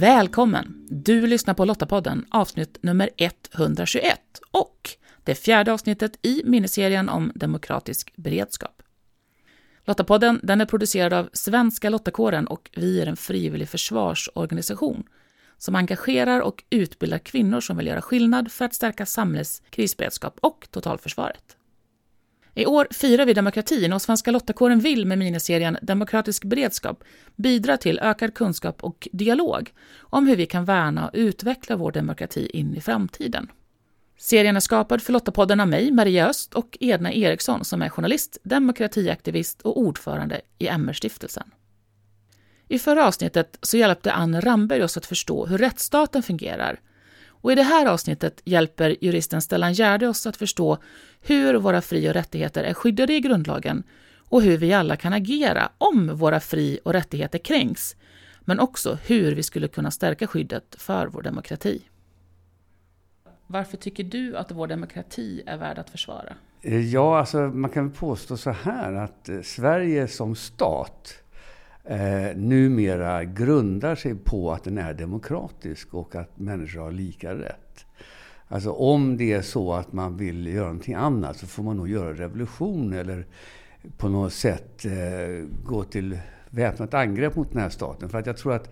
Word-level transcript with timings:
Välkommen! 0.00 0.86
Du 0.90 1.26
lyssnar 1.26 1.54
på 1.54 1.64
Lottapodden, 1.64 2.26
avsnitt 2.30 2.78
nummer 2.82 3.10
121 3.16 4.18
och 4.50 4.90
det 5.24 5.34
fjärde 5.34 5.72
avsnittet 5.72 6.12
i 6.22 6.42
miniserien 6.44 7.08
om 7.08 7.32
demokratisk 7.34 8.12
beredskap. 8.16 8.82
Lottapodden 9.84 10.40
den 10.42 10.60
är 10.60 10.66
producerad 10.66 11.12
av 11.12 11.28
Svenska 11.32 11.90
Lottakåren 11.90 12.46
och 12.46 12.70
vi 12.76 13.00
är 13.00 13.06
en 13.06 13.16
frivillig 13.16 13.68
försvarsorganisation 13.68 15.04
som 15.58 15.74
engagerar 15.74 16.40
och 16.40 16.64
utbildar 16.70 17.18
kvinnor 17.18 17.60
som 17.60 17.76
vill 17.76 17.86
göra 17.86 18.02
skillnad 18.02 18.52
för 18.52 18.64
att 18.64 18.74
stärka 18.74 19.06
samhällets 19.06 19.62
krisberedskap 19.70 20.38
och 20.42 20.68
totalförsvaret. 20.70 21.56
I 22.54 22.66
år 22.66 22.88
firar 22.90 23.26
vi 23.26 23.34
demokratin 23.34 23.92
och 23.92 24.02
Svenska 24.02 24.30
Lottakåren 24.30 24.80
vill 24.80 25.06
med 25.06 25.18
miniserien 25.18 25.78
Demokratisk 25.82 26.44
beredskap 26.44 27.04
bidra 27.36 27.76
till 27.76 27.98
ökad 27.98 28.34
kunskap 28.34 28.84
och 28.84 29.08
dialog 29.12 29.72
om 30.00 30.26
hur 30.26 30.36
vi 30.36 30.46
kan 30.46 30.64
värna 30.64 31.08
och 31.08 31.14
utveckla 31.14 31.76
vår 31.76 31.92
demokrati 31.92 32.50
in 32.52 32.74
i 32.74 32.80
framtiden. 32.80 33.48
Serien 34.18 34.56
är 34.56 34.60
skapad 34.60 35.02
för 35.02 35.12
Lottapodden 35.12 35.60
av 35.60 35.68
mig, 35.68 35.90
Maria 35.90 36.28
Öst, 36.28 36.54
och 36.54 36.76
Edna 36.80 37.12
Eriksson 37.12 37.64
som 37.64 37.82
är 37.82 37.88
journalist, 37.88 38.38
demokratiaktivist 38.42 39.62
och 39.62 39.78
ordförande 39.78 40.40
i 40.58 40.68
MR-stiftelsen. 40.68 41.50
I 42.68 42.78
förra 42.78 43.06
avsnittet 43.06 43.58
så 43.62 43.76
hjälpte 43.76 44.12
Ann 44.12 44.40
Ramberg 44.40 44.82
oss 44.82 44.96
att 44.96 45.06
förstå 45.06 45.46
hur 45.46 45.58
rättsstaten 45.58 46.22
fungerar 46.22 46.80
och 47.40 47.52
i 47.52 47.54
det 47.54 47.62
här 47.62 47.86
avsnittet 47.86 48.42
hjälper 48.44 48.96
juristen 49.00 49.42
Stellan 49.42 49.72
Gärde 49.72 50.08
oss 50.08 50.26
att 50.26 50.36
förstå 50.36 50.78
hur 51.20 51.54
våra 51.54 51.80
fri 51.80 52.10
och 52.10 52.14
rättigheter 52.14 52.64
är 52.64 52.74
skyddade 52.74 53.14
i 53.14 53.20
grundlagen 53.20 53.82
och 54.28 54.42
hur 54.42 54.56
vi 54.56 54.72
alla 54.72 54.96
kan 54.96 55.12
agera 55.12 55.70
om 55.78 56.16
våra 56.16 56.40
fri 56.40 56.80
och 56.84 56.92
rättigheter 56.92 57.38
kränks, 57.38 57.96
men 58.40 58.60
också 58.60 58.98
hur 59.06 59.34
vi 59.34 59.42
skulle 59.42 59.68
kunna 59.68 59.90
stärka 59.90 60.26
skyddet 60.26 60.76
för 60.78 61.06
vår 61.06 61.22
demokrati. 61.22 61.82
Varför 63.46 63.76
tycker 63.76 64.04
du 64.04 64.36
att 64.36 64.50
vår 64.50 64.66
demokrati 64.66 65.42
är 65.46 65.56
värd 65.56 65.78
att 65.78 65.90
försvara? 65.90 66.34
Eh, 66.62 66.80
ja, 66.80 67.18
alltså 67.18 67.38
man 67.38 67.70
kan 67.70 67.90
påstå 67.90 68.36
så 68.36 68.50
här 68.50 68.92
att 68.92 69.28
eh, 69.28 69.40
Sverige 69.40 70.08
som 70.08 70.36
stat 70.36 71.14
eh, 71.90 72.36
numera 72.36 73.24
grundar 73.24 73.94
sig 73.94 74.14
på 74.14 74.52
att 74.52 74.64
den 74.64 74.78
är 74.78 74.94
demokratisk 74.94 75.94
och 75.94 76.14
att 76.14 76.38
människor 76.38 76.80
har 76.80 76.92
lika 76.92 77.34
rätt. 77.34 77.86
Alltså 78.48 78.72
om 78.72 79.16
det 79.16 79.32
är 79.32 79.42
så 79.42 79.72
att 79.72 79.92
man 79.92 80.16
vill 80.16 80.46
göra 80.46 80.66
någonting 80.66 80.94
annat 80.94 81.36
så 81.36 81.46
får 81.46 81.62
man 81.62 81.76
nog 81.76 81.88
göra 81.88 82.12
revolution 82.12 82.92
eller 82.92 83.26
på 83.96 84.08
något 84.08 84.32
sätt 84.32 84.84
eh, 84.84 85.46
gå 85.64 85.84
till 85.84 86.18
väpnat 86.50 86.94
angrepp 86.94 87.36
mot 87.36 87.52
den 87.52 87.62
här 87.62 87.68
staten. 87.68 88.08
För 88.08 88.18
att 88.18 88.26
jag 88.26 88.36
tror 88.36 88.52
att, 88.52 88.70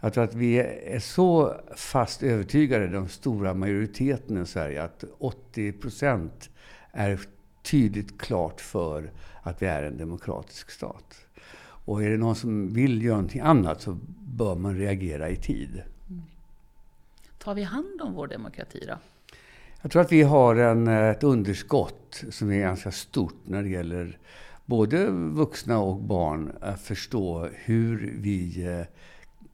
jag 0.00 0.12
tror 0.12 0.24
att 0.24 0.34
vi 0.34 0.58
är 0.58 1.00
så 1.00 1.54
fast 1.76 2.22
övertygade, 2.22 2.88
den 2.88 3.08
stora 3.08 3.54
majoriteten 3.54 4.42
i 4.42 4.46
Sverige, 4.46 4.82
att 4.82 5.04
80 5.18 5.72
procent 5.72 6.50
är 6.92 7.20
tydligt 7.62 8.20
klart 8.20 8.60
för 8.60 9.10
att 9.42 9.62
vi 9.62 9.66
är 9.66 9.82
en 9.82 9.96
demokratisk 9.96 10.70
stat. 10.70 11.27
Och 11.88 12.04
är 12.04 12.10
det 12.10 12.16
någon 12.16 12.36
som 12.36 12.72
vill 12.72 13.02
göra 13.02 13.16
någonting 13.16 13.40
annat 13.40 13.80
så 13.80 13.98
bör 14.36 14.54
man 14.54 14.78
reagera 14.78 15.28
i 15.28 15.36
tid. 15.36 15.82
Mm. 16.10 16.22
Tar 17.38 17.54
vi 17.54 17.62
hand 17.62 18.00
om 18.00 18.14
vår 18.14 18.26
demokrati 18.26 18.84
då? 18.86 18.98
Jag 19.82 19.90
tror 19.90 20.02
att 20.02 20.12
vi 20.12 20.22
har 20.22 20.56
en, 20.56 20.88
ett 20.88 21.22
underskott 21.22 22.24
som 22.30 22.52
är 22.52 22.58
ganska 22.58 22.92
stort 22.92 23.34
när 23.44 23.62
det 23.62 23.68
gäller 23.68 24.18
både 24.66 25.06
vuxna 25.10 25.78
och 25.78 25.96
barn 25.96 26.52
att 26.60 26.80
förstå 26.80 27.48
hur 27.54 28.14
vi 28.18 28.66
eh, 28.66 28.86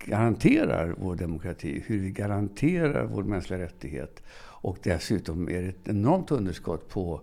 garanterar 0.08 0.94
vår 0.98 1.16
demokrati, 1.16 1.82
hur 1.86 1.98
vi 1.98 2.10
garanterar 2.10 3.04
vår 3.04 3.22
mänskliga 3.22 3.58
rättighet. 3.58 4.22
Och 4.36 4.78
dessutom 4.82 5.48
är 5.48 5.62
det 5.62 5.68
ett 5.68 5.88
enormt 5.88 6.30
underskott 6.30 6.88
på 6.88 7.20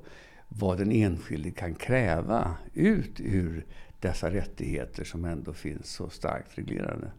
vad 0.47 0.78
den 0.78 0.91
enskilde 0.91 1.51
kan 1.51 1.75
kräva 1.75 2.55
ut 2.73 3.19
ur 3.19 3.66
dessa 4.01 4.31
rättigheter 4.31 5.03
som 5.03 5.25
ändå 5.25 5.53
finns 5.53 5.94
så 5.94 6.09
starkt 6.09 6.57
reglerade. 6.57 7.12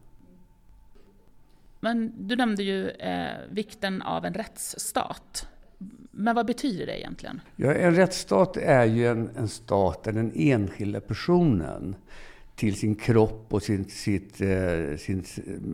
Men 1.81 2.29
du 2.29 2.37
nämnde 2.37 2.63
ju 2.63 2.89
eh, 2.89 3.39
vikten 3.51 4.03
av 4.03 4.25
en 4.25 4.35
rättsstat. 4.35 5.49
Men 6.11 6.35
vad 6.35 6.47
betyder 6.47 6.87
det 6.87 7.01
egentligen? 7.01 7.41
Ja, 7.57 7.75
en 7.75 7.95
rättsstat 7.95 8.57
är 8.57 8.85
ju 8.85 9.07
en, 9.07 9.31
en 9.37 9.49
stat 9.49 10.05
där 10.05 10.13
den 10.13 10.33
enskilda 10.35 11.01
personen 11.01 11.97
till 12.57 12.77
sin 12.77 12.95
kropp 12.95 13.47
och 13.49 13.63
sin, 13.63 13.85
sitt, 13.85 14.41
eh, 14.41 14.97
sin 14.97 15.25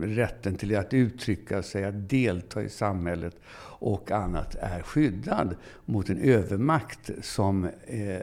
rätten 0.01 0.55
till 0.55 0.75
att 0.75 0.93
uttrycka 0.93 1.63
sig, 1.63 1.83
att 1.83 2.09
delta 2.09 2.63
i 2.63 2.69
samhället 2.69 3.35
och 3.79 4.11
annat 4.11 4.55
är 4.55 4.81
skyddad 4.81 5.55
mot 5.85 6.09
en 6.09 6.19
övermakt 6.19 7.09
som 7.21 7.69
eh, 7.87 8.17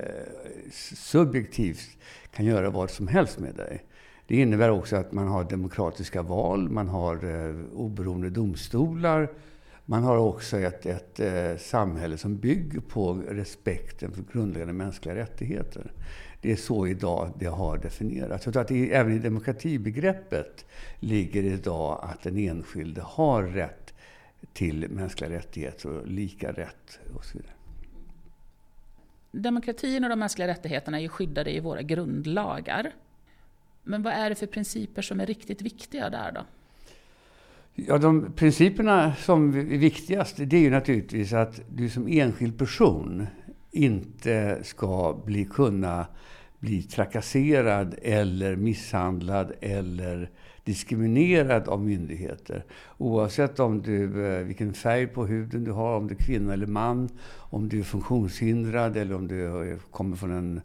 subjektivt 0.95 1.97
kan 2.31 2.45
göra 2.45 2.71
vad 2.71 2.91
som 2.91 3.09
helst 3.09 3.39
med 3.39 3.55
dig. 3.55 3.85
Det 4.27 4.37
innebär 4.37 4.71
också 4.71 4.97
att 4.97 5.13
man 5.13 5.29
har 5.29 5.45
demokratiska 5.45 6.23
val, 6.23 6.69
man 6.69 6.89
har 6.89 7.15
eh, 7.25 7.55
oberoende 7.75 8.31
domstolar. 8.31 9.31
Man 9.89 10.03
har 10.03 10.17
också 10.17 10.59
ett, 10.59 10.87
ett 10.87 11.21
eh, 11.21 11.57
samhälle 11.59 12.17
som 12.17 12.37
bygger 12.37 12.81
på 12.81 13.15
respekten 13.29 14.13
för 14.13 14.25
grundläggande 14.33 14.73
mänskliga 14.75 15.15
rättigheter. 15.15 15.93
Det 16.41 16.53
är 16.53 16.57
så 16.57 16.87
idag 16.87 17.31
det 17.39 17.47
har 17.47 17.79
definierats. 17.79 18.47
Jag 18.47 18.53
tror 18.53 18.63
att 18.63 18.69
det, 18.69 18.93
även 18.93 19.13
i 19.13 19.19
demokratibegreppet 19.19 20.65
ligger 21.01 21.43
idag 21.43 22.01
att 22.03 22.23
den 22.23 22.37
enskilde 22.37 23.01
har 23.01 23.43
rätt 23.43 23.95
till 24.53 24.89
mänskliga 24.91 25.31
rättigheter 25.31 25.89
och 25.89 26.07
lika 26.07 26.53
rätt 26.53 26.99
och 27.15 27.25
så 27.25 27.39
vidare. 27.39 27.53
Demokratin 29.33 30.05
och 30.05 30.11
de 30.11 30.19
mänskliga 30.19 30.49
rättigheterna 30.49 30.99
är 30.99 31.03
ju 31.03 31.09
skyddade 31.09 31.57
i 31.57 31.61
våra 31.61 31.83
grundlagar. 31.83 32.93
Men 33.83 34.03
vad 34.03 34.13
är 34.13 34.29
det 34.31 34.35
för 34.37 34.47
principer 34.47 35.03
som 35.03 35.21
är 35.21 35.27
riktigt 35.27 35.63
viktiga 35.63 36.11
där 36.11 36.33
då? 36.33 36.41
Ja, 37.75 37.99
de 37.99 38.33
principerna 38.33 39.15
som 39.15 39.55
är 39.55 39.79
viktigast, 39.79 40.37
det 40.37 40.57
är 40.57 40.61
ju 40.61 40.71
naturligtvis 40.71 41.33
att 41.33 41.61
du 41.69 41.89
som 41.89 42.09
enskild 42.09 42.59
person 42.59 43.27
inte 43.77 44.59
ska 44.63 45.21
bli, 45.25 45.45
kunna 45.45 46.07
bli 46.59 46.83
trakasserad 46.83 47.95
eller 48.03 48.57
misshandlad 48.57 49.53
eller 49.61 50.31
diskriminerad 50.65 51.69
av 51.69 51.85
myndigheter. 51.85 52.65
Oavsett 52.99 53.61
om 53.61 53.83
du, 53.83 54.27
eh, 54.27 54.45
vilken 54.45 54.75
färg 54.75 55.07
på 55.07 55.27
huden 55.27 55.65
du 55.65 55.73
har, 55.73 55.97
om 55.97 56.09
du 56.09 56.15
är 56.15 56.19
kvinna 56.19 56.53
eller 56.53 56.67
man, 56.67 57.09
om 57.37 57.69
du 57.69 57.79
är 57.79 57.83
funktionshindrad 57.83 58.97
eller 58.97 59.15
om 59.15 59.29
du 59.29 59.79
kommer 59.91 60.17
från 60.17 60.31
en, 60.31 60.61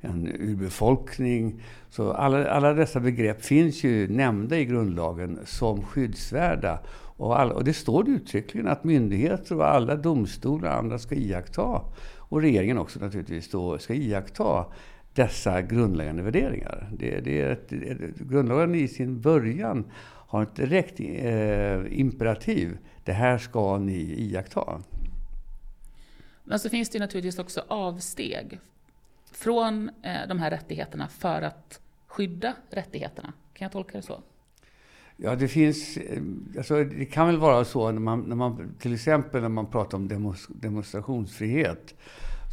en 0.00 0.28
urbefolkning. 0.28 1.62
Så 1.90 2.12
alla, 2.12 2.50
alla 2.50 2.72
dessa 2.72 3.00
begrepp 3.00 3.42
finns 3.42 3.84
ju 3.84 4.08
nämnda 4.08 4.58
i 4.58 4.64
grundlagen 4.64 5.38
som 5.44 5.82
skyddsvärda. 5.82 6.78
Och, 7.18 7.40
alla, 7.40 7.54
och 7.54 7.64
det 7.64 7.74
står 7.74 8.08
uttryckligen 8.08 8.68
att 8.68 8.84
myndigheter 8.84 9.56
och 9.56 9.68
alla 9.68 9.96
domstolar 9.96 10.70
och 10.70 10.78
andra 10.78 10.98
ska 10.98 11.14
iaktta, 11.14 11.80
och 12.28 12.40
regeringen 12.40 12.78
också 12.78 13.00
naturligtvis, 13.00 13.50
då, 13.50 13.78
ska 13.78 13.94
iaktta 13.94 14.66
dessa 15.12 15.62
grundläggande 15.62 16.22
värderingar. 16.22 16.88
Det, 16.98 17.20
det 17.20 17.40
är 17.40 17.50
ett, 17.50 17.70
grundlagen 18.18 18.74
i 18.74 18.88
sin 18.88 19.20
början 19.20 19.84
har 20.28 20.42
ett 20.42 20.56
direkt 20.56 21.00
eh, 21.00 22.00
imperativ. 22.00 22.78
Det 23.04 23.12
här 23.12 23.38
ska 23.38 23.78
ni 23.78 24.14
iaktta. 24.18 24.82
Men 26.44 26.58
så 26.58 26.68
finns 26.68 26.88
det 26.88 26.98
naturligtvis 26.98 27.38
också 27.38 27.64
avsteg 27.68 28.60
från 29.32 29.90
eh, 30.02 30.28
de 30.28 30.38
här 30.38 30.50
rättigheterna 30.50 31.08
för 31.08 31.42
att 31.42 31.80
skydda 32.06 32.54
rättigheterna. 32.70 33.32
Kan 33.54 33.64
jag 33.64 33.72
tolka 33.72 33.98
det 33.98 34.02
så? 34.02 34.22
Ja, 35.16 35.36
det 35.36 35.48
finns... 35.48 35.96
Eh, 35.96 36.22
alltså, 36.56 36.84
det 36.84 37.04
kan 37.04 37.26
väl 37.26 37.36
vara 37.36 37.64
så 37.64 37.92
när 37.92 38.00
man, 38.00 38.20
när 38.20 38.36
man 38.36 38.74
till 38.78 38.94
exempel 38.94 39.42
när 39.42 39.48
man 39.48 39.66
pratar 39.66 39.98
om 39.98 40.32
demonstrationsfrihet 40.48 41.94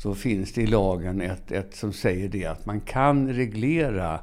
så 0.03 0.15
finns 0.15 0.53
det 0.53 0.61
i 0.61 0.67
lagen 0.67 1.21
ett, 1.21 1.51
ett 1.51 1.75
som 1.75 1.93
säger 1.93 2.29
det 2.29 2.45
att 2.45 2.65
man 2.65 2.81
kan 2.81 3.33
reglera, 3.33 4.19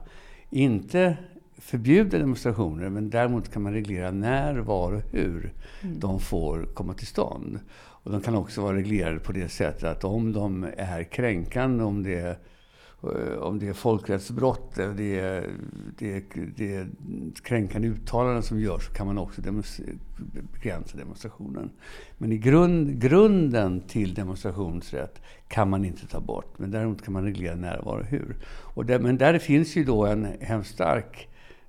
inte 0.51 1.17
förbjuda 1.59 2.19
demonstrationer, 2.19 2.89
men 2.89 3.11
däremot 3.11 3.53
kan 3.53 3.63
man 3.63 3.73
reglera 3.73 4.11
när, 4.11 4.55
var 4.55 4.93
och 4.93 5.03
hur 5.13 5.53
mm. 5.83 6.01
de 6.01 6.21
får 6.21 6.69
komma 6.75 6.95
till 6.95 7.07
stånd. 7.07 7.61
Och 8.03 8.13
de 8.13 8.21
kan 8.21 8.35
också 8.35 8.63
vara 8.63 8.77
reglerade 8.77 9.19
på 9.19 9.33
det 9.33 9.49
sättet 9.49 9.85
att 9.85 10.05
om 10.05 10.33
de 10.33 10.67
är 10.77 11.05
kränkande, 11.05 11.85
om 11.85 12.03
det 12.03 12.19
är 12.19 12.39
om 13.41 13.59
det 13.59 13.69
är 13.69 13.73
folkrättsbrott 13.73 14.79
eller 14.79 14.95
det 14.95 15.21
är, 15.21 15.51
det 15.99 16.13
är, 16.13 16.23
det 16.57 16.75
är 16.75 16.89
kränkande 17.43 17.89
uttalanden 17.89 18.43
som 18.43 18.61
görs 18.61 18.87
så 18.87 18.93
kan 18.93 19.07
man 19.07 19.19
också 19.19 19.43
begränsa 20.53 20.99
demonstrationen. 20.99 21.71
Men 22.19 22.33
i 22.33 22.39
grund, 22.39 23.01
grunden 23.01 23.81
till 23.81 24.15
demonstrationsrätt 24.15 25.23
kan 25.49 25.71
man 25.71 25.85
inte 25.85 26.07
ta 26.07 26.21
bort. 26.21 26.59
Men 26.59 26.71
däremot 26.71 27.03
kan 27.03 27.13
man 27.13 27.25
reglera 27.25 27.57
när, 27.57 27.83
var 27.83 27.99
och 27.99 28.07
hur. 28.07 28.37
Och 28.75 28.87
där, 28.87 28.99
men 28.99 29.19
där 29.19 29.39
finns 29.39 29.77
ju 29.77 29.85
då 29.85 30.07
en 30.07 30.27
hemskt 30.41 30.75
stark 30.75 31.29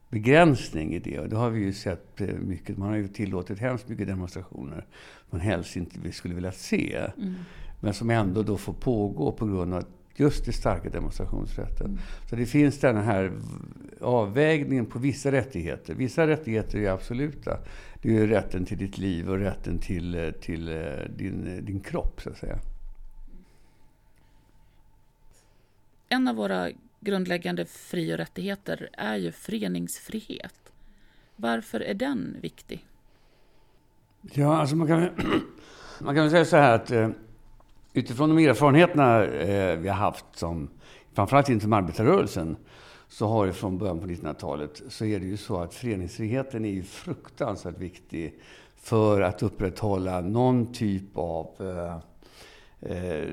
begränsning 0.09 0.93
i 0.93 0.99
det. 0.99 1.19
Och 1.19 1.29
det 1.29 1.35
har 1.35 1.49
vi 1.49 1.59
ju 1.59 1.73
sett 1.73 2.21
eh, 2.21 2.27
mycket. 2.27 2.77
Man 2.77 2.89
har 2.89 2.95
ju 2.95 3.07
tillåtit 3.07 3.59
hemskt 3.59 3.89
mycket 3.89 4.07
demonstrationer 4.07 4.85
man 5.31 5.41
helst 5.41 5.75
inte 5.75 5.99
vi 6.03 6.11
skulle 6.11 6.35
vilja 6.35 6.51
se. 6.51 6.97
Mm. 7.17 7.33
Men 7.79 7.93
som 7.93 8.09
ändå 8.09 8.43
då 8.43 8.57
får 8.57 8.73
pågå 8.73 9.31
på 9.31 9.45
grund 9.45 9.73
av 9.73 9.83
just 10.21 10.45
den 10.45 10.53
starka 10.53 10.89
demonstrationsrätten. 10.89 11.85
Mm. 11.85 12.00
Så 12.29 12.35
det 12.35 12.45
finns 12.45 12.79
den 12.79 12.97
här 12.97 13.31
avvägningen 14.01 14.85
på 14.85 15.00
vissa 15.00 15.31
rättigheter. 15.31 15.94
Vissa 15.94 16.27
rättigheter 16.27 16.79
är 16.79 16.89
absoluta. 16.89 17.57
Det 18.01 18.18
är 18.18 18.27
rätten 18.27 18.65
till 18.65 18.77
ditt 18.77 18.97
liv 18.97 19.29
och 19.29 19.38
rätten 19.38 19.79
till, 19.79 20.33
till 20.41 20.69
eh, 20.69 21.09
din, 21.18 21.65
din 21.65 21.79
kropp, 21.79 22.21
så 22.21 22.29
att 22.29 22.38
säga. 22.38 22.59
En 26.09 26.27
av 26.27 26.35
våra 26.35 26.69
grundläggande 27.00 27.65
fri 27.65 28.13
och 28.13 28.17
rättigheter 28.17 28.89
är 28.94 29.15
ju 29.15 29.31
föreningsfrihet. 29.31 30.74
Varför 31.35 31.79
är 31.79 31.94
den 31.94 32.38
viktig? 32.41 32.85
Ja, 34.21 34.57
alltså 34.57 34.75
man 34.75 34.88
kan, 34.88 35.09
man 36.00 36.15
kan 36.15 36.29
säga 36.29 36.45
så 36.45 36.57
här 36.57 36.75
att 36.75 36.91
eh, 36.91 37.09
utifrån 37.93 38.35
de 38.35 38.45
erfarenheterna 38.47 39.25
eh, 39.25 39.79
vi 39.79 39.89
har 39.89 39.95
haft, 39.95 40.25
som, 40.33 40.69
framförallt 41.13 41.49
inom 41.49 41.73
arbetarrörelsen, 41.73 42.57
så 43.07 43.27
har 43.27 43.47
det 43.47 43.53
från 43.53 43.77
början 43.77 43.99
på 43.99 44.07
1900-talet 44.07 44.81
så 44.89 45.05
är 45.05 45.19
det 45.19 45.25
ju 45.25 45.38
så 45.38 45.61
att 45.61 45.73
föreningsfriheten 45.73 46.65
är 46.65 46.69
ju 46.69 46.83
fruktansvärt 46.83 47.77
viktig 47.77 48.39
för 48.77 49.21
att 49.21 49.43
upprätthålla 49.43 50.21
någon 50.21 50.73
typ 50.73 51.17
av 51.17 51.47
eh, 51.59 51.95
eh, 52.91 53.27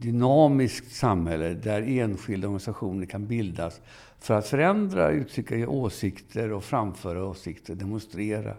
dynamiskt 0.00 0.92
samhälle 0.92 1.48
där 1.48 1.82
enskilda 1.82 2.48
organisationer 2.48 3.06
kan 3.06 3.26
bildas 3.26 3.80
för 4.20 4.34
att 4.34 4.46
förändra, 4.46 5.10
uttrycka 5.10 5.68
åsikter 5.68 6.52
och 6.52 6.64
framföra 6.64 7.24
åsikter, 7.24 7.74
demonstrera 7.74 8.54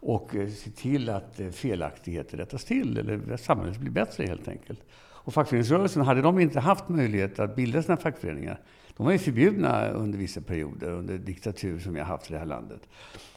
och 0.00 0.36
eh, 0.36 0.48
se 0.48 0.70
till 0.70 1.08
att 1.08 1.40
eh, 1.40 1.50
felaktigheter 1.50 2.36
rättas 2.36 2.64
till, 2.64 2.98
eller 2.98 3.32
att 3.32 3.40
samhället 3.40 3.78
blir 3.78 3.90
bättre 3.90 4.26
helt 4.26 4.48
enkelt. 4.48 4.80
Och 5.26 5.34
fackföreningsrörelsen, 5.34 6.02
hade 6.02 6.22
de 6.22 6.38
inte 6.38 6.60
haft 6.60 6.88
möjlighet 6.88 7.38
att 7.38 7.56
bilda 7.56 7.82
sina 7.82 7.96
fackföreningar, 7.96 8.60
de 8.96 9.06
var 9.06 9.12
ju 9.12 9.18
förbjudna 9.18 9.88
under 9.88 10.18
vissa 10.18 10.40
perioder, 10.40 10.90
under 10.90 11.18
diktatur 11.18 11.78
som 11.78 11.94
vi 11.94 12.00
har 12.00 12.06
haft 12.06 12.30
i 12.30 12.32
det 12.32 12.38
här 12.38 12.46
landet, 12.46 12.80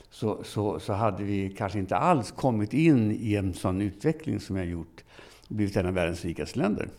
så, 0.09 0.43
så, 0.43 0.79
så 0.79 0.93
hade 0.93 1.23
vi 1.23 1.49
kanske 1.57 1.79
inte 1.79 1.97
alls 1.97 2.31
kommit 2.31 2.73
in 2.73 3.11
i 3.11 3.35
en 3.35 3.53
sån 3.53 3.81
utveckling 3.81 4.39
som 4.39 4.55
vi 4.55 4.61
har 4.61 4.67
gjort 4.67 5.03
blivit 5.47 5.77
en 5.77 5.85
av 5.85 5.93
världens 5.93 6.25
rikaste 6.25 6.59
länder. 6.59 6.89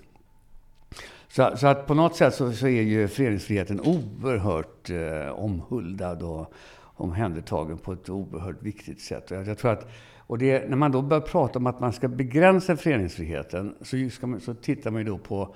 Så, 1.28 1.56
så, 1.56 1.66
att 1.66 1.86
på 1.86 1.94
något 1.94 2.16
sätt 2.16 2.34
så, 2.34 2.52
så 2.52 2.66
är 2.66 2.82
ju 2.82 3.08
föreningsfriheten 3.08 3.80
oerhört 3.80 4.90
eh, 4.90 5.30
omhuldad 5.30 6.22
och 6.22 6.52
omhändertagen 7.00 7.78
på 7.78 7.92
ett 7.92 8.08
oerhört 8.08 8.62
viktigt 8.62 9.00
sätt. 9.00 9.30
Och 9.30 9.36
jag, 9.36 9.46
jag 9.46 9.58
tror 9.58 9.72
att, 9.72 9.88
och 10.16 10.38
det, 10.38 10.68
när 10.68 10.76
man 10.76 10.92
då 10.92 11.02
börjar 11.02 11.20
prata 11.20 11.58
om 11.58 11.66
att 11.66 11.80
man 11.80 11.92
ska 11.92 12.08
begränsa 12.08 12.76
föreningsfriheten 12.76 13.74
så, 13.80 14.08
ska 14.10 14.26
man, 14.26 14.40
så 14.40 14.54
tittar 14.54 14.90
man 14.90 15.00
ju 15.00 15.08
då 15.08 15.18
på 15.18 15.54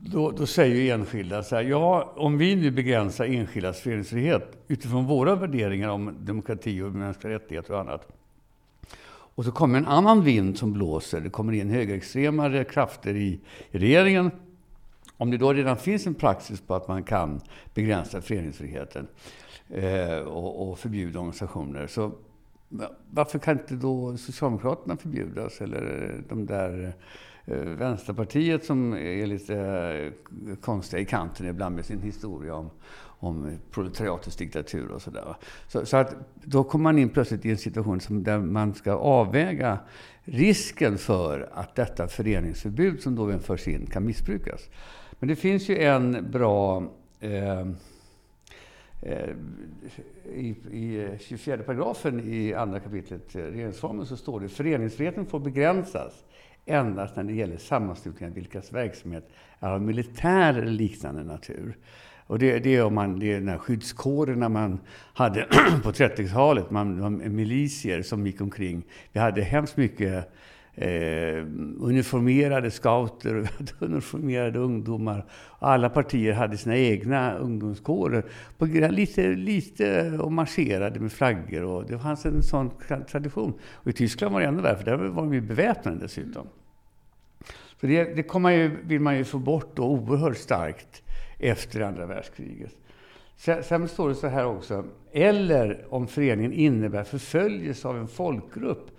då, 0.00 0.30
då 0.30 0.46
säger 0.46 0.76
ju 0.76 0.90
enskilda 0.90 1.42
så 1.42 1.56
här, 1.56 1.62
ja, 1.62 2.12
om 2.16 2.38
vi 2.38 2.56
nu 2.56 2.70
begränsar 2.70 3.24
enskildas 3.24 3.80
föreningsfrihet 3.80 4.64
utifrån 4.68 5.06
våra 5.06 5.34
värderingar 5.34 5.88
om 5.88 6.14
demokrati 6.20 6.82
och 6.82 6.92
mänskliga 6.92 7.34
rättigheter 7.34 7.74
och 7.74 7.80
annat, 7.80 8.08
och 9.38 9.44
så 9.44 9.52
kommer 9.52 9.78
en 9.78 9.86
annan 9.86 10.24
vind 10.24 10.58
som 10.58 10.72
blåser. 10.72 11.20
Det 11.20 11.30
kommer 11.30 11.52
in 11.52 11.70
högerextremare 11.70 12.64
krafter 12.64 13.14
i, 13.14 13.40
i 13.70 13.78
regeringen. 13.78 14.30
Om 15.16 15.30
det 15.30 15.36
då 15.36 15.52
redan 15.52 15.76
finns 15.76 16.06
en 16.06 16.14
praxis 16.14 16.60
på 16.60 16.74
att 16.74 16.88
man 16.88 17.02
kan 17.02 17.40
begränsa 17.74 18.20
föreningsfriheten 18.20 19.06
eh, 19.70 20.18
och, 20.18 20.68
och 20.68 20.78
förbjuda 20.78 21.18
organisationer. 21.18 21.86
Så 21.86 22.12
varför 23.10 23.38
kan 23.38 23.58
inte 23.58 23.74
då 23.74 24.16
Socialdemokraterna 24.16 24.96
förbjudas? 24.96 25.60
Eller 25.60 26.14
de 26.28 26.46
där 26.46 26.92
eh, 27.44 27.58
Vänsterpartiet 27.58 28.64
som 28.64 28.92
är 28.92 29.26
lite 29.26 29.56
eh, 30.48 30.56
konstiga 30.56 31.02
i 31.02 31.04
kanten 31.04 31.46
ibland 31.46 31.74
med 31.74 31.84
sin 31.84 32.02
historia 32.02 32.54
om, 32.54 32.70
om 33.00 33.50
proletariatets 33.70 34.36
diktatur 34.36 34.88
och 34.90 35.02
sådär. 35.02 35.36
Så, 35.68 35.86
så 35.86 35.96
att 35.96 36.14
då 36.34 36.64
kommer 36.64 36.82
man 36.82 36.98
in 36.98 37.08
plötsligt 37.08 37.44
i 37.44 37.50
en 37.50 37.58
situation 37.58 38.00
som, 38.00 38.24
där 38.24 38.38
man 38.38 38.74
ska 38.74 38.92
avväga 38.92 39.78
risken 40.24 40.98
för 40.98 41.50
att 41.52 41.74
detta 41.74 42.08
föreningsförbud 42.08 43.02
som 43.02 43.14
då 43.14 43.38
förs 43.38 43.68
in 43.68 43.86
kan 43.86 44.04
missbrukas. 44.04 44.60
Men 45.18 45.28
det 45.28 45.36
finns 45.36 45.68
ju 45.68 45.78
en 45.78 46.30
bra 46.30 46.82
eh 47.20 47.66
Eh, 49.02 49.30
i, 50.34 50.54
I 50.70 51.04
eh, 51.04 51.18
24 51.18 51.56
paragrafen 51.62 52.20
i 52.20 52.54
andra 52.54 52.80
kapitlet 52.80 53.36
regeringsformen 53.36 54.06
så 54.06 54.16
står 54.16 54.40
det 54.40 54.48
föreningsfriheten 54.48 55.26
får 55.26 55.40
begränsas 55.40 56.24
endast 56.66 57.16
när 57.16 57.24
det 57.24 57.32
gäller 57.32 57.56
sammanslutningar 57.56 58.34
vilkas 58.34 58.72
verksamhet 58.72 59.30
är 59.60 59.70
av 59.70 59.82
militär 59.82 60.54
eller 60.54 60.72
liknande 60.72 61.24
natur. 61.24 61.76
Och 62.26 62.38
det, 62.38 62.58
det 62.58 62.76
är 62.76 62.84
om 62.84 62.94
man, 62.94 63.18
det 63.18 63.32
är 63.32 63.38
den 63.38 63.48
här 63.48 63.58
skyddskårerna 63.58 64.48
man 64.48 64.80
hade 65.14 65.42
på 65.82 65.90
30-talet, 65.90 66.70
man, 66.70 67.00
man, 67.00 67.34
milisier 67.36 68.02
som 68.02 68.26
gick 68.26 68.40
omkring. 68.40 68.82
Vi 69.12 69.20
hade 69.20 69.42
hemskt 69.42 69.76
mycket 69.76 70.32
eh, 70.80 71.44
uniformerade 71.80 72.70
scouter, 72.70 73.36
och 73.36 73.46
uniformerade 73.78 74.58
ungdomar. 74.58 75.24
Alla 75.58 75.90
partier 75.90 76.32
hade 76.32 76.56
sina 76.56 76.76
egna 76.76 77.34
ungdomskårer. 77.34 78.24
På, 78.58 78.64
lite, 78.64 79.28
lite 79.28 80.18
och 80.18 80.32
marscherade 80.32 81.00
med 81.00 81.12
flaggor. 81.12 81.62
Och 81.62 81.86
det 81.86 81.98
fanns 81.98 82.26
en 82.26 82.42
sån 82.42 82.70
tradition. 83.10 83.52
Och 83.72 83.88
I 83.88 83.92
Tyskland 83.92 84.32
var 84.32 84.40
det 84.40 84.46
ännu 84.46 84.62
värre, 84.62 84.76
för 84.76 84.84
där 84.84 84.96
var 84.96 85.22
de 85.22 85.34
ju 85.34 85.40
beväpnade 85.40 85.98
dessutom. 85.98 86.46
Så 87.80 87.86
det, 87.86 88.04
det 88.04 88.34
man 88.34 88.54
ju, 88.54 88.70
vill 88.84 89.00
man 89.00 89.16
ju 89.16 89.24
få 89.24 89.38
bort 89.38 89.76
då 89.76 89.84
oerhört 89.84 90.36
starkt 90.36 91.02
efter 91.38 91.80
andra 91.80 92.06
världskriget. 92.06 92.74
Sen 93.36 93.88
står 93.88 94.08
det 94.08 94.14
så 94.14 94.26
här 94.26 94.46
också. 94.46 94.84
Eller 95.12 95.86
om 95.90 96.06
föreningen 96.06 96.52
innebär 96.52 97.04
förföljelse 97.04 97.88
av 97.88 97.98
en 97.98 98.08
folkgrupp 98.08 98.97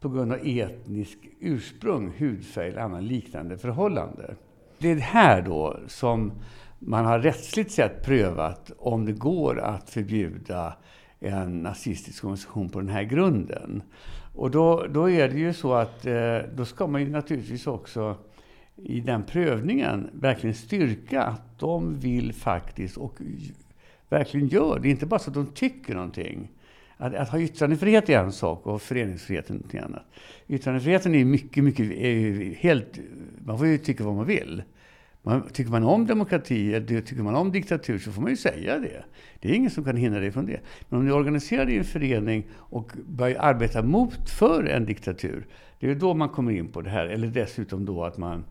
på 0.00 0.08
grund 0.08 0.32
av 0.32 0.38
etnisk 0.44 1.18
ursprung, 1.40 2.12
hudfärg 2.18 2.68
eller 2.68 2.80
annan 2.80 3.06
liknande 3.06 3.58
förhållande. 3.58 4.34
Det 4.78 4.90
är 4.90 4.96
här 4.96 5.42
då 5.42 5.76
som 5.86 6.32
man 6.78 7.04
har 7.04 7.18
rättsligt 7.18 7.72
sett 7.72 8.04
prövat 8.04 8.72
om 8.78 9.04
det 9.04 9.12
går 9.12 9.60
att 9.60 9.90
förbjuda 9.90 10.74
en 11.20 11.62
nazistisk 11.62 12.24
organisation 12.24 12.68
på 12.68 12.80
den 12.80 12.88
här 12.88 13.02
grunden. 13.02 13.82
Och 14.34 14.50
då, 14.50 14.86
då 14.90 15.10
är 15.10 15.28
det 15.28 15.38
ju 15.38 15.52
så 15.52 15.74
att 15.74 16.06
eh, 16.06 16.38
då 16.54 16.64
ska 16.64 16.86
man 16.86 17.00
ju 17.02 17.10
naturligtvis 17.10 17.66
också 17.66 18.16
i 18.76 19.00
den 19.00 19.22
prövningen 19.22 20.10
verkligen 20.12 20.54
styrka 20.54 21.22
att 21.22 21.58
de 21.58 21.98
vill 21.98 22.32
faktiskt 22.34 22.96
och 22.96 23.18
verkligen 24.08 24.48
gör 24.48 24.78
det. 24.78 24.88
Inte 24.88 25.06
bara 25.06 25.20
så 25.20 25.30
att 25.30 25.34
de 25.34 25.46
tycker 25.46 25.94
någonting. 25.94 26.48
Att, 27.00 27.14
att 27.14 27.28
ha 27.28 27.38
yttrandefrihet 27.38 28.08
är 28.08 28.18
en 28.18 28.32
sak 28.32 28.66
och 28.66 28.82
föreningsfrihet 28.82 29.50
är 29.50 29.54
något 29.54 29.74
annat. 29.74 30.04
Yttrandefriheten 30.48 31.14
är 31.14 31.24
mycket, 31.24 31.64
mycket, 31.64 31.90
är 31.90 32.54
helt, 32.54 32.98
man 33.44 33.58
får 33.58 33.66
ju 33.66 33.78
tycka 33.78 34.04
vad 34.04 34.14
man 34.14 34.26
vill. 34.26 34.62
Man, 35.22 35.42
tycker 35.52 35.70
man 35.70 35.84
om 35.84 36.06
demokrati, 36.06 36.74
eller 36.74 37.00
tycker 37.00 37.22
man 37.22 37.34
om 37.34 37.52
diktatur, 37.52 37.98
så 37.98 38.12
får 38.12 38.22
man 38.22 38.30
ju 38.30 38.36
säga 38.36 38.78
det. 38.78 39.04
Det 39.40 39.50
är 39.50 39.54
ingen 39.54 39.70
som 39.70 39.84
kan 39.84 39.96
hindra 39.96 40.20
dig 40.20 40.30
från 40.30 40.46
det. 40.46 40.60
Men 40.88 40.98
om 40.98 41.06
du 41.06 41.12
organiserar 41.12 41.64
dig 41.64 41.74
i 41.74 41.78
en 41.78 41.84
förening 41.84 42.46
och 42.54 42.92
börjar 43.06 43.40
arbeta 43.40 43.82
mot, 43.82 44.30
för 44.30 44.64
en 44.64 44.84
diktatur, 44.84 45.46
det 45.78 45.90
är 45.90 45.94
då 45.94 46.14
man 46.14 46.28
kommer 46.28 46.52
in 46.52 46.68
på 46.68 46.80
det 46.80 46.90
här. 46.90 47.06
Eller 47.06 47.28
dessutom 47.28 47.84
då 47.84 48.04
att 48.04 48.18
man, 48.18 48.44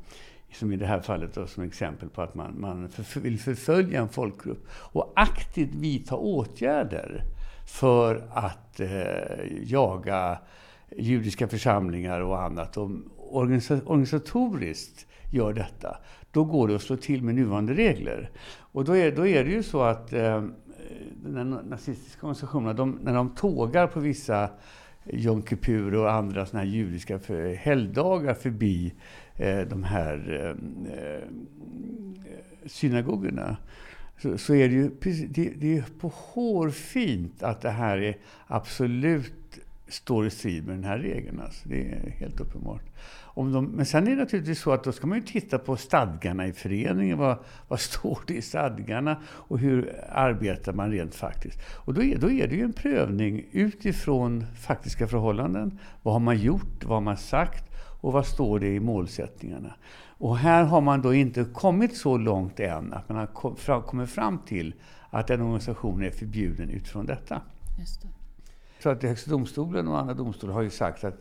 som 0.52 0.74
i 0.74 0.76
det 0.76 0.86
här 0.86 1.00
fallet 1.00 1.34
då, 1.34 1.48
som 1.48 1.64
exempel 1.64 2.10
på 2.10 2.22
att 2.22 2.36
man, 2.36 2.62
man 2.62 2.90
för, 2.90 3.20
vill 3.20 3.40
förfölja 3.40 4.02
en 4.02 4.10
folkgrupp 4.10 4.68
och 4.72 5.14
aktivt 5.16 5.76
vidta 5.76 6.16
åtgärder 6.16 7.24
för 7.70 8.24
att 8.34 8.80
eh, 8.80 8.90
jaga 9.64 10.38
judiska 10.98 11.48
församlingar 11.48 12.22
och 12.22 12.42
annat. 12.42 12.78
Och 12.78 12.90
organisa 13.18 13.80
organisatoriskt 13.86 15.06
gör 15.32 15.54
detta, 15.54 15.98
då 16.32 16.44
går 16.44 16.68
det 16.68 16.76
att 16.76 16.82
slå 16.82 16.98
till 16.98 17.24
med 17.24 17.36
nuvarande 17.36 17.74
regler. 17.74 18.30
Och 18.72 18.86
då 18.86 18.96
är, 18.96 19.12
då 19.12 19.28
är 19.28 19.44
det 19.44 19.52
ju 19.52 19.64
så 19.64 19.82
att 19.82 20.14
eh, 20.14 20.44
den 21.16 21.50
nazistiska 21.50 22.20
organisationerna, 22.22 22.74
de, 22.74 23.00
när 23.02 23.14
de 23.14 23.30
tågar 23.30 23.88
på 23.88 24.00
vissa 24.00 24.50
Jom 25.04 25.44
Kippur 25.44 25.96
och 25.96 26.12
andra 26.12 26.46
såna 26.46 26.64
här 26.64 26.70
judiska 26.70 27.20
för, 27.20 27.54
helgdagar 27.54 28.34
förbi 28.34 28.94
eh, 29.36 29.60
de 29.60 29.84
här 29.84 30.42
eh, 30.44 30.94
eh, 30.94 31.24
synagogorna 32.66 33.58
så, 34.22 34.38
så, 34.38 34.56
är 34.56 34.70
det 34.70 34.76
ju 34.76 34.90
det, 35.28 35.54
det 35.58 35.78
är 35.78 35.84
på 36.00 36.12
hårfint 36.16 37.44
att 37.44 37.62
det 37.62 37.70
här 37.70 37.98
är 37.98 38.18
absolut 38.48 39.34
står 39.90 40.26
i 40.26 40.30
strid 40.30 40.68
med 40.68 40.76
den 40.76 40.84
här 40.84 40.98
regeln. 40.98 41.40
Alltså. 41.40 41.70
Det 41.70 41.92
är 41.92 42.10
helt 42.10 42.40
uppenbart. 42.40 42.82
Om 43.40 43.52
de, 43.52 43.66
men 43.66 43.86
sen 43.86 44.08
är 44.08 44.12
det 44.12 44.16
naturligtvis 44.16 44.60
så 44.60 44.72
att 44.72 44.84
då 44.84 44.92
ska 44.92 45.08
man 45.08 45.18
ju 45.18 45.24
titta 45.24 45.58
på 45.58 45.78
stadgarna 45.78 46.48
i 46.48 46.54
föreningen. 46.54 47.18
Vad, 47.18 47.38
vad 47.68 47.80
står 47.90 48.20
det 48.28 48.34
i 48.34 48.42
stadgarna 48.42 49.18
och 49.26 49.60
hur 49.60 49.96
arbetar 50.10 50.74
man 50.74 50.92
rent 50.92 51.16
faktiskt? 51.16 51.60
Och 51.76 51.94
då 51.94 52.04
är, 52.04 52.18
då 52.18 52.32
är 52.32 52.48
det 52.48 52.56
ju 52.56 52.64
en 52.64 52.74
prövning 52.74 53.46
utifrån 53.52 54.46
faktiska 54.56 55.08
förhållanden. 55.08 55.80
Vad 56.04 56.14
har 56.14 56.20
man 56.20 56.38
gjort? 56.38 56.84
Vad 56.86 56.96
har 56.96 57.02
man 57.02 57.18
sagt? 57.18 57.64
Och 58.02 58.14
vad 58.14 58.26
står 58.26 58.60
det 58.60 58.68
i 58.68 58.80
målsättningarna? 58.80 59.74
Och 60.20 60.38
här 60.38 60.64
har 60.64 60.82
man 60.82 61.02
då 61.02 61.14
inte 61.14 61.44
kommit 61.44 61.98
så 61.98 62.18
långt 62.18 62.60
än 62.60 62.94
att 62.94 63.10
man 63.10 63.18
har 63.18 63.82
kommit 63.82 64.10
fram 64.10 64.38
till 64.38 64.74
att 65.10 65.30
en 65.30 65.42
organisation 65.42 66.04
är 66.04 66.12
förbjuden 66.12 66.70
utifrån 66.70 67.06
detta. 67.06 67.42
Just 67.80 68.02
det. 68.02 68.08
Så 68.80 68.90
att 68.90 69.04
Högsta 69.04 69.32
domstolen 69.32 69.88
och 69.88 70.00
andra 70.00 70.14
domstolar 70.14 70.54
har 70.54 70.62
ju 70.62 70.70
sagt 70.70 71.04
att 71.04 71.20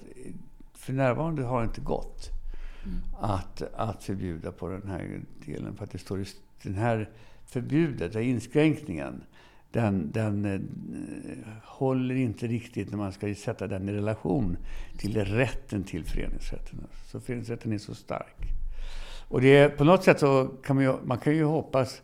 för 0.74 0.92
närvarande 0.92 1.42
har 1.42 1.60
det 1.60 1.64
inte 1.64 1.80
gått 1.80 2.30
mm. 2.84 2.98
att, 3.20 3.62
att 3.74 4.04
förbjuda 4.04 4.52
på 4.52 4.68
den 4.68 4.88
här 4.88 5.20
delen. 5.46 5.76
För 5.76 5.84
att 5.84 5.90
det 5.90 5.98
står 5.98 6.20
i 6.20 6.24
den 6.62 6.74
här 6.74 7.10
förbudet, 7.46 8.12
den 8.12 8.22
inskränkningen, 8.22 9.22
den, 9.70 10.10
den 10.12 10.44
eh, 10.44 10.60
håller 11.64 12.14
inte 12.14 12.46
riktigt 12.46 12.90
när 12.90 12.98
man 12.98 13.12
ska 13.12 13.34
sätta 13.34 13.66
den 13.66 13.88
i 13.88 13.92
relation 13.92 14.56
till 14.96 15.24
rätten 15.24 15.84
till 15.84 16.04
föreningsrätten. 16.04 16.86
Så 17.06 17.20
föreningsrätten 17.20 17.72
är 17.72 17.78
så 17.78 17.94
stark. 17.94 18.57
Och 19.28 19.40
det, 19.40 19.68
på 19.68 19.84
något 19.84 20.04
sätt 20.04 20.20
så 20.20 20.48
kan 20.64 20.76
man 20.76 20.84
ju, 20.84 20.94
man 21.04 21.18
kan 21.18 21.36
ju 21.36 21.44
hoppas 21.44 22.02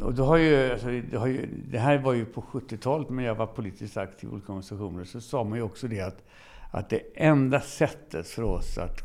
och 0.00 0.14
då 0.14 0.24
har 0.24 0.36
ju, 0.36 0.72
alltså, 0.72 0.88
det, 1.10 1.16
har 1.16 1.26
ju, 1.26 1.48
det 1.70 1.78
här 1.78 1.98
var 1.98 2.12
ju 2.12 2.24
på 2.24 2.40
70-talet 2.40 3.10
när 3.10 3.24
jag 3.24 3.34
var 3.34 3.46
politiskt 3.46 3.96
aktiv 3.96 4.28
i 4.28 4.32
olika 4.32 4.52
organisationer. 4.52 5.04
Så 5.04 5.20
sa 5.20 5.44
man 5.44 5.58
ju 5.58 5.64
också 5.64 5.88
det 5.88 6.00
att, 6.00 6.24
att 6.70 6.90
det 6.90 7.00
enda 7.14 7.60
sättet 7.60 8.28
för 8.28 8.42
oss 8.42 8.78
att 8.78 8.98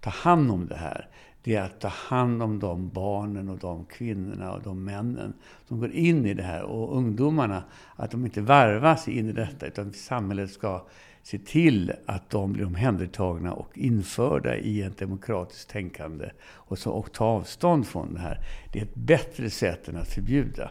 ta 0.00 0.10
hand 0.10 0.50
om 0.50 0.66
det 0.66 0.76
här, 0.76 1.08
det 1.42 1.54
är 1.54 1.62
att 1.62 1.80
ta 1.80 1.88
hand 1.88 2.42
om 2.42 2.58
de 2.58 2.88
barnen 2.88 3.48
och 3.48 3.58
de 3.58 3.84
kvinnorna 3.84 4.52
och 4.52 4.62
de 4.62 4.84
männen 4.84 5.34
som 5.68 5.80
går 5.80 5.90
in 5.92 6.26
i 6.26 6.34
det 6.34 6.42
här. 6.42 6.62
Och 6.62 6.96
ungdomarna, 6.96 7.64
att 7.96 8.10
de 8.10 8.24
inte 8.24 8.40
varvas 8.40 9.08
in 9.08 9.28
i 9.28 9.32
detta, 9.32 9.66
utan 9.66 9.92
samhället 9.92 10.50
ska 10.50 10.86
se 11.24 11.38
till 11.38 11.92
att 12.06 12.30
de 12.30 12.52
blir 12.52 12.66
omhändertagna 12.66 13.52
och 13.52 13.78
införda 13.78 14.56
i 14.56 14.82
ett 14.82 14.98
demokratiskt 14.98 15.70
tänkande 15.70 16.30
och, 16.44 16.78
så, 16.78 16.90
och 16.90 17.12
ta 17.12 17.24
avstånd 17.24 17.86
från 17.86 18.14
det 18.14 18.20
här. 18.20 18.40
Det 18.72 18.78
är 18.78 18.82
ett 18.82 18.94
bättre 18.94 19.50
sätt 19.50 19.88
än 19.88 19.96
att 19.96 20.08
förbjuda. 20.08 20.70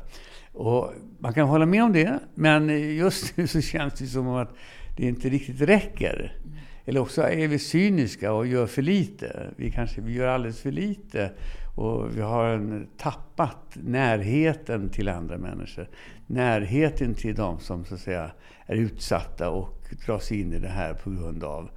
Och 0.51 0.93
man 1.19 1.33
kan 1.33 1.47
hålla 1.47 1.65
med 1.65 1.83
om 1.83 1.93
det, 1.93 2.19
men 2.35 2.69
just 2.95 3.37
nu 3.37 3.47
så 3.47 3.61
känns 3.61 3.93
det 3.93 4.07
som 4.07 4.27
att 4.27 4.55
det 4.97 5.03
inte 5.03 5.29
riktigt 5.29 5.61
räcker. 5.61 6.37
Eller 6.85 6.99
också 6.99 7.21
är 7.21 7.47
vi 7.47 7.59
cyniska 7.59 8.33
och 8.33 8.47
gör 8.47 8.67
för 8.67 8.81
lite. 8.81 9.47
Vi 9.55 9.71
kanske 9.71 10.01
vi 10.01 10.13
gör 10.13 10.27
alldeles 10.27 10.59
för 10.59 10.71
lite. 10.71 11.31
Och 11.75 12.17
vi 12.17 12.21
har 12.21 12.45
en, 12.45 12.87
tappat 12.97 13.77
närheten 13.83 14.89
till 14.89 15.09
andra 15.09 15.37
människor. 15.37 15.89
Närheten 16.27 17.15
till 17.15 17.35
de 17.35 17.59
som 17.59 17.85
så 17.85 17.93
att 17.93 18.01
säga 18.01 18.31
är 18.65 18.75
utsatta 18.75 19.49
och 19.49 19.83
dras 20.05 20.31
in 20.31 20.53
i 20.53 20.59
det 20.59 20.67
här 20.67 20.93
på 20.93 21.09
grund 21.09 21.43
av 21.43 21.69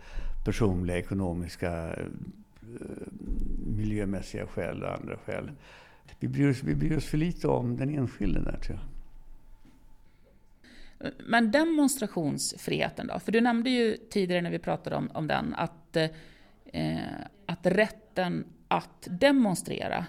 personliga, 0.44 0.98
ekonomiska, 0.98 1.94
eh, 1.94 2.06
miljömässiga 3.66 4.46
skäl 4.46 4.82
och 4.82 4.92
andra 4.92 5.16
skäl. 5.16 5.50
Vi 6.20 6.28
bryr 6.28 6.50
oss, 6.50 6.62
vi 6.62 6.74
bryr 6.74 6.96
oss 6.96 7.06
för 7.06 7.18
lite 7.18 7.48
om 7.48 7.76
den 7.76 7.94
enskilde 7.94 8.40
där 8.40 8.58
tror 8.58 8.78
jag. 8.78 8.88
Men 11.26 11.50
demonstrationsfriheten 11.50 13.06
då? 13.06 13.18
För 13.18 13.32
du 13.32 13.40
nämnde 13.40 13.70
ju 13.70 13.96
tidigare 14.10 14.42
när 14.42 14.50
vi 14.50 14.58
pratade 14.58 14.96
om, 14.96 15.10
om 15.14 15.26
den 15.26 15.54
att, 15.54 15.96
eh, 16.64 16.98
att 17.46 17.66
rätten 17.66 18.44
att 18.68 19.08
demonstrera 19.10 20.06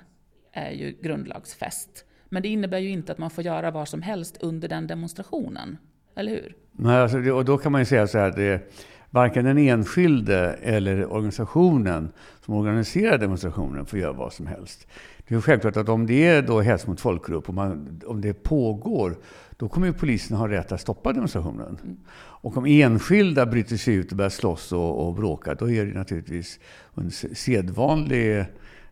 är 0.51 0.71
ju 0.71 0.97
grundlagsfäst. 1.01 2.05
Men 2.29 2.41
det 2.41 2.49
innebär 2.49 2.77
ju 2.77 2.89
inte 2.89 3.11
att 3.11 3.17
man 3.17 3.29
får 3.29 3.43
göra 3.43 3.71
vad 3.71 3.87
som 3.87 4.01
helst 4.01 4.37
under 4.41 4.67
den 4.67 4.87
demonstrationen. 4.87 5.77
Eller 6.15 6.31
hur? 6.31 6.55
Nej, 6.71 6.97
alltså, 6.97 7.17
och 7.17 7.45
då 7.45 7.57
kan 7.57 7.71
man 7.71 7.81
ju 7.81 7.85
säga 7.85 8.07
så 8.07 8.17
här 8.17 8.29
att 8.29 8.35
det, 8.35 8.73
varken 9.09 9.45
den 9.45 9.57
enskilde 9.57 10.53
eller 10.61 11.13
organisationen 11.13 12.11
som 12.45 12.53
organiserar 12.53 13.17
demonstrationen 13.17 13.85
får 13.85 13.99
göra 13.99 14.13
vad 14.13 14.33
som 14.33 14.47
helst. 14.47 14.87
Det 15.27 15.35
är 15.35 15.41
självklart 15.41 15.77
att 15.77 15.89
om 15.89 16.07
det 16.07 16.27
är 16.27 16.41
då 16.41 16.61
hets 16.61 16.87
mot 16.87 17.01
folkgrupp, 17.01 17.49
och 17.49 17.55
man, 17.55 18.01
om 18.05 18.21
det 18.21 18.33
pågår, 18.33 19.15
då 19.57 19.69
kommer 19.69 19.87
ju 19.87 19.93
polisen 19.93 20.37
ha 20.37 20.47
rätt 20.47 20.71
att 20.71 20.81
stoppa 20.81 21.13
demonstrationen. 21.13 21.79
Mm. 21.83 21.97
Och 22.15 22.57
om 22.57 22.65
enskilda 22.65 23.45
bryter 23.45 23.77
sig 23.77 23.93
ut 23.93 24.11
och 24.11 24.17
börjar 24.17 24.29
slåss 24.29 24.71
och, 24.71 25.07
och 25.07 25.13
bråka, 25.13 25.55
då 25.55 25.71
är 25.71 25.85
det 25.85 25.93
naturligtvis 25.93 26.59
en 26.95 27.11
sedvanlig 27.11 28.39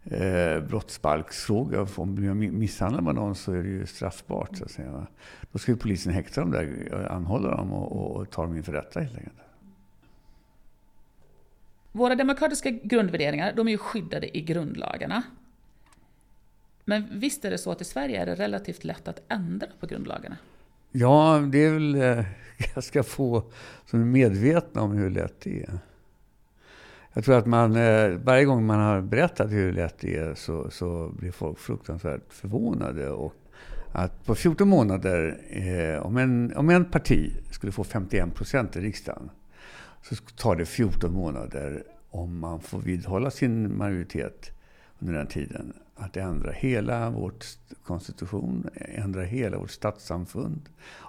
eh, 0.03 0.59
brottsbalksfråga. 0.67 1.87
Om 1.95 2.39
misshandlar 2.59 3.01
man 3.01 3.15
någon 3.15 3.35
så 3.35 3.51
är 3.51 3.63
det 3.63 3.69
ju 3.69 3.85
straffbart. 3.85 4.57
Så 4.57 4.63
att 4.63 4.71
säga. 4.71 5.07
Då 5.51 5.59
ska 5.59 5.71
ju 5.71 5.77
polisen 5.77 6.13
häkta 6.13 6.41
dem 6.41 6.51
där, 6.51 7.07
anhålla 7.11 7.57
dem 7.57 7.73
och, 7.73 8.15
och 8.15 8.29
ta 8.29 8.41
dem 8.41 8.57
inför 8.57 8.71
rätta 8.71 8.99
helt 8.99 9.17
enkelt. 9.17 9.35
Våra 11.91 12.15
demokratiska 12.15 12.69
grundvärderingar 12.69 13.53
de 13.55 13.67
är 13.67 13.71
ju 13.71 13.77
skyddade 13.77 14.37
i 14.37 14.41
grundlagarna. 14.41 15.23
Men 16.85 17.19
visst 17.19 17.45
är 17.45 17.51
det 17.51 17.57
så 17.57 17.71
att 17.71 17.81
i 17.81 17.83
Sverige 17.83 18.21
är 18.21 18.25
det 18.25 18.35
relativt 18.35 18.83
lätt 18.83 19.07
att 19.07 19.21
ändra 19.27 19.67
på 19.79 19.87
grundlagarna? 19.87 20.37
Ja, 20.97 21.43
det 21.51 21.63
är 21.63 21.71
väl 21.73 21.95
eh, 21.95 22.25
ganska 22.73 23.03
få 23.03 23.43
som 23.85 24.01
är 24.01 24.05
medvetna 24.05 24.81
om 24.81 24.91
hur 24.91 25.09
lätt 25.09 25.41
det 25.43 25.63
är. 25.63 25.79
Jag 27.13 27.25
tror 27.25 27.37
att 27.37 27.45
man, 27.45 27.75
eh, 27.75 28.09
varje 28.09 28.45
gång 28.45 28.65
man 28.65 28.79
har 28.79 29.01
berättat 29.01 29.51
hur 29.51 29.71
lätt 29.71 29.95
det 29.99 30.15
är 30.15 30.33
så, 30.35 30.69
så 30.69 31.11
blir 31.19 31.31
folk 31.31 31.59
fruktansvärt 31.59 32.21
förvånade. 32.29 33.09
Och 33.09 33.33
att 33.91 34.25
på 34.25 34.35
14 34.35 34.69
månader, 34.69 35.41
eh, 35.49 36.05
om, 36.05 36.17
en, 36.17 36.53
om 36.55 36.69
en 36.69 36.85
parti 36.85 37.33
skulle 37.51 37.71
få 37.71 37.83
51 37.83 38.35
procent 38.35 38.75
i 38.75 38.81
riksdagen, 38.81 39.29
så 40.01 40.15
tar 40.15 40.55
det 40.55 40.65
14 40.65 41.13
månader 41.13 41.83
om 42.09 42.39
man 42.39 42.59
får 42.59 42.79
vidhålla 42.79 43.31
sin 43.31 43.77
majoritet 43.77 44.51
under 44.99 45.13
den 45.13 45.27
tiden. 45.27 45.73
Att 45.95 46.17
ändra 46.17 46.51
hela 46.51 47.09
vår 47.09 47.33
konstitution, 47.83 48.69
ändra 48.75 49.23
hela 49.23 49.57
vårt 49.57 49.71
statssamfund, 49.71 50.61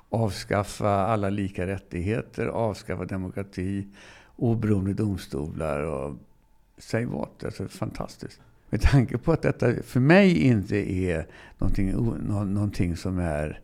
avskaffa 0.09 0.91
alla 0.91 1.31
lika 1.31 1.67
rättigheter, 1.67 2.47
avskaffa 2.47 3.05
demokrati, 3.05 3.87
oberoende 4.37 4.95
domstolar 4.95 5.83
och 5.83 6.17
säg 6.79 7.05
vad. 7.05 7.29
Alltså, 7.45 7.69
fantastiskt. 7.69 8.41
Med 8.71 8.81
tanke 8.81 9.19
på 9.19 9.33
att 9.33 9.43
detta 9.43 9.73
för 9.83 10.01
mig 10.01 10.39
inte 10.39 10.77
är 10.93 11.27
någonting, 11.59 11.93
någonting 12.55 12.97
som 12.97 13.19
är 13.19 13.61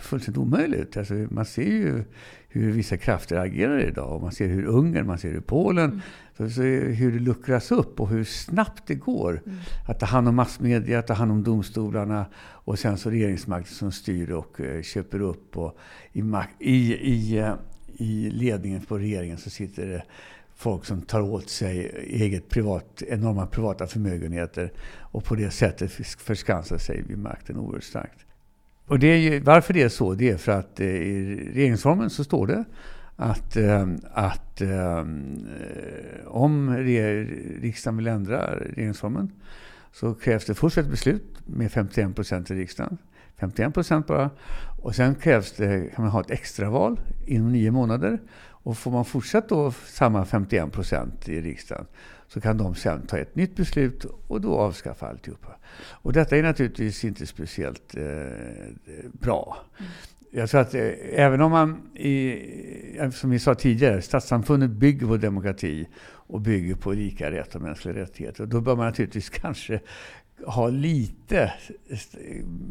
fullständigt 0.00 0.38
omöjligt. 0.38 0.96
Alltså, 0.96 1.14
man 1.14 1.44
ser 1.44 1.62
ju 1.62 2.04
hur 2.48 2.72
vissa 2.72 2.96
krafter 2.96 3.36
agerar 3.36 3.78
idag. 3.78 4.14
Och 4.14 4.22
man 4.22 4.32
ser 4.32 4.48
hur 4.48 4.64
Ungern, 4.64 5.06
man 5.06 5.18
ser 5.18 5.32
hur 5.32 5.40
Polen, 5.40 5.90
mm. 5.90 6.00
så, 6.36 6.50
så, 6.50 6.62
hur 6.62 7.12
det 7.12 7.18
luckras 7.18 7.72
upp 7.72 8.00
och 8.00 8.08
hur 8.08 8.24
snabbt 8.24 8.82
det 8.86 8.94
går. 8.94 9.42
Mm. 9.46 9.58
Att 9.88 10.00
ta 10.00 10.06
hand 10.06 10.28
om 10.28 10.34
massmedia, 10.34 10.98
att 10.98 11.06
ta 11.06 11.14
hand 11.14 11.32
om 11.32 11.42
domstolarna 11.42 12.26
och 12.36 12.78
sen 12.78 12.98
så 12.98 13.10
regeringsmakten 13.10 13.74
som 13.74 13.92
styr 13.92 14.30
och 14.30 14.60
uh, 14.60 14.82
köper 14.82 15.20
upp. 15.20 15.56
Och 15.56 15.78
i, 16.12 16.22
i, 16.58 16.94
i, 17.02 17.40
uh, 17.40 17.54
I 17.96 18.30
ledningen 18.30 18.80
på 18.80 18.98
regeringen 18.98 19.38
så 19.38 19.50
sitter 19.50 19.86
det 19.86 20.02
folk 20.54 20.84
som 20.84 21.02
tar 21.02 21.20
åt 21.20 21.48
sig 21.48 22.06
eget 22.06 22.48
privat, 22.48 23.02
enorma 23.08 23.46
privata 23.46 23.86
förmögenheter 23.86 24.72
och 24.98 25.24
på 25.24 25.34
det 25.34 25.50
sättet 25.50 25.92
förskansar 26.18 26.78
sig 26.78 27.02
vid 27.08 27.18
makten 27.18 27.56
oerhört 27.56 27.84
starkt. 27.84 28.27
Och 28.88 28.98
det 28.98 29.06
är 29.06 29.16
ju, 29.16 29.40
varför 29.40 29.74
det 29.74 29.82
är 29.82 29.88
så, 29.88 30.14
det 30.14 30.30
är 30.30 30.36
för 30.36 30.52
att 30.52 30.80
eh, 30.80 30.86
i 30.86 31.50
regeringsformen 31.54 32.10
så 32.10 32.24
står 32.24 32.46
det 32.46 32.64
att, 33.16 33.56
eh, 33.56 33.86
att 34.12 34.60
eh, 34.60 35.04
om 36.26 36.76
riksdagen 37.60 37.96
vill 37.96 38.06
ändra 38.06 38.56
regeringsformen 38.60 39.32
så 39.92 40.14
krävs 40.14 40.44
det 40.44 40.54
först 40.54 40.78
ett 40.78 40.90
beslut 40.90 41.24
med 41.46 41.72
51 41.72 42.14
procent 42.14 42.50
i 42.50 42.54
riksdagen. 42.54 42.98
51 43.36 43.74
procent 43.74 44.06
bara. 44.06 44.30
Och 44.82 44.94
sen 44.94 45.14
krävs 45.14 45.52
det, 45.52 45.90
kan 45.94 46.04
man 46.04 46.12
ha 46.12 46.20
ett 46.20 46.30
extraval 46.30 47.00
inom 47.26 47.52
nio 47.52 47.70
månader. 47.70 48.20
Och 48.40 48.78
får 48.78 48.90
man 48.90 49.04
fortsätta 49.04 49.54
då 49.54 49.72
samma 49.86 50.24
51 50.24 50.72
procent 50.72 51.28
i 51.28 51.40
riksdagen 51.40 51.86
så 52.28 52.40
kan 52.40 52.58
de 52.58 52.74
sen 52.74 53.06
ta 53.06 53.18
ett 53.18 53.36
nytt 53.36 53.56
beslut 53.56 54.04
och 54.26 54.40
då 54.40 54.58
avskaffa 54.58 55.08
alltihopa. 55.08 55.56
Och 55.90 56.12
detta 56.12 56.36
är 56.36 56.42
naturligtvis 56.42 57.04
inte 57.04 57.26
speciellt 57.26 57.94
eh, 57.94 58.02
bra. 59.12 59.56
Mm. 59.78 59.90
Jag 60.30 60.50
tror 60.50 60.60
att 60.60 60.74
eh, 60.74 60.90
även 61.12 61.40
om 61.40 61.50
man, 61.50 61.96
i, 61.96 63.10
som 63.12 63.30
vi 63.30 63.38
sa 63.38 63.54
tidigare, 63.54 64.02
statssamfundet 64.02 64.70
bygger 64.70 65.06
på 65.06 65.16
demokrati 65.16 65.88
och 66.28 66.40
bygger 66.40 66.74
på 66.74 66.92
lika 66.92 67.30
rätt 67.30 67.54
och 67.54 67.62
mänskliga 67.62 67.94
rättigheter. 67.94 68.46
Då 68.46 68.60
bör 68.60 68.76
man 68.76 68.86
naturligtvis 68.86 69.30
kanske 69.30 69.80
ha 70.46 70.68
lite 70.68 71.52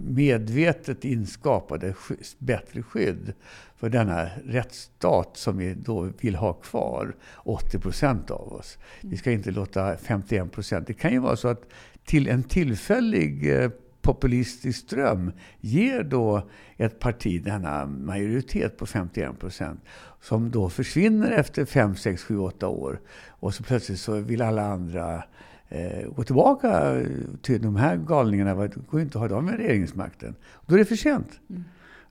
medvetet 0.08 1.06
inskapade 1.06 1.94
bättre 2.38 2.84
skydd 2.84 3.34
för 3.76 3.90
denna 3.90 4.26
rättsstat 4.46 5.38
som 5.38 5.58
vi 5.58 5.74
då 5.74 6.10
vill 6.20 6.36
ha 6.36 6.54
kvar, 6.54 7.16
80 7.36 7.80
procent 7.80 8.32
av 8.32 8.54
oss. 8.54 8.78
Vi 9.02 9.18
ska 9.18 9.32
inte 9.32 9.52
låta 9.52 9.98
51 9.98 10.52
procent. 10.52 10.88
Det 10.88 10.94
kan 10.94 11.12
ju 11.12 11.20
vara 11.20 11.36
så 11.36 11.48
att 11.48 11.64
till 12.06 12.28
en 12.28 12.44
tillfällig 12.44 13.56
eh, 13.56 13.72
populistisk 14.02 14.80
ström 14.80 15.32
ger 15.62 16.04
då 16.04 16.50
ett 16.78 17.00
parti 17.00 17.44
denna 17.44 17.86
majoritet 17.86 18.78
på 18.78 18.86
51 18.86 19.40
procent 19.40 19.80
som 20.22 20.52
då 20.52 20.70
försvinner 20.70 21.32
efter 21.32 21.66
5, 21.66 21.96
6, 21.96 22.24
7, 22.24 22.38
8 22.38 22.68
år. 22.68 23.00
Och 23.28 23.54
så 23.54 23.64
plötsligt 23.64 24.00
så 24.00 24.20
vill 24.20 24.42
alla 24.42 24.66
andra 24.66 25.24
eh, 25.70 26.08
gå 26.16 26.24
tillbaka 26.24 27.02
till 27.42 27.62
de 27.62 27.76
här 27.76 27.98
galningarna. 27.98 28.56
Det 28.56 28.76
går 28.90 29.02
inte 29.02 29.18
att 29.18 29.22
ha 29.22 29.28
dem 29.28 29.46
med 29.46 29.58
regeringsmakten. 29.58 30.36
Då 30.66 30.76
är 30.76 30.80
det 30.80 30.86
för 30.86 30.96
sent. 30.96 31.40
Mm. 31.50 31.64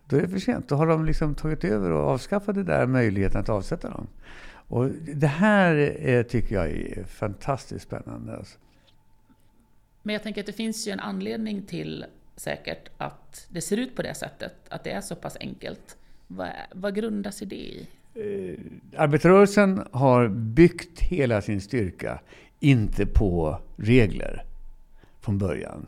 Då 0.08 0.16
är 0.16 0.22
det 0.22 0.28
för 0.28 0.38
sent. 0.38 0.68
Då 0.68 0.74
har 0.74 0.86
de 0.86 1.04
liksom 1.04 1.34
tagit 1.34 1.64
över 1.64 1.90
och 1.90 2.10
avskaffat 2.10 2.54
den 2.54 2.66
där 2.66 2.86
möjligheten 2.86 3.40
att 3.40 3.48
avsätta 3.48 3.90
dem. 3.90 4.06
Och 4.68 4.88
det 5.14 5.26
här 5.26 5.96
eh, 6.08 6.22
tycker 6.22 6.54
jag 6.54 6.70
är 6.70 7.04
fantastiskt 7.04 7.84
spännande. 7.86 8.36
Alltså. 8.36 8.58
Men 10.02 10.12
jag 10.12 10.22
tänker 10.22 10.40
att 10.40 10.46
det 10.46 10.52
finns 10.52 10.88
ju 10.88 10.92
en 10.92 11.00
anledning 11.00 11.62
till 11.62 12.04
säkert 12.36 12.88
att 12.96 13.46
det 13.50 13.60
ser 13.60 13.76
ut 13.76 13.96
på 13.96 14.02
det 14.02 14.14
sättet, 14.14 14.54
att 14.68 14.84
det 14.84 14.90
är 14.90 15.00
så 15.00 15.16
pass 15.16 15.36
enkelt. 15.40 15.96
Vad, 16.26 16.48
vad 16.72 16.94
grundar 16.94 17.30
sig 17.30 17.48
det 17.48 17.56
i? 17.56 17.88
Eh, 18.14 19.00
arbetarrörelsen 19.00 19.86
har 19.92 20.28
byggt 20.28 21.00
hela 21.00 21.42
sin 21.42 21.60
styrka, 21.60 22.20
inte 22.60 23.06
på 23.06 23.58
regler 23.76 24.44
från 25.20 25.38
början. 25.38 25.86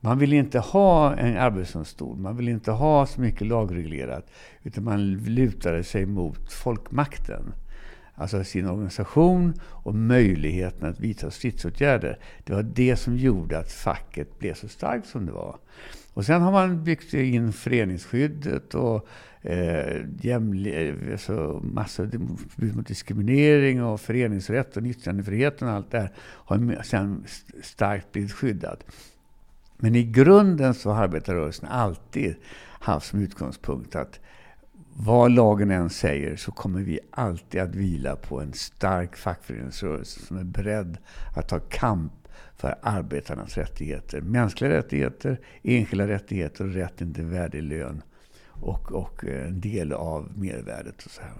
Man 0.00 0.18
vill 0.18 0.32
inte 0.32 0.58
ha 0.58 1.14
en 1.14 1.36
arbetsdomstol, 1.36 2.16
man 2.16 2.36
vill 2.36 2.48
inte 2.48 2.70
ha 2.70 3.06
så 3.06 3.20
mycket 3.20 3.46
lagreglerat, 3.46 4.30
utan 4.62 4.84
man 4.84 5.12
lutade 5.12 5.84
sig 5.84 6.06
mot 6.06 6.52
folkmakten 6.52 7.52
alltså 8.16 8.44
sin 8.44 8.68
organisation 8.68 9.54
och 9.62 9.94
möjligheten 9.94 10.88
att 10.88 11.00
vidta 11.00 11.30
stridsåtgärder. 11.30 12.18
Det 12.44 12.52
var 12.52 12.62
det 12.62 12.96
som 12.96 13.16
gjorde 13.16 13.58
att 13.58 13.72
facket 13.72 14.38
blev 14.38 14.54
så 14.54 14.68
starkt 14.68 15.06
som 15.06 15.26
det 15.26 15.32
var. 15.32 15.56
Och 16.14 16.24
sen 16.24 16.42
har 16.42 16.52
man 16.52 16.84
byggt 16.84 17.14
in 17.14 17.52
föreningsskyddet 17.52 18.74
och 18.74 19.08
eh, 19.46 20.04
jämli- 20.20 20.88
eh, 20.88 21.12
alltså 21.12 21.60
massa 21.64 22.08
förbud 22.48 22.76
mot 22.76 22.86
diskriminering 22.86 23.84
och 23.84 24.00
föreningsrätt 24.00 24.76
och 24.76 24.82
yttrandefriheten 24.82 25.68
och 25.68 25.74
allt 25.74 25.90
det 25.90 25.98
här 25.98 26.12
har 26.18 26.82
sen 26.82 27.24
starkt 27.62 28.12
blivit 28.12 28.32
skyddat. 28.32 28.84
Men 29.76 29.94
i 29.94 30.02
grunden 30.02 30.74
så 30.74 30.90
har 30.90 31.02
arbetarrörelsen 31.02 31.68
alltid 31.68 32.34
haft 32.62 33.06
som 33.06 33.20
utgångspunkt 33.20 33.96
att 33.96 34.20
vad 34.98 35.32
lagen 35.32 35.70
än 35.70 35.90
säger 35.90 36.36
så 36.36 36.52
kommer 36.52 36.80
vi 36.80 36.98
alltid 37.10 37.60
att 37.60 37.74
vila 37.74 38.16
på 38.16 38.40
en 38.40 38.52
stark 38.52 39.16
fackföreningsrörelse 39.16 40.20
som 40.20 40.36
är 40.36 40.44
beredd 40.44 40.98
att 41.36 41.48
ta 41.48 41.58
kamp 41.58 42.12
för 42.56 42.74
arbetarnas 42.82 43.56
rättigheter. 43.56 44.20
Mänskliga 44.20 44.70
rättigheter, 44.70 45.40
enskilda 45.62 46.08
rättigheter 46.08 46.64
och 46.64 46.74
rätten 46.74 47.14
till 47.14 47.24
värdig 47.24 47.62
lön 47.62 48.02
och, 48.60 48.92
och 48.92 49.24
eh, 49.24 49.46
en 49.48 49.60
del 49.60 49.92
av 49.92 50.28
mervärdet. 50.36 51.04
Och 51.04 51.10
så 51.10 51.22
här. 51.22 51.32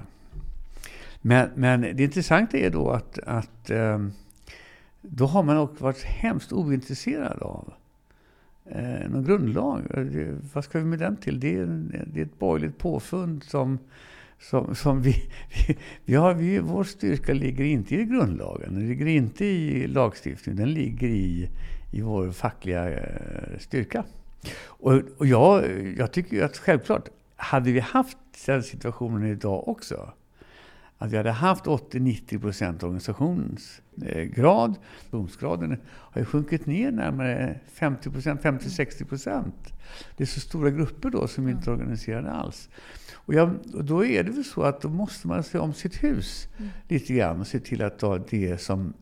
Men, 1.23 1.51
men 1.55 1.81
det 1.81 2.01
intressanta 2.01 2.59
är 2.59 2.71
då 2.71 2.91
att, 2.91 3.19
att 3.19 3.71
eh, 3.71 3.99
då 5.03 5.27
har 5.27 5.43
man 5.43 5.59
också 5.59 5.85
varit 5.85 6.03
hemskt 6.03 6.53
ointresserad 6.53 7.43
av 7.43 7.73
eh, 8.65 9.11
någon 9.11 9.25
grundlag. 9.25 9.83
Vad 10.53 10.65
ska 10.65 10.79
vi 10.79 10.85
med 10.85 10.99
den 10.99 11.17
till? 11.17 11.41
Det 11.41 11.57
är, 11.57 11.67
det 12.07 12.21
är 12.21 12.25
ett 12.25 12.39
borgerligt 12.39 12.79
påfund 12.79 13.45
som, 13.45 13.79
som, 14.41 14.75
som 14.75 15.03
vi, 15.03 15.13
vi, 15.69 15.77
vi 16.05 16.15
har, 16.15 16.35
vi, 16.35 16.59
vår 16.59 16.85
styrka 16.85 17.35
ligger 17.35 17.65
inte 17.65 17.95
i 17.95 18.05
grundlagen. 18.05 18.75
Den 18.75 18.89
ligger 18.89 19.07
inte 19.07 19.45
i 19.45 19.87
lagstiftningen. 19.87 20.57
Den 20.57 20.75
ligger 20.75 21.09
i, 21.09 21.49
i 21.93 22.01
vår 22.01 22.31
fackliga 22.31 22.91
eh, 22.91 23.59
styrka. 23.59 24.05
Och, 24.59 24.93
och 25.19 25.27
jag, 25.27 25.65
jag 25.99 26.13
tycker 26.13 26.45
att 26.45 26.57
självklart, 26.57 27.09
hade 27.37 27.73
vi 27.73 27.81
haft 27.81 28.19
den 28.47 28.63
situationen 28.63 29.27
idag 29.27 29.69
också, 29.69 30.13
att 30.99 31.13
vi 31.13 31.17
hade 31.17 31.31
haft 31.31 31.65
80-90 31.65 32.41
procent 32.41 32.83
organisationsgrad. 32.83 34.75
Organisationsgraden 35.11 35.81
har 35.87 36.21
ju 36.21 36.25
sjunkit 36.25 36.67
ner 36.67 36.91
närmare 36.91 37.61
50 37.73 38.11
procent, 38.11 38.41
50-60 38.41 39.05
procent. 39.05 39.73
Det 40.17 40.25
är 40.25 40.27
så 40.27 40.41
stora 40.41 40.71
grupper 40.71 41.11
då 41.11 41.29
som 41.29 41.49
inte 41.49 41.71
är 41.71 41.75
organiserade 41.75 42.31
alls. 42.31 42.69
Och, 43.15 43.35
jag, 43.35 43.51
och 43.75 43.85
då 43.85 44.05
är 44.05 44.25
det 44.25 44.31
väl 44.31 44.45
så 44.45 44.63
att 44.63 44.81
då 44.81 44.89
måste 44.89 45.29
man 45.29 45.43
se 45.43 45.59
om 45.59 45.75
sitt 45.75 46.05
hus 46.05 46.49
mm. 46.59 46.71
lite 46.89 47.13
grann 47.13 47.41
och 47.41 47.47
se 47.47 47.61
till 47.61 47.83
att 47.83 47.99
ta 47.99 48.19
det 48.19 48.59
som 48.61 48.93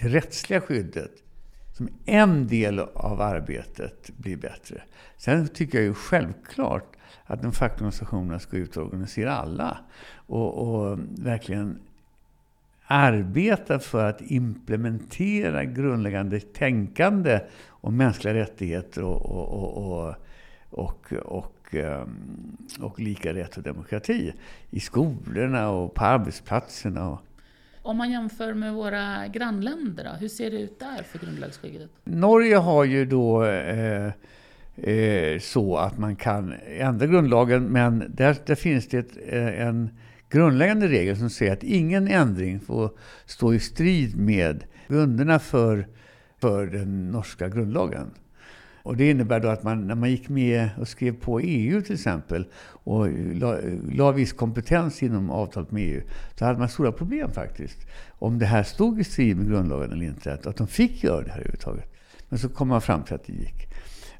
det 0.00 0.08
rättsliga 0.08 0.60
skyddet 0.60 1.12
som 1.80 1.88
en 2.04 2.46
del 2.46 2.78
av 2.78 3.20
arbetet 3.20 4.10
blir 4.16 4.36
bättre. 4.36 4.82
Sen 5.16 5.48
tycker 5.48 5.78
jag 5.78 5.84
ju 5.84 5.94
självklart 5.94 6.96
att 7.24 7.42
de 7.42 7.52
fackliga 7.52 7.76
organisationerna 7.76 8.38
ska 8.38 8.56
ut 8.56 8.76
och 8.76 8.84
organisera 8.84 9.36
alla. 9.36 9.78
Och, 10.26 10.58
och 10.58 10.98
verkligen 11.18 11.78
arbeta 12.86 13.78
för 13.78 14.08
att 14.08 14.20
implementera 14.20 15.64
grundläggande 15.64 16.40
tänkande 16.40 17.40
om 17.68 17.96
mänskliga 17.96 18.34
rättigheter 18.34 19.04
och, 19.04 19.26
och, 19.26 19.48
och, 19.52 20.14
och, 20.70 21.12
och, 21.12 21.12
och 21.24 21.74
ehm, 21.74 22.56
lika 22.96 23.34
rätt 23.34 23.56
och 23.56 23.62
demokrati 23.62 24.32
i 24.70 24.80
skolorna 24.80 25.70
och 25.70 25.94
på 25.94 26.04
arbetsplatserna. 26.04 27.18
Om 27.90 27.96
man 27.96 28.10
jämför 28.10 28.54
med 28.54 28.74
våra 28.74 29.28
grannländer, 29.28 30.04
då, 30.04 30.10
hur 30.10 30.28
ser 30.28 30.50
det 30.50 30.60
ut 30.60 30.78
där 30.78 31.02
för 31.02 31.18
grundlagsskyddet? 31.18 31.90
Norge 32.04 32.56
har 32.56 32.84
ju 32.84 33.04
då 33.04 33.44
eh, 33.44 34.12
eh, 34.76 35.38
så 35.40 35.76
att 35.76 35.98
man 35.98 36.16
kan 36.16 36.54
ändra 36.78 37.06
grundlagen, 37.06 37.64
men 37.64 38.04
där, 38.14 38.36
där 38.46 38.54
finns 38.54 38.88
det 38.88 38.98
ett, 38.98 39.16
eh, 39.26 39.66
en 39.66 39.90
grundläggande 40.28 40.88
regel 40.88 41.16
som 41.16 41.30
säger 41.30 41.52
att 41.52 41.62
ingen 41.62 42.08
ändring 42.08 42.60
får 42.60 42.90
stå 43.26 43.54
i 43.54 43.60
strid 43.60 44.18
med 44.18 44.64
grunderna 44.88 45.38
för, 45.38 45.86
för 46.40 46.66
den 46.66 47.10
norska 47.10 47.48
grundlagen. 47.48 48.10
Och 48.82 48.96
det 48.96 49.10
innebär 49.10 49.40
då 49.40 49.48
att 49.48 49.62
man, 49.62 49.86
när 49.86 49.94
man 49.94 50.10
gick 50.10 50.28
med 50.28 50.68
och 50.78 50.88
skrev 50.88 51.12
på 51.12 51.40
EU 51.40 51.82
till 51.82 51.94
exempel 51.94 52.44
och 52.62 53.08
la, 53.34 53.56
la 53.92 54.12
viss 54.12 54.32
kompetens 54.32 55.02
inom 55.02 55.30
avtalet 55.30 55.70
med 55.70 55.82
EU, 55.82 56.02
så 56.34 56.44
hade 56.44 56.58
man 56.58 56.68
stora 56.68 56.92
problem 56.92 57.32
faktiskt. 57.32 57.78
Om 58.08 58.38
det 58.38 58.46
här 58.46 58.62
stod 58.62 59.00
i 59.00 59.04
strid 59.04 59.36
med 59.36 59.48
grundlagen 59.48 59.92
eller 59.92 60.06
inte, 60.06 60.32
att 60.32 60.56
de 60.56 60.66
fick 60.66 61.04
göra 61.04 61.20
det 61.20 61.30
här 61.30 61.38
överhuvudtaget. 61.38 61.92
Men 62.28 62.38
så 62.38 62.48
kom 62.48 62.68
man 62.68 62.80
fram 62.80 63.02
till 63.02 63.14
att 63.14 63.26
det 63.26 63.32
gick. 63.32 63.68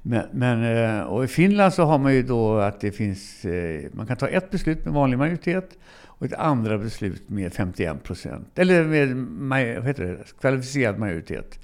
Men, 0.03 0.27
men, 0.33 0.77
eh, 0.77 1.03
och 1.03 1.25
i 1.25 1.27
Finland 1.27 1.75
så 1.75 1.85
har 1.85 1.99
man 1.99 2.14
ju 2.14 2.23
då 2.23 2.59
att 2.59 2.81
det 2.81 2.92
finns, 2.92 3.44
eh, 3.44 3.85
man 3.92 4.07
kan 4.07 4.16
ta 4.16 4.29
ett 4.29 4.51
beslut 4.51 4.85
med 4.85 4.94
vanlig 4.94 5.18
majoritet 5.18 5.79
och 6.05 6.27
ett 6.27 6.33
andra 6.33 6.79
beslut 6.79 7.29
med 7.29 7.53
51 7.53 8.03
procent. 8.03 8.59
Eller 8.59 8.85
med 8.85 9.77
vad 9.77 9.87
heter 9.87 10.05
det, 10.05 10.18
kvalificerad 10.40 10.99
majoritet. 10.99 11.59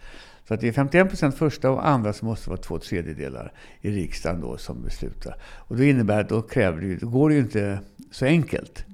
Så 0.49 0.55
att 0.55 0.61
det 0.61 0.69
är 0.69 0.73
51 0.73 1.09
procent 1.09 1.35
första 1.35 1.71
och 1.71 1.89
andra 1.89 2.13
så 2.13 2.25
måste 2.25 2.47
det 2.47 2.51
vara 2.51 2.61
två 2.61 2.79
tredjedelar 2.79 3.53
i 3.81 3.91
riksdagen 3.91 4.41
då 4.41 4.57
som 4.57 4.83
beslutar. 4.83 5.37
Och 5.45 5.77
det 5.77 5.91
innebär 5.91 6.21
att 6.21 6.29
då 6.29 6.43
kräver 6.43 6.81
det, 6.81 6.97
då 6.97 7.09
går 7.09 7.29
det 7.29 7.35
ju 7.35 7.41
inte 7.41 7.81
så 8.11 8.25
enkelt. 8.25 8.85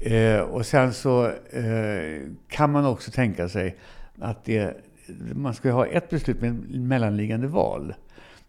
Eh, 0.00 0.40
och 0.40 0.66
sen 0.66 0.92
så 0.92 1.26
eh, 1.50 2.22
kan 2.48 2.70
man 2.72 2.86
också 2.86 3.10
tänka 3.10 3.48
sig 3.48 3.76
att 4.18 4.44
det, 4.44 4.76
man 5.34 5.54
ska 5.54 5.72
ha 5.72 5.86
ett 5.86 6.10
beslut 6.10 6.40
med 6.40 6.70
mellanliggande 6.70 7.46
val. 7.46 7.94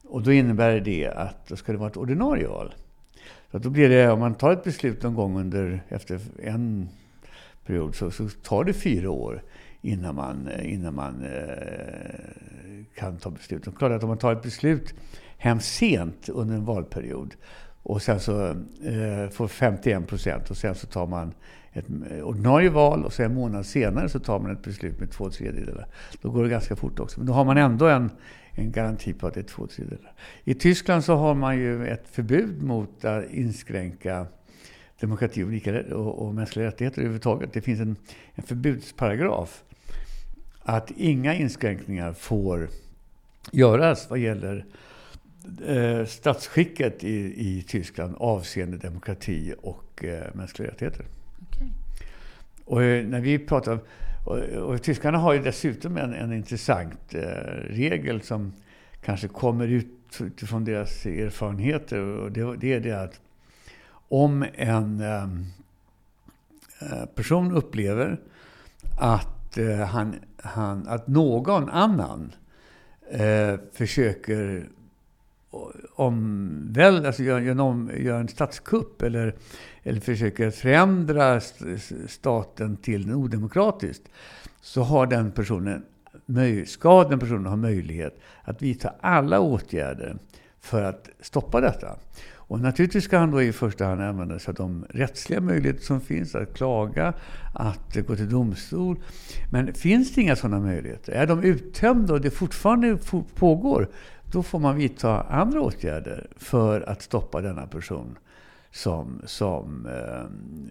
Och 0.03 0.23
då 0.23 0.31
innebär 0.31 0.79
det 0.79 1.07
att 1.07 1.47
då 1.47 1.55
ska 1.55 1.71
det 1.71 1.77
vara 1.77 1.89
ett 1.89 1.97
ordinarie 1.97 2.47
val. 2.47 2.73
Så 3.51 3.57
då 3.57 3.69
blir 3.69 3.89
det, 3.89 4.11
om 4.11 4.19
man 4.19 4.35
tar 4.35 4.51
ett 4.51 4.63
beslut 4.63 5.03
någon 5.03 5.15
gång 5.15 5.39
under, 5.39 5.83
efter 5.89 6.19
en 6.43 6.89
period, 7.65 7.95
så, 7.95 8.11
så 8.11 8.29
tar 8.29 8.63
det 8.63 8.73
fyra 8.73 9.09
år 9.09 9.43
innan 9.81 10.15
man, 10.15 10.47
eh, 10.47 10.73
innan 10.73 10.95
man 10.95 11.23
eh, 11.23 12.85
kan 12.95 13.17
ta 13.17 13.29
beslut. 13.29 13.67
Och 13.67 13.77
klart 13.77 13.91
att 13.91 14.03
om 14.03 14.09
man 14.09 14.17
tar 14.17 14.31
ett 14.33 14.43
beslut 14.43 14.93
hemskt 15.37 15.67
sent 15.67 16.29
under 16.29 16.55
en 16.55 16.65
valperiod 16.65 17.35
och 17.83 18.01
sen 18.01 18.19
så 18.19 18.47
eh, 18.85 19.29
får 19.31 19.47
51 19.47 20.07
procent 20.07 20.49
och 20.51 20.57
sen 20.57 20.75
så 20.75 20.87
tar 20.87 21.07
man 21.07 21.33
ett 21.73 21.85
ordinarie 22.23 22.69
val 22.69 23.05
och 23.05 23.13
sen 23.13 23.25
en 23.25 23.33
månad 23.33 23.65
senare 23.65 24.09
så 24.09 24.19
tar 24.19 24.39
man 24.39 24.51
ett 24.51 24.63
beslut 24.63 24.99
med 24.99 25.11
två 25.11 25.29
tredjedelar. 25.29 25.87
Då 26.21 26.29
går 26.29 26.43
det 26.43 26.49
ganska 26.49 26.75
fort 26.75 26.99
också. 26.99 27.19
Men 27.19 27.27
då 27.27 27.33
har 27.33 27.45
man 27.45 27.57
ändå 27.57 27.87
en, 27.87 28.09
en 28.51 28.71
garanti 28.71 29.13
på 29.13 29.27
att 29.27 29.33
det 29.33 29.39
är 29.39 29.43
två 29.43 29.67
tredjedelar. 29.67 30.13
I 30.43 30.53
Tyskland 30.53 31.03
så 31.03 31.15
har 31.15 31.35
man 31.35 31.57
ju 31.57 31.87
ett 31.87 32.07
förbud 32.07 32.63
mot 32.63 33.05
att 33.05 33.31
inskränka 33.31 34.25
demokrati 34.99 35.43
och, 35.43 35.49
lika, 35.49 35.95
och, 35.95 36.25
och 36.25 36.35
mänskliga 36.35 36.67
rättigheter 36.67 37.01
överhuvudtaget. 37.01 37.53
Det 37.53 37.61
finns 37.61 37.79
en, 37.79 37.95
en 38.35 38.43
förbudsparagraf 38.43 39.63
att 40.63 40.91
inga 40.91 41.33
inskränkningar 41.33 42.13
får 42.13 42.69
göras 43.51 44.09
vad 44.09 44.19
gäller 44.19 44.65
eh, 45.65 46.05
statsskicket 46.05 47.03
i, 47.03 47.47
i 47.47 47.63
Tyskland 47.67 48.15
avseende 48.19 48.77
demokrati 48.77 49.53
och 49.61 50.03
eh, 50.03 50.33
mänskliga 50.33 50.69
rättigheter. 50.69 51.05
Okay. 51.49 51.67
Och 52.65 52.83
eh, 52.83 53.05
när 53.05 53.21
vi 53.21 53.39
pratar... 53.39 53.79
Och, 54.25 54.37
och 54.37 54.83
tyskarna 54.83 55.17
har 55.17 55.33
ju 55.33 55.39
dessutom 55.39 55.97
en, 55.97 56.13
en 56.13 56.33
intressant 56.33 57.13
eh, 57.13 57.21
regel 57.69 58.21
som 58.21 58.53
kanske 59.03 59.27
kommer 59.27 59.67
ut 59.67 59.87
utifrån 60.19 60.65
deras 60.65 61.05
erfarenheter. 61.05 61.99
Och 61.99 62.31
det, 62.31 62.55
det 62.55 62.73
är 62.73 62.79
det 62.79 63.03
att 63.03 63.19
om 64.09 64.45
en 64.55 65.01
eh, 65.01 65.27
person 67.15 67.51
upplever 67.51 68.19
att, 68.99 69.27
eh, 69.57 69.79
han, 69.79 70.15
han, 70.37 70.87
att 70.87 71.07
någon 71.07 71.69
annan 71.69 72.31
eh, 73.11 73.55
försöker 73.73 74.69
omväl, 75.95 77.05
alltså 77.05 77.23
gör, 77.23 77.39
gör, 77.39 77.71
en, 77.71 77.91
gör 77.97 78.19
en 78.19 78.27
statskupp 78.27 79.01
eller, 79.01 79.35
eller 79.83 80.01
försöker 80.01 80.51
förändra 80.51 81.41
staten 82.07 82.77
till 82.77 83.13
odemokratiskt 83.13 84.09
så 84.61 84.81
har 84.81 85.07
den 85.07 85.31
personen, 85.31 85.85
ska 86.67 87.03
den 87.03 87.19
personen 87.19 87.45
ha 87.45 87.55
möjlighet 87.55 88.19
att 88.43 88.61
vidta 88.61 88.93
alla 89.01 89.39
åtgärder 89.39 90.17
för 90.59 90.83
att 90.83 91.09
stoppa 91.21 91.61
detta. 91.61 91.95
Och 92.51 92.59
naturligtvis 92.59 93.03
ska 93.03 93.17
han 93.17 93.31
då 93.31 93.41
i 93.41 93.53
första 93.53 93.85
hand 93.85 94.01
använda 94.01 94.39
sig 94.39 94.51
av 94.51 94.55
de 94.55 94.85
rättsliga 94.89 95.41
möjligheter 95.41 95.83
som 95.83 96.01
finns, 96.01 96.35
att 96.35 96.53
klaga, 96.53 97.13
att 97.53 97.95
gå 98.07 98.15
till 98.15 98.29
domstol. 98.29 98.99
Men 99.51 99.73
finns 99.73 100.13
det 100.13 100.21
inga 100.21 100.35
sådana 100.35 100.59
möjligheter, 100.59 101.13
är 101.13 101.27
de 101.27 101.43
uttömda 101.43 102.13
och 102.13 102.21
det 102.21 102.31
fortfarande 102.31 102.97
pågår, 103.35 103.89
då 104.31 104.43
får 104.43 104.59
man 104.59 104.75
vidta 104.75 105.21
andra 105.21 105.61
åtgärder 105.61 106.27
för 106.35 106.81
att 106.81 107.01
stoppa 107.01 107.41
denna 107.41 107.67
person 107.67 108.17
som, 108.71 109.21
som 109.25 109.85
eh, 109.85 110.25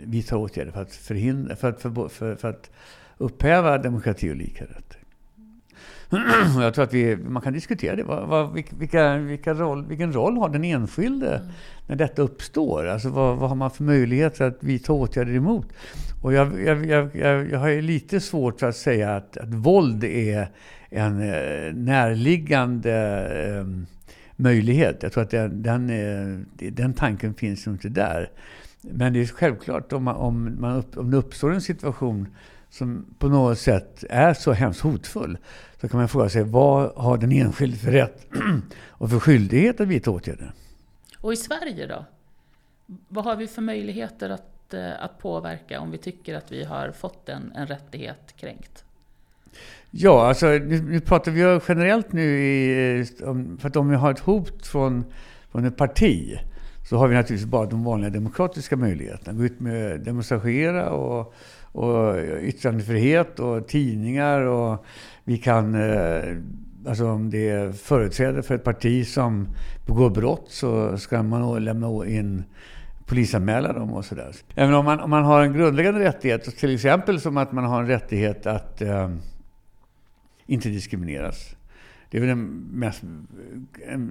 vidtar 0.06 0.36
åtgärder 0.36 0.72
för 0.72 0.82
att, 0.82 0.94
förhindra, 0.94 1.56
för, 1.56 1.68
att, 1.68 1.82
för, 1.82 2.08
för, 2.08 2.34
för 2.34 2.48
att 2.48 2.70
upphäva 3.18 3.78
demokrati 3.78 4.30
och 4.30 4.36
lika 4.36 4.64
rätt. 4.64 4.99
Jag 6.60 6.74
tror 6.74 6.84
att 6.84 6.94
vi, 6.94 7.16
man 7.16 7.42
kan 7.42 7.52
diskutera 7.52 7.96
det. 7.96 8.02
Vad, 8.02 8.28
vad, 8.28 8.52
vilka, 8.52 9.16
vilka 9.16 9.54
roll, 9.54 9.86
vilken 9.86 10.12
roll 10.12 10.36
har 10.36 10.48
den 10.48 10.64
enskilde 10.64 11.36
mm. 11.36 11.48
när 11.86 11.96
detta 11.96 12.22
uppstår? 12.22 12.86
Alltså 12.86 13.08
vad, 13.08 13.36
vad 13.36 13.48
har 13.48 13.56
man 13.56 13.70
för 13.70 13.84
möjligheter 13.84 14.44
att 14.44 14.58
vidta 14.60 14.92
åtgärder 14.92 15.34
emot? 15.34 15.66
Och 16.22 16.32
jag, 16.32 16.62
jag, 16.62 16.86
jag, 16.86 17.16
jag, 17.50 17.58
har 17.58 17.82
lite 17.82 18.20
svårt 18.20 18.62
att 18.62 18.76
säga 18.76 19.16
att, 19.16 19.36
att 19.36 19.48
våld 19.54 20.04
är 20.04 20.48
en 20.88 21.20
eh, 21.20 21.74
närliggande 21.74 22.94
eh, 23.46 23.66
möjlighet. 24.36 25.02
Jag 25.02 25.12
tror 25.12 25.24
att 25.24 25.30
den, 25.30 25.62
den, 25.62 25.90
eh, 25.90 26.70
den 26.70 26.94
tanken 26.94 27.34
finns 27.34 27.66
inte 27.66 27.88
där. 27.88 28.30
Men 28.80 29.12
det 29.12 29.20
är 29.20 29.26
självklart 29.26 29.92
om, 29.92 30.04
man, 30.04 30.16
om, 30.16 30.56
man 30.60 30.76
upp, 30.76 30.96
om 30.96 31.10
det 31.10 31.16
uppstår 31.16 31.52
en 31.52 31.60
situation 31.60 32.28
som 32.70 33.14
på 33.18 33.28
något 33.28 33.58
sätt 33.58 34.04
är 34.08 34.34
så 34.34 34.52
hemskt 34.52 34.80
hotfull, 34.80 35.38
så 35.80 35.88
kan 35.88 36.00
man 36.00 36.08
fråga 36.08 36.28
sig 36.28 36.42
vad 36.42 36.94
har 36.96 37.18
den 37.18 37.32
enskilde 37.32 37.76
för 37.76 37.90
rätt 37.90 38.26
och 38.88 39.10
för 39.10 39.18
skyldighet 39.18 39.80
att 39.80 39.88
vidta 39.88 40.10
åtgärder? 40.10 40.52
Och 41.18 41.32
i 41.32 41.36
Sverige 41.36 41.86
då? 41.86 42.04
Vad 43.08 43.24
har 43.24 43.36
vi 43.36 43.46
för 43.46 43.62
möjligheter 43.62 44.30
att, 44.30 44.74
eh, 44.74 45.02
att 45.04 45.18
påverka 45.18 45.80
om 45.80 45.90
vi 45.90 45.98
tycker 45.98 46.34
att 46.34 46.52
vi 46.52 46.64
har 46.64 46.90
fått 46.90 47.28
en, 47.28 47.52
en 47.56 47.66
rättighet 47.66 48.34
kränkt? 48.36 48.84
Ja, 49.90 50.28
alltså 50.28 50.46
nu, 50.46 50.82
nu 50.82 51.00
pratar 51.00 51.32
vi 51.32 51.60
generellt 51.68 52.12
nu 52.12 52.38
i, 52.44 53.06
för 53.58 53.68
att 53.68 53.76
om 53.76 53.88
vi 53.88 53.96
har 53.96 54.10
ett 54.10 54.18
hot 54.18 54.66
från, 54.66 55.04
från 55.50 55.64
ett 55.64 55.76
parti 55.76 56.38
så 56.88 56.96
har 56.96 57.08
vi 57.08 57.14
naturligtvis 57.14 57.50
bara 57.50 57.66
de 57.66 57.84
vanliga 57.84 58.10
demokratiska 58.10 58.76
möjligheterna. 58.76 59.38
Gå 59.38 59.44
ut 59.44 59.60
med 59.60 60.00
demonstrera 60.00 60.90
och 60.90 61.34
och 61.72 62.16
yttrandefrihet 62.40 63.40
och 63.40 63.68
tidningar 63.68 64.40
och 64.40 64.84
vi 65.24 65.38
kan, 65.38 65.74
eh, 65.74 66.36
alltså 66.86 67.06
om 67.06 67.30
det 67.30 67.48
är 67.48 67.72
företrädare 67.72 68.42
för 68.42 68.54
ett 68.54 68.64
parti 68.64 69.06
som 69.06 69.48
begår 69.86 70.10
brott 70.10 70.46
så 70.48 70.98
ska 70.98 71.22
man 71.22 71.64
lämna 71.64 72.06
in 72.06 72.44
polisanmäla 73.06 73.72
dem 73.72 73.92
och 73.92 74.04
sådär. 74.04 74.34
Även 74.54 74.74
om 74.74 74.84
man, 74.84 75.00
om 75.00 75.10
man 75.10 75.24
har 75.24 75.42
en 75.42 75.52
grundläggande 75.52 76.00
rättighet, 76.00 76.56
till 76.56 76.74
exempel 76.74 77.20
som 77.20 77.36
att 77.36 77.52
man 77.52 77.64
har 77.64 77.80
en 77.80 77.88
rättighet 77.88 78.46
att 78.46 78.82
eh, 78.82 79.10
inte 80.46 80.68
diskrimineras. 80.68 81.56
Det 82.10 82.18
är 82.18 82.20
väl 82.20 82.28
den, 82.28 82.68
mest, 82.72 83.02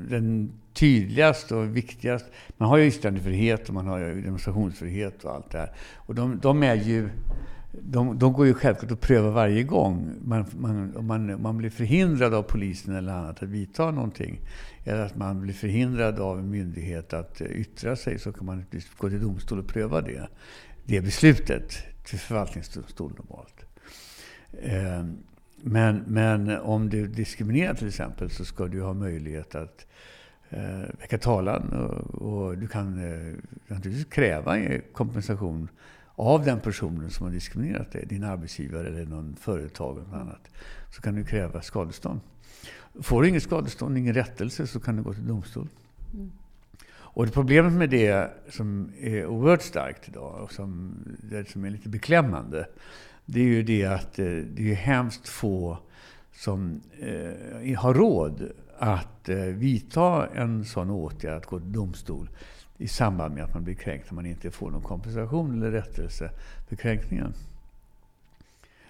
den 0.10 0.52
tydligaste 0.74 1.56
och 1.56 1.78
viktigaste. 1.78 2.30
Man 2.58 2.70
har 2.70 2.78
ju 2.78 2.88
yttrandefrihet 2.88 3.68
och 3.68 3.74
man 3.74 3.88
har 3.88 4.00
ju 4.00 4.22
demonstrationsfrihet 4.22 5.24
och 5.24 5.36
allt 5.36 5.52
det 5.52 5.58
här. 5.58 5.72
Och 5.96 6.16
de, 6.16 6.40
de 6.40 6.64
är 6.64 6.76
ju 6.76 7.10
de, 7.72 8.20
de 8.20 8.34
går 8.34 8.48
ju 8.48 8.54
självklart 8.54 8.92
att 8.92 9.02
pröva 9.02 9.30
varje 9.30 9.64
gång. 9.64 10.12
Man, 10.24 10.46
man, 10.58 10.96
om 10.96 11.06
man, 11.06 11.42
man 11.42 11.58
blir 11.58 11.70
förhindrad 11.70 12.34
av 12.34 12.44
polisen 12.44 12.96
eller 12.96 13.14
annat 13.14 13.44
att 13.44 13.50
vidta 13.50 13.92
någonting, 13.92 14.40
eller 14.84 15.06
att 15.06 15.16
man 15.16 15.42
blir 15.42 15.54
förhindrad 15.54 16.20
av 16.20 16.40
en 16.40 16.50
myndighet 16.50 17.14
att 17.14 17.42
yttra 17.42 17.96
sig, 17.96 18.20
så 18.20 18.32
kan 18.32 18.46
man 18.46 18.66
gå 18.98 19.10
till 19.10 19.22
domstol 19.22 19.60
och 19.60 19.68
pröva 19.68 20.02
det, 20.02 20.28
det 20.86 21.02
beslutet 21.02 21.78
till 22.04 22.20
förvaltningsdomstol 22.20 23.12
normalt. 23.12 23.66
Eh, 25.64 25.72
men, 25.72 26.04
men 26.08 26.60
om 26.60 26.90
du 26.90 27.08
diskriminerar 27.08 27.74
till 27.74 27.88
exempel 27.88 28.30
så 28.30 28.46
ska 28.46 28.68
du 28.68 28.82
ha 28.82 28.94
möjlighet 28.94 29.56
att 29.56 29.86
eh, 30.50 31.00
väcka 31.00 31.18
talan 31.18 31.70
och, 31.74 32.22
och 32.22 32.58
du 32.58 32.68
kan 32.68 33.04
eh, 33.04 33.34
naturligtvis 33.68 34.06
kräva 34.06 34.58
kompensation 34.94 35.70
av 36.16 36.46
den 36.46 36.60
personen 36.60 37.10
som 37.10 37.26
har 37.26 37.34
diskriminerat 37.34 37.92
dig, 37.92 38.06
din 38.06 38.24
arbetsgivare 38.24 38.88
eller 38.88 39.06
någon 39.06 39.36
företag 39.36 39.98
eller 39.98 40.08
något 40.08 40.22
annat, 40.22 40.48
så 40.96 41.02
kan 41.02 41.16
du 41.16 41.24
kräva 41.24 41.62
skadestånd. 41.62 42.20
Får 43.02 43.22
du 43.22 43.30
inget 43.30 43.44
skadestånd, 43.44 43.98
ingen 43.98 44.14
rättelse, 44.14 44.68
så 44.68 44.80
kan 44.80 44.96
du 44.96 45.04
gå 45.04 45.14
till 45.14 45.28
domstol. 45.28 45.68
Mm. 46.14 46.32
Och 46.92 47.26
det 47.26 47.32
problemet 47.32 47.74
med 47.74 47.90
det 47.90 48.32
som 48.50 48.92
är 49.00 49.26
oerhört 49.26 49.62
starkt 49.62 50.10
idag 50.10 50.44
och 50.44 50.52
som, 50.52 50.96
det 51.30 51.50
som 51.50 51.66
är 51.66 51.70
lite 51.70 51.90
beklämmande, 51.90 52.68
det 53.32 53.40
är 53.40 53.46
ju 53.46 53.64
det 53.64 53.86
att 53.86 54.20
eh, 54.20 54.26
det 54.26 54.72
är 54.72 54.76
hemskt 54.76 55.28
få 55.28 55.78
som 56.34 56.82
eh, 57.00 57.80
har 57.80 57.94
råd 57.94 58.52
att 58.78 59.30
eh, 59.30 59.38
vidta 59.38 60.28
en 60.28 60.66
sån 60.66 60.90
åtgärd, 60.90 61.38
att 61.38 61.46
gå 61.46 61.60
till 61.60 61.72
domstol, 61.72 62.30
i 62.78 62.88
samband 62.88 63.36
med 63.36 63.44
att 63.44 63.54
man 63.54 63.64
blir 63.64 63.76
kränkt, 63.76 64.12
när 64.12 64.16
man 64.16 64.26
inte 64.26 64.52
får 64.52 64.72
någon 64.72 64.82
kompensation 64.82 65.58
eller 65.58 65.72
rättelse 65.72 66.32
för 66.70 66.76
kränkningen. 66.76 67.34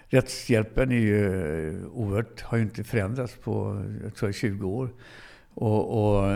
Rättshjälpen 0.07 0.91
är 0.91 0.95
ju 0.95 1.25
eh, 1.69 1.85
oerhört, 1.85 2.41
har 2.41 2.57
ju 2.57 2.63
inte 2.63 2.83
förändrats 2.83 3.35
på 3.43 3.85
jag 4.03 4.15
tror, 4.15 4.31
20 4.31 4.67
år. 4.67 4.89
Och, 5.53 6.15
och, 6.15 6.31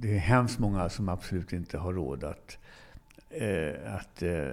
det 0.00 0.14
är 0.14 0.18
hemskt 0.18 0.58
många 0.58 0.88
som 0.88 1.08
absolut 1.08 1.52
inte 1.52 1.78
har 1.78 1.92
råd 1.92 2.24
att, 2.24 2.58
eh, 3.30 3.94
att 3.94 4.22
eh, 4.22 4.48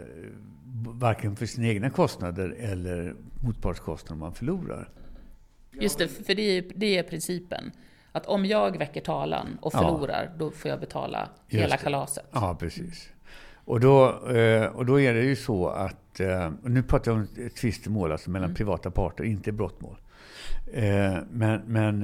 varken 0.87 1.35
för 1.35 1.45
sina 1.45 1.67
egna 1.67 1.89
kostnader 1.89 2.55
eller 2.59 3.15
motpartskostnader 3.43 4.19
man 4.19 4.33
förlorar. 4.33 4.89
Just 5.71 5.97
det, 5.97 6.07
för 6.07 6.35
det 6.35 6.57
är, 6.57 6.65
det 6.75 6.97
är 6.97 7.03
principen. 7.03 7.71
Att 8.11 8.25
om 8.25 8.45
jag 8.45 8.77
väcker 8.77 9.01
talan 9.01 9.57
och 9.61 9.71
förlorar, 9.71 10.23
ja. 10.23 10.37
då 10.37 10.51
får 10.51 10.71
jag 10.71 10.79
betala 10.79 11.29
Just 11.47 11.63
hela 11.63 11.75
det. 11.75 11.83
kalaset. 11.83 12.25
Ja, 12.31 12.57
precis. 12.59 13.09
Och 13.65 13.79
då, 13.79 14.27
eh, 14.29 14.65
och 14.65 14.85
då 14.85 14.99
är 14.99 15.13
det 15.13 15.21
ju 15.21 15.35
så 15.35 15.67
att, 15.67 16.19
eh, 16.19 16.51
nu 16.63 16.83
pratar 16.83 17.11
jag 17.11 17.17
om 17.17 17.27
ett 17.45 17.55
tvistemål 17.55 18.11
alltså 18.11 18.29
mellan 18.29 18.49
mm. 18.49 18.55
privata 18.55 18.91
parter, 18.91 19.23
inte 19.23 19.51
brottmål. 19.51 19.97
Eh, 20.73 21.17
men 21.31 21.61
men 21.65 22.01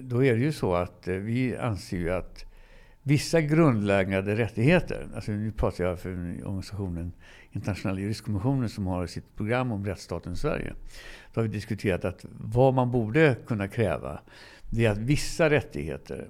då 0.00 0.24
är 0.24 0.34
det 0.34 0.40
ju 0.40 0.52
så 0.52 0.74
att 0.74 1.08
vi 1.08 1.56
anser 1.56 1.96
ju 1.96 2.10
att 2.10 2.44
vissa 3.02 3.40
grundläggande 3.40 4.36
rättigheter, 4.36 5.08
alltså 5.14 5.32
nu 5.32 5.52
pratar 5.52 5.84
jag 5.84 6.00
för 6.00 6.10
organisationen 6.10 7.12
Internationella 7.52 8.00
juristkommissionen 8.00 8.68
som 8.68 8.86
har 8.86 9.06
sitt 9.06 9.36
program 9.36 9.72
om 9.72 9.86
rättsstaten 9.86 10.36
Sverige. 10.36 10.74
Då 11.34 11.40
har 11.40 11.42
vi 11.42 11.54
diskuterat 11.54 12.04
att 12.04 12.24
vad 12.38 12.74
man 12.74 12.90
borde 12.90 13.36
kunna 13.46 13.68
kräva 13.68 14.20
det 14.70 14.86
är 14.86 14.90
att 14.90 14.98
vissa 14.98 15.50
rättigheter, 15.50 16.28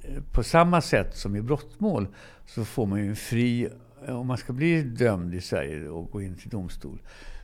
eh, 0.00 0.22
på 0.32 0.42
samma 0.42 0.80
sätt 0.80 1.16
som 1.16 1.36
i 1.36 1.42
brottmål, 1.42 2.06
så 2.46 2.64
får 2.64 2.86
man 2.86 2.98
ju 2.98 3.08
en 3.08 3.16
fri... 3.16 3.68
Eh, 4.06 4.20
om 4.20 4.26
man 4.26 4.36
ska 4.36 4.52
bli 4.52 4.82
dömd 4.82 5.34
i 5.34 5.40
Sverige 5.40 5.88
och 5.88 6.10
gå 6.10 6.22
in 6.22 6.36
till 6.36 6.50
domstol, 6.50 6.98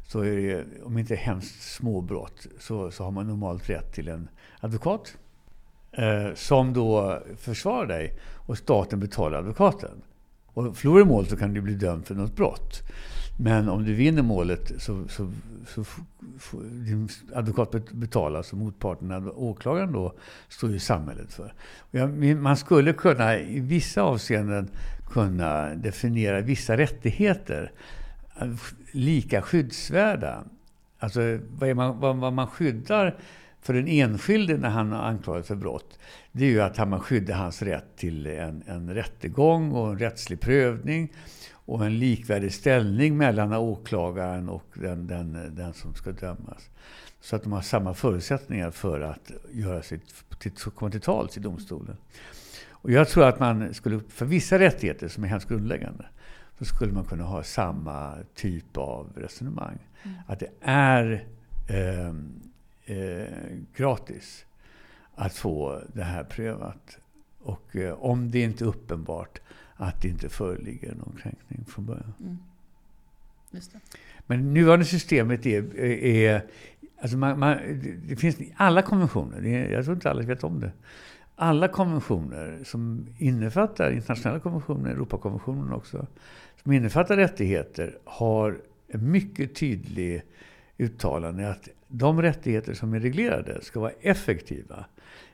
så 0.06 0.20
är 0.20 0.36
det, 0.36 0.64
om 0.82 0.98
inte 0.98 1.14
hemskt 1.14 1.62
små 1.62 2.00
brott, 2.00 2.46
så, 2.58 2.90
så 2.90 3.04
har 3.04 3.10
man 3.10 3.26
normalt 3.26 3.70
rätt 3.70 3.92
till 3.92 4.08
en 4.08 4.28
advokat. 4.60 5.16
Eh, 5.98 6.34
som 6.34 6.72
då 6.72 7.22
försvarar 7.38 7.86
dig 7.86 8.14
och 8.34 8.58
staten 8.58 9.00
betalar 9.00 9.38
advokaten. 9.38 10.02
Och 10.46 10.76
förlorar 10.76 10.98
du 10.98 11.04
målet 11.04 11.30
så 11.30 11.36
kan 11.36 11.54
du 11.54 11.60
bli 11.60 11.74
dömd 11.74 12.06
för 12.06 12.14
något 12.14 12.36
brott. 12.36 12.82
Men 13.40 13.68
om 13.68 13.84
du 13.84 13.94
vinner 13.94 14.22
målet 14.22 14.72
så, 14.78 15.08
så, 15.08 15.32
så 15.66 15.84
får 16.38 16.60
din 16.62 17.08
advokat 17.34 17.92
betalas 17.92 18.52
och 18.52 18.58
motparten, 18.58 19.30
åklagaren 19.34 19.92
då, 19.92 20.14
står 20.48 20.70
ju 20.70 20.78
samhället 20.78 21.32
för. 21.32 21.54
Man 22.34 22.56
skulle 22.56 22.92
kunna 22.92 23.38
i 23.38 23.60
vissa 23.60 24.02
avseenden 24.02 24.70
kunna 25.10 25.74
definiera 25.74 26.40
vissa 26.40 26.76
rättigheter 26.76 27.72
eh, 28.40 28.48
lika 28.92 29.42
skyddsvärda. 29.42 30.44
Alltså 30.98 31.38
vad, 31.58 31.76
man, 31.76 32.00
vad, 32.00 32.16
vad 32.16 32.32
man 32.32 32.46
skyddar 32.46 33.16
för 33.60 33.74
den 33.74 33.88
enskilde 33.88 34.56
när 34.56 34.68
han 34.68 34.92
har 34.92 35.02
anklagats 35.02 35.48
för 35.48 35.56
brott, 35.56 35.98
det 36.32 36.44
är 36.44 36.50
ju 36.50 36.60
att 36.60 36.88
man 36.88 37.00
skyddar 37.00 37.34
hans 37.34 37.62
rätt 37.62 37.96
till 37.96 38.26
en, 38.26 38.62
en 38.66 38.94
rättegång 38.94 39.72
och 39.72 39.90
en 39.90 39.98
rättslig 39.98 40.40
prövning 40.40 41.12
och 41.52 41.86
en 41.86 41.98
likvärdig 41.98 42.52
ställning 42.52 43.16
mellan 43.16 43.52
åklagaren 43.52 44.48
och 44.48 44.64
den, 44.74 45.06
den, 45.06 45.54
den 45.54 45.74
som 45.74 45.94
ska 45.94 46.12
dömas. 46.12 46.70
Så 47.20 47.36
att 47.36 47.42
de 47.42 47.52
har 47.52 47.62
samma 47.62 47.94
förutsättningar 47.94 48.70
för 48.70 49.00
att 49.00 49.30
göra 49.52 49.82
sitt, 49.82 50.02
till, 50.38 50.52
komma 50.52 50.90
till 50.90 51.00
tals 51.00 51.36
i 51.36 51.40
domstolen. 51.40 51.96
Och 52.70 52.90
jag 52.90 53.08
tror 53.08 53.24
att 53.24 53.40
man 53.40 53.74
skulle, 53.74 54.00
för 54.08 54.26
vissa 54.26 54.58
rättigheter 54.58 55.08
som 55.08 55.24
är 55.24 55.28
hemskt 55.28 55.48
grundläggande, 55.48 56.06
så 56.58 56.64
skulle 56.64 56.92
man 56.92 57.04
kunna 57.04 57.24
ha 57.24 57.42
samma 57.42 58.14
typ 58.34 58.76
av 58.76 59.12
resonemang. 59.16 59.78
Mm. 60.02 60.16
Att 60.26 60.40
det 60.40 60.50
är 60.60 61.24
eh, 61.68 62.14
eh, 62.88 63.26
gratis 63.76 64.46
att 65.14 65.34
få 65.34 65.82
det 65.92 66.02
här 66.02 66.24
prövat. 66.24 66.98
Och 67.38 67.76
eh, 67.76 67.92
om 67.92 68.30
det 68.30 68.40
inte 68.40 68.64
är 68.64 68.68
uppenbart 68.68 69.40
att 69.76 70.02
det 70.02 70.08
inte 70.08 70.28
föreligger 70.28 70.94
någon 70.94 71.18
kränkning 71.22 71.64
från 71.68 71.86
början. 71.86 72.14
Mm. 72.20 72.38
Men 74.26 74.54
nuvarande 74.54 74.84
systemet 74.84 75.46
är... 75.46 75.78
är 76.04 76.46
alltså 77.00 77.16
man, 77.16 77.38
man, 77.38 77.58
det 78.08 78.16
finns 78.16 78.36
alla 78.56 78.82
konventioner, 78.82 79.42
jag 79.72 79.84
tror 79.84 79.94
inte 79.94 80.10
alla 80.10 80.22
vet 80.22 80.44
om 80.44 80.60
det. 80.60 80.72
Alla 81.36 81.68
konventioner 81.68 82.58
som 82.64 83.06
innefattar 83.18 83.90
internationella 83.90 84.40
konventioner, 84.40 84.90
Europakonventionen 84.90 85.72
också, 85.72 86.06
som 86.62 86.72
innefattar 86.72 87.16
rättigheter 87.16 87.98
har 88.04 88.60
en 88.88 89.10
mycket 89.10 89.54
tydlig 89.54 90.22
uttalande 90.78 91.50
att 91.50 91.68
de 91.88 92.22
rättigheter 92.22 92.74
som 92.74 92.94
är 92.94 93.00
reglerade 93.00 93.62
ska 93.62 93.80
vara 93.80 93.92
effektiva. 94.00 94.84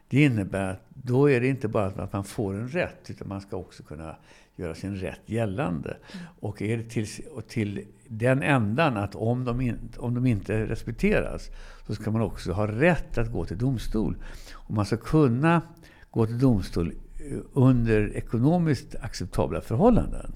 Det 0.09 0.25
innebär 0.25 0.71
att 0.71 0.81
då 0.89 1.31
är 1.31 1.41
det 1.41 1.47
inte 1.47 1.69
bara 1.69 1.87
att 1.87 2.13
man 2.13 2.25
får 2.25 2.55
en 2.55 2.69
rätt, 2.69 3.11
utan 3.11 3.29
man 3.29 3.41
ska 3.41 3.57
också 3.57 3.83
kunna 3.83 4.17
göra 4.57 4.75
sin 4.75 4.97
rätt 4.97 5.21
gällande. 5.27 5.97
Och 6.41 6.63
är 6.63 6.77
det 6.77 6.85
till, 6.85 7.07
och 7.35 7.49
till 7.49 7.85
den 8.09 8.43
ändan 8.43 8.97
att 8.97 9.15
om 9.15 9.45
de, 9.45 9.61
in, 9.61 9.79
om 9.97 10.15
de 10.15 10.27
inte 10.27 10.67
respekteras, 10.67 11.51
så 11.87 11.95
ska 11.95 12.11
man 12.11 12.23
också 12.23 12.53
ha 12.53 12.67
rätt 12.67 13.19
att 13.19 13.33
gå 13.33 13.45
till 13.45 13.59
domstol. 13.59 14.17
Och 14.53 14.75
man 14.75 14.87
ska 14.87 14.97
kunna 14.97 15.63
gå 16.11 16.27
till 16.27 16.39
domstol 16.39 16.93
eh, 17.31 17.39
under 17.53 18.17
ekonomiskt 18.17 18.97
acceptabla 19.01 19.61
förhållanden. 19.61 20.33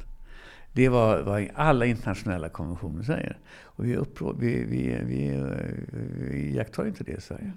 Det 0.73 0.85
är 0.85 0.91
vad, 0.91 1.25
vad 1.25 1.49
alla 1.55 1.87
internationella 1.87 2.49
konventioner 2.49 3.03
säger. 3.03 3.39
Och 3.79 3.85
vi, 3.85 3.97
upprå, 3.97 4.33
vi, 4.33 4.65
vi, 4.65 4.99
vi, 5.05 5.45
vi 6.31 6.55
iakttar 6.55 6.87
inte 6.87 7.05
det 7.05 7.13
i 7.13 7.21
Sverige. 7.21 7.53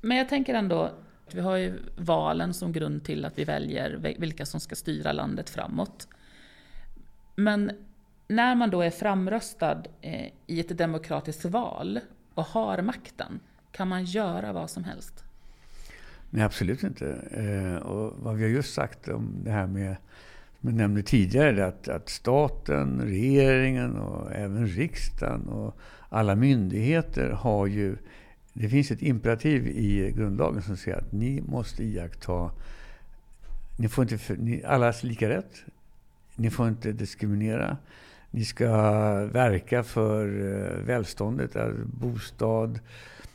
Men 0.00 0.16
jag 0.16 0.28
tänker 0.28 0.54
ändå, 0.54 0.90
vi 1.32 1.40
har 1.40 1.56
ju 1.56 1.78
valen 1.96 2.54
som 2.54 2.72
grund 2.72 3.04
till 3.04 3.24
att 3.24 3.38
vi 3.38 3.44
väljer 3.44 4.16
vilka 4.18 4.46
som 4.46 4.60
ska 4.60 4.74
styra 4.74 5.12
landet 5.12 5.50
framåt. 5.50 6.08
Men 7.36 7.70
när 8.28 8.54
man 8.54 8.70
då 8.70 8.82
är 8.82 8.90
framröstad 8.90 9.82
eh, 10.00 10.32
i 10.46 10.60
ett 10.60 10.78
demokratiskt 10.78 11.44
val 11.44 12.00
och 12.34 12.44
har 12.44 12.82
makten, 12.82 13.40
kan 13.72 13.88
man 13.88 14.04
göra 14.04 14.52
vad 14.52 14.70
som 14.70 14.84
helst? 14.84 15.24
Nej, 16.30 16.44
absolut 16.44 16.82
inte. 16.82 17.06
Eh, 17.30 17.76
och 17.76 18.18
vad 18.18 18.36
vi 18.36 18.42
har 18.42 18.50
just 18.50 18.74
sagt 18.74 19.08
om 19.08 19.44
det 19.44 19.50
här 19.50 19.66
med 19.66 19.96
men 20.64 20.76
nämnde 20.76 21.02
tidigare, 21.02 21.66
att, 21.66 21.88
att 21.88 22.08
staten, 22.08 23.00
regeringen 23.00 23.96
och 23.96 24.32
även 24.32 24.66
riksdagen 24.66 25.48
och 25.48 25.76
alla 26.08 26.34
myndigheter 26.34 27.30
har 27.30 27.66
ju... 27.66 27.96
Det 28.52 28.68
finns 28.68 28.90
ett 28.90 29.02
imperativ 29.02 29.66
i 29.66 30.12
grundlagen 30.16 30.62
som 30.62 30.76
säger 30.76 30.98
att 30.98 31.12
ni 31.12 31.42
måste 31.46 31.84
iaktta... 31.84 32.50
Ni 33.78 33.88
får 33.88 34.02
inte... 34.02 34.18
För, 34.18 34.36
ni, 34.36 34.64
allas 34.64 35.02
lika 35.02 35.28
rätt. 35.28 35.64
Ni 36.36 36.50
får 36.50 36.68
inte 36.68 36.92
diskriminera. 36.92 37.76
Ni 38.30 38.44
ska 38.44 38.68
verka 39.26 39.82
för 39.82 40.26
eh, 40.26 40.84
välståndet, 40.84 41.56
alltså 41.56 41.84
bostad, 41.84 42.80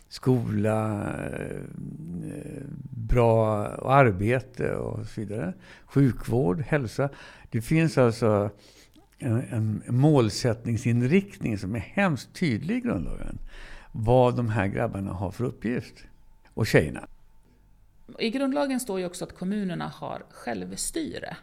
skola, 0.10 1.04
eh, 1.26 1.62
bra 3.08 3.66
arbete 3.68 4.76
och 4.76 5.06
så 5.06 5.22
vidare. 5.22 5.54
Sjukvård, 5.86 6.62
hälsa. 6.62 7.10
Det 7.50 7.62
finns 7.62 7.98
alltså 7.98 8.50
en, 9.18 9.44
en 9.52 9.84
målsättningsinriktning 9.88 11.58
som 11.58 11.76
är 11.76 11.80
hemskt 11.80 12.34
tydlig 12.34 12.78
i 12.78 12.80
grundlagen. 12.80 13.40
Vad 13.92 14.36
de 14.36 14.50
här 14.50 14.68
grabbarna 14.68 15.14
har 15.14 15.32
för 15.32 15.44
uppgift. 15.44 16.04
Och 16.54 16.68
tjejerna. 16.68 17.08
I 18.20 18.30
grundlagen 18.30 18.80
står 18.80 19.00
ju 19.00 19.06
också 19.06 19.26
att 19.26 19.38
kommunerna 19.38 19.88
har 19.88 20.24
självstyre. 20.30 21.38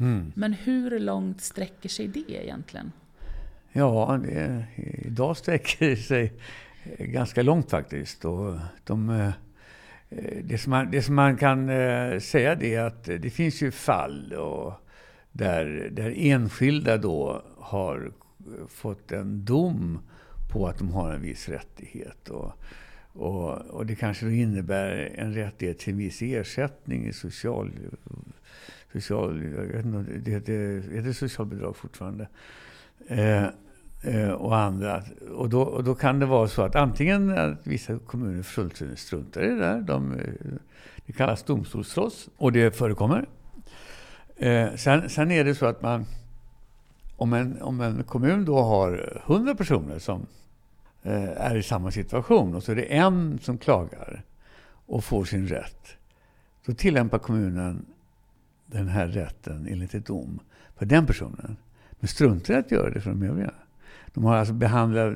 Mm. 0.00 0.32
Men 0.36 0.52
hur 0.52 0.98
långt 0.98 1.40
sträcker 1.40 1.88
sig 1.88 2.08
det 2.08 2.44
egentligen? 2.44 2.92
Ja, 3.72 4.20
det, 4.22 4.66
idag 5.04 5.36
sträcker 5.36 5.86
det 5.86 5.96
sig 5.96 6.32
ganska 6.98 7.42
långt 7.42 7.70
faktiskt. 7.70 8.24
Och 8.24 8.58
de, 8.84 9.10
eh, 9.10 9.32
det, 10.42 10.58
som 10.58 10.70
man, 10.70 10.90
det 10.90 11.02
som 11.02 11.14
man 11.14 11.36
kan 11.36 11.68
eh, 11.68 12.18
säga 12.18 12.54
det 12.54 12.74
är 12.74 12.82
att 12.82 13.04
det 13.04 13.30
finns 13.30 13.62
ju 13.62 13.70
fall 13.70 14.32
och 14.32 14.72
där, 15.32 15.88
där 15.92 16.14
enskilda 16.16 16.96
då 16.96 17.42
har 17.58 18.12
fått 18.68 19.12
en 19.12 19.44
dom 19.44 19.98
på 20.52 20.68
att 20.68 20.78
de 20.78 20.90
har 20.90 21.12
en 21.12 21.22
viss 21.22 21.48
rättighet. 21.48 22.28
Och, 22.28 22.52
och, 23.12 23.52
och 23.52 23.86
det 23.86 23.94
kanske 23.94 24.24
då 24.24 24.32
innebär 24.32 25.12
en 25.14 25.34
rättighet 25.34 25.78
till 25.78 25.92
en 25.92 25.98
viss 25.98 26.22
ersättning 26.22 27.06
i 27.06 27.12
social... 27.12 27.70
social 28.92 29.44
jag 29.56 29.62
vet 29.62 29.84
inte, 29.84 30.12
det 30.12 30.30
heter, 30.30 30.82
heter 30.94 31.12
socialbidrag 31.12 31.76
fortfarande. 31.76 32.28
Eh, 33.06 33.46
Eh, 34.02 34.30
och 34.30 34.56
andra. 34.56 35.02
Och 35.34 35.48
då, 35.48 35.62
och 35.62 35.84
då 35.84 35.94
kan 35.94 36.18
det 36.18 36.26
vara 36.26 36.48
så 36.48 36.62
att 36.62 36.76
antingen 36.76 37.38
att 37.38 37.66
vissa 37.66 37.98
kommuner 37.98 38.42
fullständigt 38.42 38.98
struntar 38.98 39.42
i 39.42 39.48
det 39.48 39.58
där. 39.58 39.80
De, 39.80 40.12
eh, 40.12 40.24
det 41.06 41.12
kallas 41.12 41.42
domstolstrots 41.42 42.28
och 42.36 42.52
det 42.52 42.76
förekommer. 42.76 43.26
Eh, 44.36 44.74
sen, 44.74 45.08
sen 45.08 45.30
är 45.30 45.44
det 45.44 45.54
så 45.54 45.66
att 45.66 45.82
man, 45.82 46.04
om 47.16 47.32
en, 47.32 47.62
om 47.62 47.80
en 47.80 48.04
kommun 48.04 48.44
då 48.44 48.62
har 48.62 49.22
100 49.26 49.54
personer 49.54 49.98
som 49.98 50.26
eh, 51.02 51.28
är 51.28 51.56
i 51.56 51.62
samma 51.62 51.90
situation 51.90 52.54
och 52.54 52.62
så 52.62 52.72
är 52.72 52.76
det 52.76 52.94
en 52.94 53.38
som 53.38 53.58
klagar 53.58 54.22
och 54.86 55.04
får 55.04 55.24
sin 55.24 55.48
rätt. 55.48 55.96
Då 56.66 56.74
tillämpar 56.74 57.18
kommunen 57.18 57.86
den 58.66 58.88
här 58.88 59.08
rätten 59.08 59.66
enligt 59.70 59.94
ett 59.94 60.06
dom 60.06 60.40
för 60.76 60.86
den 60.86 61.06
personen. 61.06 61.56
Men 62.00 62.08
struntar 62.08 62.54
i 62.54 62.56
att 62.56 62.70
göra 62.70 62.90
det 62.90 63.00
för 63.00 63.10
de 63.10 63.22
övriga. 63.22 63.52
De 64.14 64.24
har 64.24 64.36
alltså 64.36 64.54
behandlat 64.54 65.14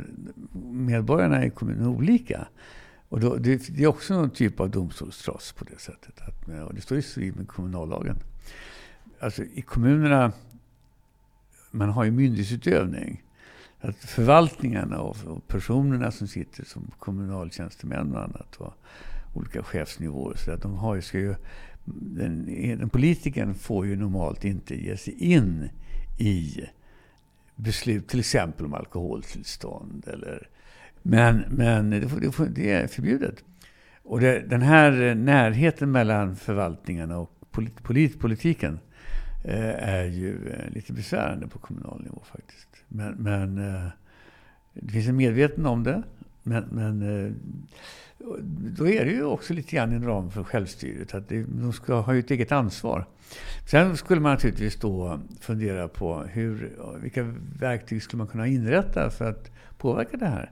medborgarna 0.73 1.45
i 1.45 1.51
kommunen 1.51 1.87
olika. 1.87 2.47
Och 3.09 3.21
då, 3.21 3.37
det, 3.37 3.69
det, 3.69 3.83
är 3.83 3.87
också 3.87 4.15
någon 4.15 4.31
typ 4.31 4.61
av 4.61 4.71
domstolstrots 4.71 5.53
på 5.53 5.65
det 5.65 5.81
sättet. 5.81 6.21
Att, 6.21 6.49
och 6.67 6.75
det 6.75 6.81
står 6.81 6.99
i 6.99 7.03
strid 7.03 7.37
med 7.37 7.49
kommunallagen. 7.49 8.17
Alltså 9.21 9.43
i 9.43 9.63
kommunerna, 9.63 10.33
man 11.71 11.89
har 11.89 12.05
ju 12.05 12.11
myndighetsutövning. 12.11 13.23
Att 13.81 13.97
förvaltningarna 13.97 15.01
och, 15.01 15.17
och 15.27 15.49
personerna 15.49 16.11
som 16.11 16.29
sitter 16.29 16.65
som 16.65 16.91
kommunaltjänstemän 16.99 18.15
och 18.15 18.23
annat. 18.23 18.57
Och 18.57 18.75
olika 19.35 19.63
chefsnivåer. 19.63 20.37
Så 20.37 20.53
att 20.53 20.63
de 20.63 20.75
har 20.75 20.95
ju, 20.95 21.03
ska 21.03 21.19
ju, 21.19 21.35
den, 21.85 22.47
den 22.79 22.89
politikern 22.89 23.55
får 23.55 23.87
ju 23.87 23.97
normalt 23.97 24.45
inte 24.45 24.83
ge 24.85 24.97
sig 24.97 25.15
in 25.15 25.69
i 26.19 26.61
beslut, 27.57 28.09
till 28.09 28.21
exempel 28.21 28.67
om 28.67 28.75
alkoholtillstånd. 28.75 30.09
Eller, 30.13 30.49
men 31.03 31.45
men 31.49 31.91
det, 31.91 32.09
får, 32.09 32.47
det 32.47 32.73
är 32.73 32.87
förbjudet. 32.87 33.45
Och 34.03 34.21
det, 34.21 34.41
den 34.41 34.63
här 34.63 35.15
närheten 35.15 35.93
mellan 35.93 36.37
förvaltningarna 36.37 37.19
och 37.19 37.31
polit, 37.51 37.83
polit, 37.83 38.21
politiken 38.21 38.79
eh, 39.45 39.89
är 39.89 40.05
ju 40.05 40.49
eh, 40.49 40.71
lite 40.71 40.93
besvärande 40.93 41.49
på 41.49 41.59
kommunal 41.59 42.03
nivå 42.03 42.23
faktiskt. 42.33 42.69
Men, 42.89 43.15
men 43.15 43.59
eh, 43.59 43.89
det 44.75 44.93
finns 44.93 45.09
en 45.09 45.17
medveten 45.17 45.67
om 45.67 45.83
det. 45.83 46.03
Men, 46.43 46.65
men 46.65 47.03
eh, 47.03 47.33
då 48.79 48.89
är 48.89 49.05
det 49.05 49.11
ju 49.11 49.25
också 49.25 49.55
lite 49.55 49.77
grann 49.77 49.93
en 49.93 50.05
ram 50.05 50.31
för 50.31 50.45
självstyret. 50.45 51.15
Att 51.15 51.29
de 51.29 51.73
ska 51.73 52.01
ha 52.01 52.17
ett 52.17 52.31
eget 52.31 52.53
ansvar. 52.53 53.07
Sen 53.71 53.97
skulle 53.97 54.21
man 54.21 54.33
naturligtvis 54.33 54.77
då 54.77 55.21
fundera 55.41 55.89
på 55.89 56.23
hur, 56.23 56.73
vilka 57.03 57.35
verktyg 57.59 58.03
skulle 58.03 58.19
man 58.19 58.27
kunna 58.27 58.47
inrätta 58.47 59.11
för 59.11 59.31
att 59.31 59.51
påverka 59.79 60.17
det 60.17 60.27
här. 60.27 60.51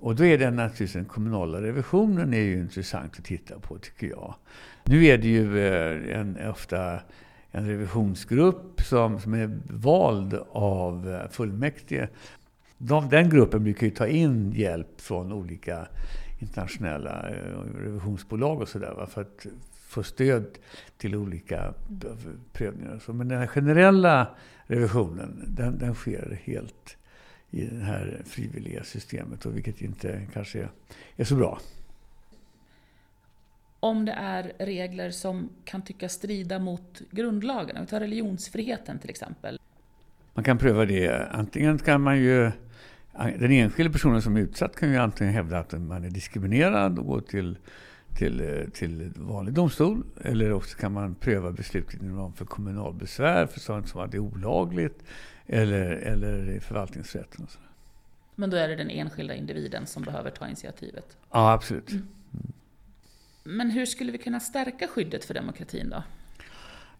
Och 0.00 0.16
då 0.16 0.24
är 0.24 0.38
det 0.38 0.50
naturligtvis 0.50 0.92
den 0.92 1.04
kommunala 1.04 1.62
revisionen 1.62 2.34
är 2.34 2.38
ju 2.38 2.58
intressant 2.58 3.18
att 3.18 3.24
titta 3.24 3.58
på 3.58 3.78
tycker 3.78 4.06
jag. 4.06 4.34
Nu 4.84 5.04
är 5.04 5.18
det 5.18 5.28
ju 5.28 5.66
eh, 5.66 6.20
en, 6.20 6.50
ofta 6.50 7.00
en 7.50 7.68
revisionsgrupp 7.68 8.80
som, 8.80 9.20
som 9.20 9.34
är 9.34 9.60
vald 9.70 10.38
av 10.52 11.10
eh, 11.10 11.30
fullmäktige. 11.30 12.08
De, 12.78 13.08
den 13.08 13.30
gruppen 13.30 13.64
brukar 13.64 13.86
ju 13.86 13.90
ta 13.90 14.06
in 14.06 14.52
hjälp 14.52 15.00
från 15.00 15.32
olika 15.32 15.86
internationella 16.42 17.30
eh, 17.30 17.36
revisionsbolag 17.74 18.60
och 18.60 18.68
sådär 18.68 19.06
för 19.06 19.20
att 19.20 19.46
få 19.72 20.02
stöd 20.02 20.58
till 20.96 21.16
olika 21.16 21.74
prövningar. 22.52 23.12
Men 23.12 23.28
den 23.28 23.48
generella 23.48 24.36
revisionen, 24.66 25.44
den, 25.46 25.78
den 25.78 25.94
sker 25.94 26.38
helt 26.44 26.96
i 27.50 27.64
det 27.64 27.84
här 27.84 28.22
frivilliga 28.24 28.84
systemet, 28.84 29.46
och 29.46 29.56
vilket 29.56 29.82
inte 29.82 30.26
kanske 30.32 30.58
är, 30.58 30.68
är 31.16 31.24
så 31.24 31.34
bra. 31.36 31.58
Om 33.80 34.04
det 34.04 34.12
är 34.12 34.52
regler 34.58 35.10
som 35.10 35.48
kan 35.64 35.82
tyckas 35.82 36.12
strida 36.12 36.58
mot 36.58 37.02
grundlagen, 37.10 37.76
om 37.76 37.82
vi 37.82 37.88
tar 37.88 38.00
religionsfriheten 38.00 38.98
till 38.98 39.10
exempel. 39.10 39.60
Man 40.34 40.44
kan 40.44 40.58
pröva 40.58 40.84
det. 40.84 41.28
Antingen 41.32 41.78
kan 41.78 42.00
man 42.00 42.18
ju 42.18 42.50
den 43.12 43.52
enskilda 43.52 43.92
personen 43.92 44.22
som 44.22 44.36
är 44.36 44.40
utsatt 44.40 44.76
kan 44.76 44.90
ju 44.90 44.96
antingen 44.96 45.32
hävda 45.32 45.58
att 45.58 45.72
man 45.72 46.04
är 46.04 46.10
diskriminerad 46.10 46.98
och 46.98 47.06
gå 47.06 47.20
till, 47.20 47.58
till, 48.18 48.66
till 48.74 49.12
vanlig 49.16 49.54
domstol. 49.54 50.04
Eller 50.24 50.52
också 50.52 50.78
kan 50.78 50.92
man 50.92 51.14
pröva 51.14 51.52
beslutet 51.52 52.02
inom 52.02 52.18
ramen 52.18 52.32
för 52.32 52.44
kommunalbesvär 52.44 53.46
för 53.46 53.60
sånt 53.60 53.88
som 53.88 54.00
att 54.00 54.10
det 54.10 54.16
är 54.16 54.20
olagligt. 54.20 55.04
Eller, 55.46 55.90
eller 55.90 56.60
förvaltningsrätten. 56.60 57.44
Och 57.44 57.50
så. 57.50 57.58
Men 58.34 58.50
då 58.50 58.56
är 58.56 58.68
det 58.68 58.76
den 58.76 58.90
enskilda 58.90 59.34
individen 59.34 59.86
som 59.86 60.02
behöver 60.02 60.30
ta 60.30 60.46
initiativet? 60.46 61.16
Ja, 61.30 61.52
absolut. 61.52 61.90
Mm. 61.90 62.06
Men 63.44 63.70
hur 63.70 63.86
skulle 63.86 64.12
vi 64.12 64.18
kunna 64.18 64.40
stärka 64.40 64.88
skyddet 64.88 65.24
för 65.24 65.34
demokratin 65.34 65.90
då? 65.90 66.02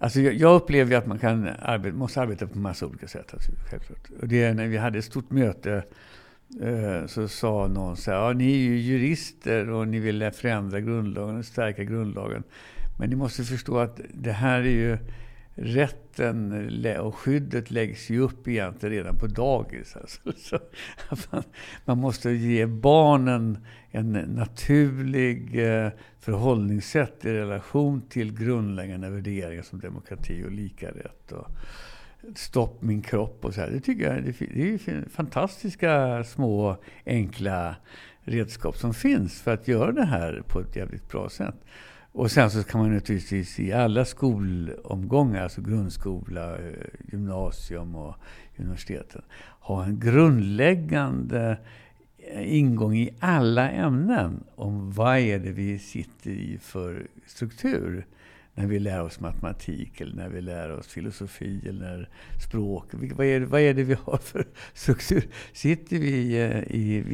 Alltså 0.02 0.20
jag, 0.20 0.34
jag 0.34 0.54
upplever 0.54 0.96
att 0.96 1.06
man 1.06 1.18
kan 1.18 1.48
arbeta, 1.58 1.96
måste 1.96 2.20
arbeta 2.20 2.46
på 2.46 2.58
massa 2.58 2.86
olika 2.86 3.08
sätt. 3.08 3.34
Alltså, 3.34 3.52
självklart. 3.70 4.10
Och 4.20 4.28
det 4.28 4.54
när 4.54 4.66
vi 4.66 4.76
hade 4.76 4.98
ett 4.98 5.04
stort 5.04 5.30
möte 5.30 5.82
eh, 6.62 7.06
så 7.06 7.28
sa 7.28 7.66
någon 7.66 7.96
så 7.96 8.10
här, 8.10 8.18
ja, 8.18 8.32
ni 8.32 8.52
är 8.52 8.58
ju 8.58 8.78
jurister 8.78 9.70
och 9.70 9.88
ni 9.88 9.98
vill 9.98 10.30
förändra 10.30 10.80
grundlagen 10.80 11.38
och 11.38 11.44
stärka 11.44 11.84
grundlagen. 11.84 12.42
Men 12.98 13.10
ni 13.10 13.16
måste 13.16 13.44
förstå 13.44 13.78
att 13.78 14.00
det 14.14 14.32
här 14.32 14.60
är 14.60 14.64
ju 14.64 14.98
rätten 15.54 16.96
och 17.00 17.14
skyddet 17.14 17.70
läggs 17.70 18.10
ju 18.10 18.20
upp 18.20 18.48
egentligen 18.48 18.94
redan 18.94 19.16
på 19.16 19.26
dagis. 19.26 19.96
Alltså. 19.96 20.58
Man, 21.30 21.42
man, 21.84 21.98
måste 21.98 22.30
ge 22.30 22.66
barnen 22.66 23.58
en 23.90 24.12
naturlig 24.12 25.68
eh, 25.68 25.90
förhållningssätt 26.20 27.24
i 27.24 27.32
relation 27.32 28.02
till 28.08 28.38
grundläggande 28.38 29.10
värderingar 29.10 29.62
som 29.62 29.80
demokrati 29.80 30.44
och 30.46 30.52
lika 30.52 30.88
rätt. 30.88 31.32
Och 31.32 31.46
stopp 32.34 32.82
min 32.82 33.02
kropp 33.02 33.44
och 33.44 33.54
så 33.54 33.60
här. 33.60 33.70
Det 33.70 33.80
tycker 33.80 34.14
jag 34.14 34.24
det 34.24 34.40
är 34.40 35.08
fantastiska 35.08 36.24
små 36.24 36.76
enkla 37.06 37.76
redskap 38.20 38.76
som 38.76 38.94
finns 38.94 39.42
för 39.42 39.54
att 39.54 39.68
göra 39.68 39.92
det 39.92 40.04
här 40.04 40.42
på 40.48 40.60
ett 40.60 40.76
jävligt 40.76 41.08
bra 41.08 41.28
sätt. 41.28 41.54
Och 42.12 42.30
sen 42.30 42.50
så 42.50 42.62
kan 42.62 42.80
man 42.80 42.94
naturligtvis 42.94 43.60
i 43.60 43.72
alla 43.72 44.04
skolomgångar, 44.04 45.42
alltså 45.42 45.60
grundskola, 45.60 46.58
eh, 46.58 46.72
gymnasium 47.12 47.94
och 47.94 48.14
universiteten, 48.56 49.22
ha 49.60 49.84
en 49.84 50.00
grundläggande 50.00 51.58
eh, 52.18 52.54
ingång 52.56 52.96
i 52.96 53.10
alla 53.20 53.70
ämnen 53.70 54.44
om 54.54 54.90
vad 54.90 55.18
är 55.18 55.38
det 55.38 55.52
vi 55.52 55.78
sitter 55.78 56.30
i 56.30 56.58
för 56.58 57.06
struktur 57.26 58.06
när 58.54 58.66
vi 58.66 58.78
lär 58.78 59.02
oss 59.02 59.20
matematik 59.20 60.00
eller 60.00 60.16
när 60.16 60.28
vi 60.28 60.40
lär 60.40 60.70
oss 60.70 60.86
filosofi 60.86 61.68
eller 61.68 62.08
språk. 62.46 62.86
Vad 62.92 63.26
är, 63.26 63.40
vad 63.40 63.60
är 63.60 63.74
det 63.74 63.82
vi 63.82 63.96
har 64.04 64.16
för 64.16 64.46
struktur? 64.74 65.28
Sitter 65.52 65.98
vi 65.98 66.10
i, 66.10 66.36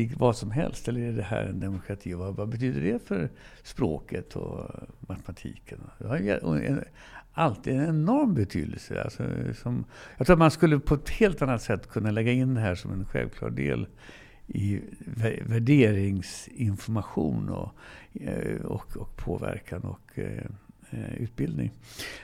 i 0.03 0.13
vad 0.17 0.37
som 0.37 0.51
helst 0.51 0.89
eller 0.89 1.01
är 1.01 1.13
det 1.13 1.23
här 1.23 1.45
en 1.45 1.61
demokrati? 1.61 2.15
Vad, 2.15 2.37
vad 2.37 2.49
betyder 2.49 2.81
det 2.81 3.09
för 3.09 3.31
språket 3.63 4.37
och 4.37 4.71
matematiken? 5.01 5.79
Det 5.99 6.07
har 6.07 6.85
alltid 7.33 7.75
en 7.75 7.89
enorm 7.89 8.35
betydelse. 8.35 9.03
Alltså, 9.03 9.25
som, 9.55 9.85
jag 10.17 10.27
tror 10.27 10.35
att 10.35 10.39
man 10.39 10.51
skulle 10.51 10.79
på 10.79 10.95
ett 10.95 11.09
helt 11.09 11.43
annat 11.43 11.63
sätt 11.63 11.89
kunna 11.89 12.11
lägga 12.11 12.33
in 12.33 12.55
det 12.55 12.61
här 12.61 12.75
som 12.75 12.93
en 12.93 13.05
självklar 13.05 13.51
del 13.51 13.87
i 14.47 14.81
värderingsinformation 15.47 17.49
och, 17.49 17.71
eh, 18.15 18.61
och, 18.65 18.97
och 18.97 19.17
påverkan. 19.17 19.83
och 19.83 20.19
eh, 20.19 20.45
Eh, 20.91 21.15
utbildning. 21.15 21.71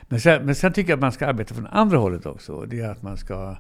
Men 0.03 0.21
sen, 0.21 0.47
men 0.47 0.55
sen 0.55 0.73
tycker 0.73 0.91
jag 0.91 0.97
att 0.97 1.01
man 1.01 1.13
ska 1.13 1.27
arbeta 1.27 1.55
från 1.55 1.67
andra 1.67 1.99
hållet 1.99 2.27
också. 2.27 2.65
Det 2.67 2.81
är 2.81 2.89
att 2.89 3.03
man 3.03 3.17
ska 3.17 3.57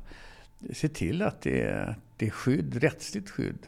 se 0.72 0.88
till 0.88 1.22
att 1.22 1.42
det, 1.42 1.94
det 2.16 2.30
skydd, 2.30 2.82
rättsligt 2.82 3.30
skydd 3.30 3.66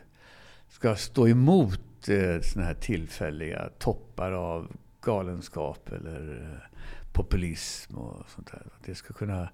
ska 0.68 0.96
stå 0.96 1.28
emot 1.28 2.08
eh, 2.08 2.40
såna 2.40 2.64
här 2.64 2.74
tillfälliga 2.74 3.68
toppar 3.78 4.32
av 4.32 4.72
galenskap 5.00 5.88
eller 5.92 6.42
eh, 6.42 6.76
populism 7.12 7.94
och 7.94 8.30
sånt 8.30 8.50
där. 8.52 8.62
Det 8.84 8.94
ska 8.94 9.14
kunna, 9.14 9.48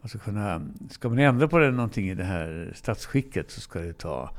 man 0.00 0.08
ska, 0.08 0.18
kunna, 0.18 0.66
ska 0.90 1.08
man 1.08 1.18
ändra 1.18 1.48
på 1.48 1.58
det 1.58 1.70
någonting 1.70 2.08
i 2.08 2.14
det 2.14 2.24
här 2.24 2.72
statsskicket 2.74 3.50
så 3.50 3.60
ska 3.60 3.78
det 3.78 3.98
ta 3.98 4.30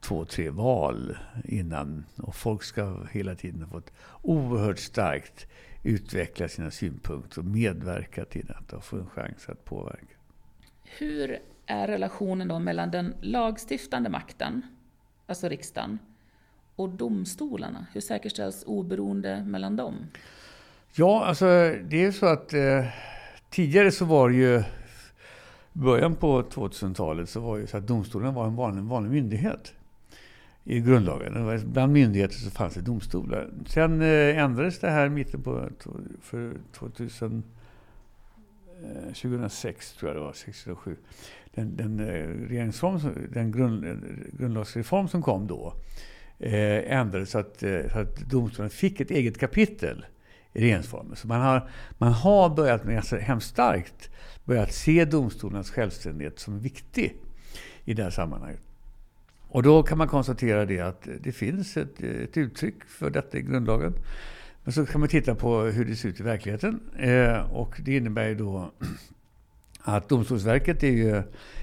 två, 0.00 0.24
tre 0.24 0.50
val 0.50 1.16
innan. 1.44 2.04
Och 2.16 2.34
folk 2.34 2.62
ska 2.62 2.96
hela 3.12 3.34
tiden 3.34 3.62
ha 3.62 3.68
fått 3.68 3.92
oerhört 4.22 4.78
starkt 4.78 5.46
utveckla 5.82 6.48
sina 6.48 6.70
synpunkter 6.70 7.38
och 7.38 7.44
medverka 7.44 8.24
till 8.24 8.46
detta 8.46 8.76
och 8.76 8.84
få 8.84 8.96
en 8.96 9.06
chans 9.06 9.48
att 9.48 9.64
påverka. 9.64 10.14
Hur 10.98 11.38
är 11.66 11.86
relationen 11.86 12.48
då 12.48 12.58
mellan 12.58 12.90
den 12.90 13.14
lagstiftande 13.20 14.10
makten, 14.10 14.62
alltså 15.26 15.48
riksdagen, 15.48 15.98
och 16.76 16.88
domstolarna? 16.88 17.86
Hur 17.92 18.00
säkerställs 18.00 18.64
oberoende 18.66 19.44
mellan 19.44 19.76
dem? 19.76 19.94
Ja, 20.94 21.24
alltså 21.24 21.46
det 21.84 22.04
är 22.04 22.12
så 22.12 22.26
att 22.26 22.52
eh, 22.52 22.86
tidigare 23.50 23.90
så 23.90 24.04
var 24.04 24.30
det 24.30 24.36
ju 24.36 24.62
början 25.72 26.14
på 26.14 26.42
2000-talet 26.42 27.28
så 27.28 27.40
var 27.40 27.58
det 27.58 27.66
så 27.66 27.76
att 27.76 27.86
domstolen 27.86 28.34
var 28.34 28.46
en 28.46 28.56
vanlig, 28.56 28.82
vanlig 28.84 29.10
myndighet 29.10 29.74
i 30.64 30.80
grundlagen. 30.80 31.60
Bland 31.64 31.92
myndigheter 31.92 32.34
så 32.34 32.50
fanns 32.50 32.74
det 32.74 32.80
domstolar. 32.80 33.50
Sen 33.66 34.02
eh, 34.02 34.38
ändrades 34.38 34.78
det 34.78 34.90
här 34.90 35.08
mitten 35.08 35.42
på 35.42 35.68
för 36.20 36.52
2000, 36.72 37.42
2006, 39.14 39.92
eh, 39.92 39.98
tror 39.98 40.10
jag 40.10 40.16
det 40.16 40.24
var, 40.24 40.32
2007. 40.32 40.96
Den, 41.54 41.76
den, 41.76 42.00
eh, 42.00 42.48
regeringsform, 42.48 43.00
den 43.32 43.52
grund, 43.52 43.84
grundlagsreform 44.38 45.08
som 45.08 45.22
kom 45.22 45.46
då 45.46 45.74
eh, 46.38 46.92
ändrades 46.98 47.30
så 47.30 47.38
att, 47.38 47.62
så 47.92 47.98
att 47.98 48.16
domstolen 48.16 48.70
fick 48.70 49.00
ett 49.00 49.10
eget 49.10 49.38
kapitel 49.38 50.06
i 50.52 50.60
regeringsformen. 50.60 51.16
Så 51.16 51.26
man 51.28 51.40
har, 51.40 51.70
man 51.98 52.12
har 52.12 52.50
börjat, 52.50 52.84
med, 52.84 52.96
alltså 52.96 53.16
hemskt 53.16 53.48
starkt, 53.48 54.10
börjat 54.44 54.72
se 54.72 55.04
domstolarnas 55.04 55.70
självständighet 55.70 56.38
som 56.38 56.58
viktig 56.58 57.16
i 57.84 57.94
det 57.94 58.02
här 58.02 58.10
sammanhanget. 58.10 58.60
Och 59.52 59.62
då 59.62 59.82
kan 59.82 59.98
man 59.98 60.08
konstatera 60.08 60.64
det 60.64 60.80
att 60.80 61.08
det 61.20 61.32
finns 61.32 61.76
ett, 61.76 62.02
ett 62.02 62.36
uttryck 62.36 62.84
för 62.84 63.10
detta 63.10 63.38
i 63.38 63.42
grundlagen. 63.42 63.94
Men 64.64 64.72
så 64.72 64.86
kan 64.86 65.00
man 65.00 65.08
titta 65.08 65.34
på 65.34 65.60
hur 65.60 65.84
det 65.84 65.96
ser 65.96 66.08
ut 66.08 66.20
i 66.20 66.22
verkligheten. 66.22 66.80
Eh, 66.98 67.52
och 67.52 67.80
det 67.84 67.96
innebär 67.96 68.28
ju 68.28 68.34
då 68.34 68.72
att 69.80 70.08
Domstolsverket 70.08 70.82
är 70.82 70.90
ju 70.90 71.22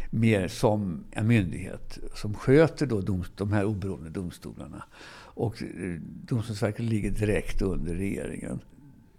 mer 0.10 0.48
som 0.48 1.04
en 1.12 1.28
myndighet 1.28 2.00
som 2.14 2.34
sköter 2.34 2.86
då 2.86 3.02
domst 3.02 3.38
de 3.38 3.54
här 3.54 3.66
oberoende 3.66 4.10
domstolarna. 4.10 4.84
Och 5.22 5.64
eh, 5.64 5.96
Domstolsverket 6.02 6.86
ligger 6.86 7.12
direkt 7.12 7.62
under 7.62 7.94
regeringen. 7.94 8.60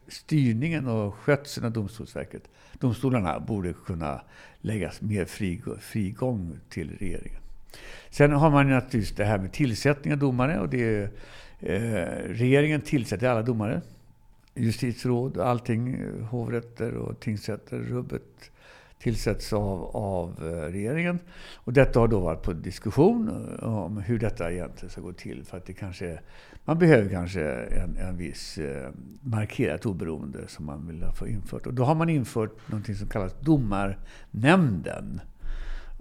Styrningen 0.09 0.87
och 0.87 1.15
skötseln 1.15 1.67
av 1.67 1.73
Domstolsverket, 1.73 2.43
domstolarna 2.79 3.41
borde 3.41 3.73
kunna 3.73 4.21
läggas 4.61 5.01
mer 5.01 5.25
frigång 5.81 6.59
till 6.69 6.97
regeringen. 6.99 7.41
Sen 8.11 8.33
har 8.33 8.51
man 8.51 8.69
naturligtvis 8.69 9.17
det 9.17 9.25
här 9.25 9.39
med 9.39 9.53
tillsättning 9.53 10.13
av 10.13 10.19
domare. 10.19 10.61
Och 10.61 10.69
det 10.69 10.83
är, 10.83 11.11
eh, 11.61 12.29
regeringen 12.29 12.81
tillsätter 12.81 13.29
alla 13.29 13.43
domare. 13.43 13.81
Justitieråd, 14.55 15.39
allting, 15.39 15.97
hovrätter 16.31 16.95
och 16.95 17.21
tingsrätter, 17.21 17.79
rubbet 17.79 18.51
tillsätts 19.01 19.53
av, 19.53 19.97
av 19.97 20.35
eh, 20.43 20.73
regeringen. 20.73 21.19
Och 21.55 21.73
detta 21.73 22.01
har 22.01 22.09
då 22.09 22.21
varit 22.21 22.43
på 22.43 22.53
diskussion 22.53 23.29
eh, 23.63 23.85
om 23.85 23.97
hur 23.99 24.19
detta 24.19 24.53
egentligen 24.53 24.91
ska 24.91 25.01
gå 25.01 25.13
till. 25.13 25.45
För 25.45 25.57
att 25.57 25.67
det 25.67 25.73
kanske, 25.73 26.21
man 26.65 26.79
behöver 26.79 27.11
kanske 27.11 27.43
en, 27.53 27.97
en 27.97 28.17
viss 28.17 28.59
eh, 28.59 28.91
markerat 29.21 29.87
oberoende 29.87 30.49
som 30.49 30.67
man 30.67 30.87
vill 30.87 31.05
få 31.19 31.29
infört. 31.29 31.67
Och 31.67 31.75
då 31.75 31.85
har 31.85 31.95
man 31.95 32.09
infört 32.09 32.51
något 32.67 32.97
som 32.97 33.09
kallas 33.09 33.35
domarnämnden. 33.41 35.21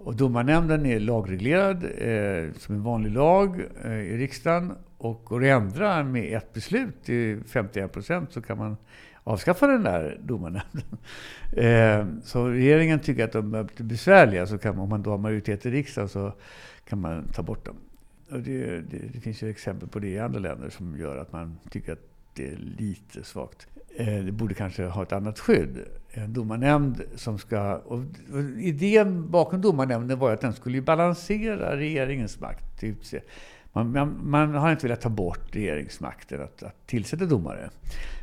Och 0.04 0.16
domarnämnden 0.16 0.86
är 0.86 1.00
lagreglerad 1.00 1.84
eh, 1.84 2.52
som 2.58 2.74
en 2.74 2.82
vanlig 2.82 3.12
lag 3.12 3.60
eh, 3.84 3.92
i 3.92 4.16
riksdagen. 4.16 4.72
Och 4.98 5.24
går 5.24 5.40
det 5.40 5.52
att 5.52 5.62
ändra 5.62 6.04
med 6.04 6.36
ett 6.36 6.52
beslut 6.52 7.04
till 7.04 7.44
51 7.44 7.92
procent 7.92 8.32
så 8.32 8.42
kan 8.42 8.58
man 8.58 8.76
avskaffa 9.24 9.66
den 9.66 9.82
där 9.82 10.20
domarnämnden. 10.22 10.82
Eh, 11.56 12.06
så 12.22 12.48
regeringen 12.48 13.00
tycker 13.00 13.24
att 13.24 13.32
de 13.32 13.54
är 13.54 13.62
lite 13.62 13.82
besvärliga, 13.82 14.46
så 14.46 14.58
kan 14.58 14.76
man, 14.76 14.82
om 14.82 14.88
man 14.88 15.02
då 15.02 15.10
har 15.10 15.18
majoritet 15.18 15.66
i 15.66 15.70
riksdagen 15.70 16.08
så 16.08 16.32
kan 16.88 17.00
man 17.00 17.28
ta 17.32 17.42
bort 17.42 17.66
dem. 17.66 17.76
Och 18.30 18.40
det, 18.40 18.66
det, 18.66 18.98
det 19.12 19.20
finns 19.20 19.42
ju 19.42 19.50
exempel 19.50 19.88
på 19.88 19.98
det 19.98 20.08
i 20.08 20.18
andra 20.18 20.40
länder 20.40 20.70
som 20.70 20.98
gör 20.98 21.16
att 21.16 21.32
man 21.32 21.58
tycker 21.70 21.92
att 21.92 22.09
det 22.34 22.48
är 22.48 22.56
lite 22.56 23.24
svagt. 23.24 23.66
Eh, 23.96 24.24
det 24.24 24.32
borde 24.32 24.54
kanske 24.54 24.84
ha 24.84 25.02
ett 25.02 25.12
annat 25.12 25.38
skydd. 25.38 25.84
En 26.10 26.32
domarnämnd 26.32 27.02
som 27.14 27.38
ska... 27.38 27.76
Och 27.76 28.02
idén 28.58 29.30
bakom 29.30 29.60
domarnämnden 29.60 30.18
var 30.18 30.32
att 30.32 30.40
den 30.40 30.52
skulle 30.52 30.82
balansera 30.82 31.76
regeringens 31.76 32.40
makt. 32.40 32.82
Man, 33.72 33.92
man, 33.92 34.20
man, 34.22 34.54
har 34.54 34.70
inte 34.70 34.86
velat 34.86 35.00
ta 35.00 35.08
bort 35.08 35.56
regeringsmakten 35.56 36.42
att, 36.42 36.62
att 36.62 36.86
tillsätta 36.86 37.24
domare. 37.24 37.70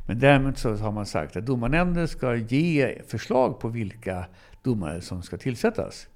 Men 0.08 0.20
däremot 0.20 0.58
så 0.58 0.76
har 0.76 0.92
man 0.92 1.06
sagt 1.06 1.36
att 1.36 1.46
domarnämnden 1.46 2.08
ska 2.08 2.36
ge 2.36 3.02
förslag 3.08 3.60
på 3.60 3.68
vilka 3.68 4.26
domare 4.62 5.02
som 5.02 5.22
ska 5.22 5.38
tillsättas. 5.38 6.08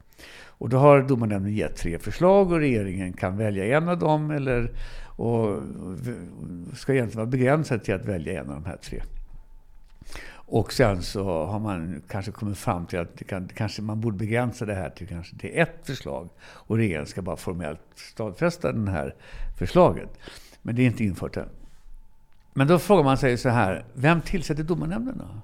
Och 0.62 0.70
då 0.70 0.78
har 0.78 1.02
domarnämnden 1.02 1.54
gett 1.54 1.76
tre 1.76 2.00
förslag 2.00 2.52
och 2.52 2.60
regeringen 2.60 3.14
kan 3.14 3.38
välja 3.38 3.78
en 3.78 3.90
av 3.90 4.00
dem 4.00 4.32
eller 4.32 4.72
och 5.06 5.60
ska 6.74 6.94
egentligen 6.94 7.26
vara 7.26 7.32
begränsad 7.32 7.84
till 7.84 7.94
att 7.94 8.06
välja 8.06 8.42
en 8.42 8.50
av 8.50 8.56
de 8.56 8.66
här 8.66 8.78
tre. 8.78 9.02
Och 10.34 10.74
sen 10.74 11.02
så 11.02 11.46
har 11.46 11.60
man 11.60 12.02
kanske 12.08 12.32
kommit 12.32 12.58
fram 12.58 12.86
till 12.86 13.00
att 13.00 13.18
det 13.18 13.24
kan, 13.24 13.48
kanske 13.48 13.82
man 13.82 14.02
borde 14.02 14.18
begränsa 14.18 14.66
det 14.66 14.74
här 14.74 14.90
till 14.90 15.08
kanske 15.08 15.38
till 15.38 15.52
ett 15.54 15.78
förslag. 15.84 16.30
Och 16.42 16.78
regeringen 16.78 17.08
ska 17.08 17.22
bara 17.22 17.38
formellt 17.38 17.82
stadfästa 17.96 18.72
det 18.72 18.92
här 18.92 19.16
förslaget. 19.58 20.10
Men 20.62 20.76
det 20.76 20.82
är 20.82 20.86
inte 20.86 21.04
infört 21.04 21.38
än. 21.38 21.50
Men 22.54 22.68
då 22.68 22.80
frågar 22.80 23.04
man 23.04 23.18
sig 23.18 23.38
så 23.38 23.50
här, 23.50 23.86
vem 23.94 24.22
tillsätter 24.22 24.64
domarnämnden 24.64 25.18
då? 25.18 25.42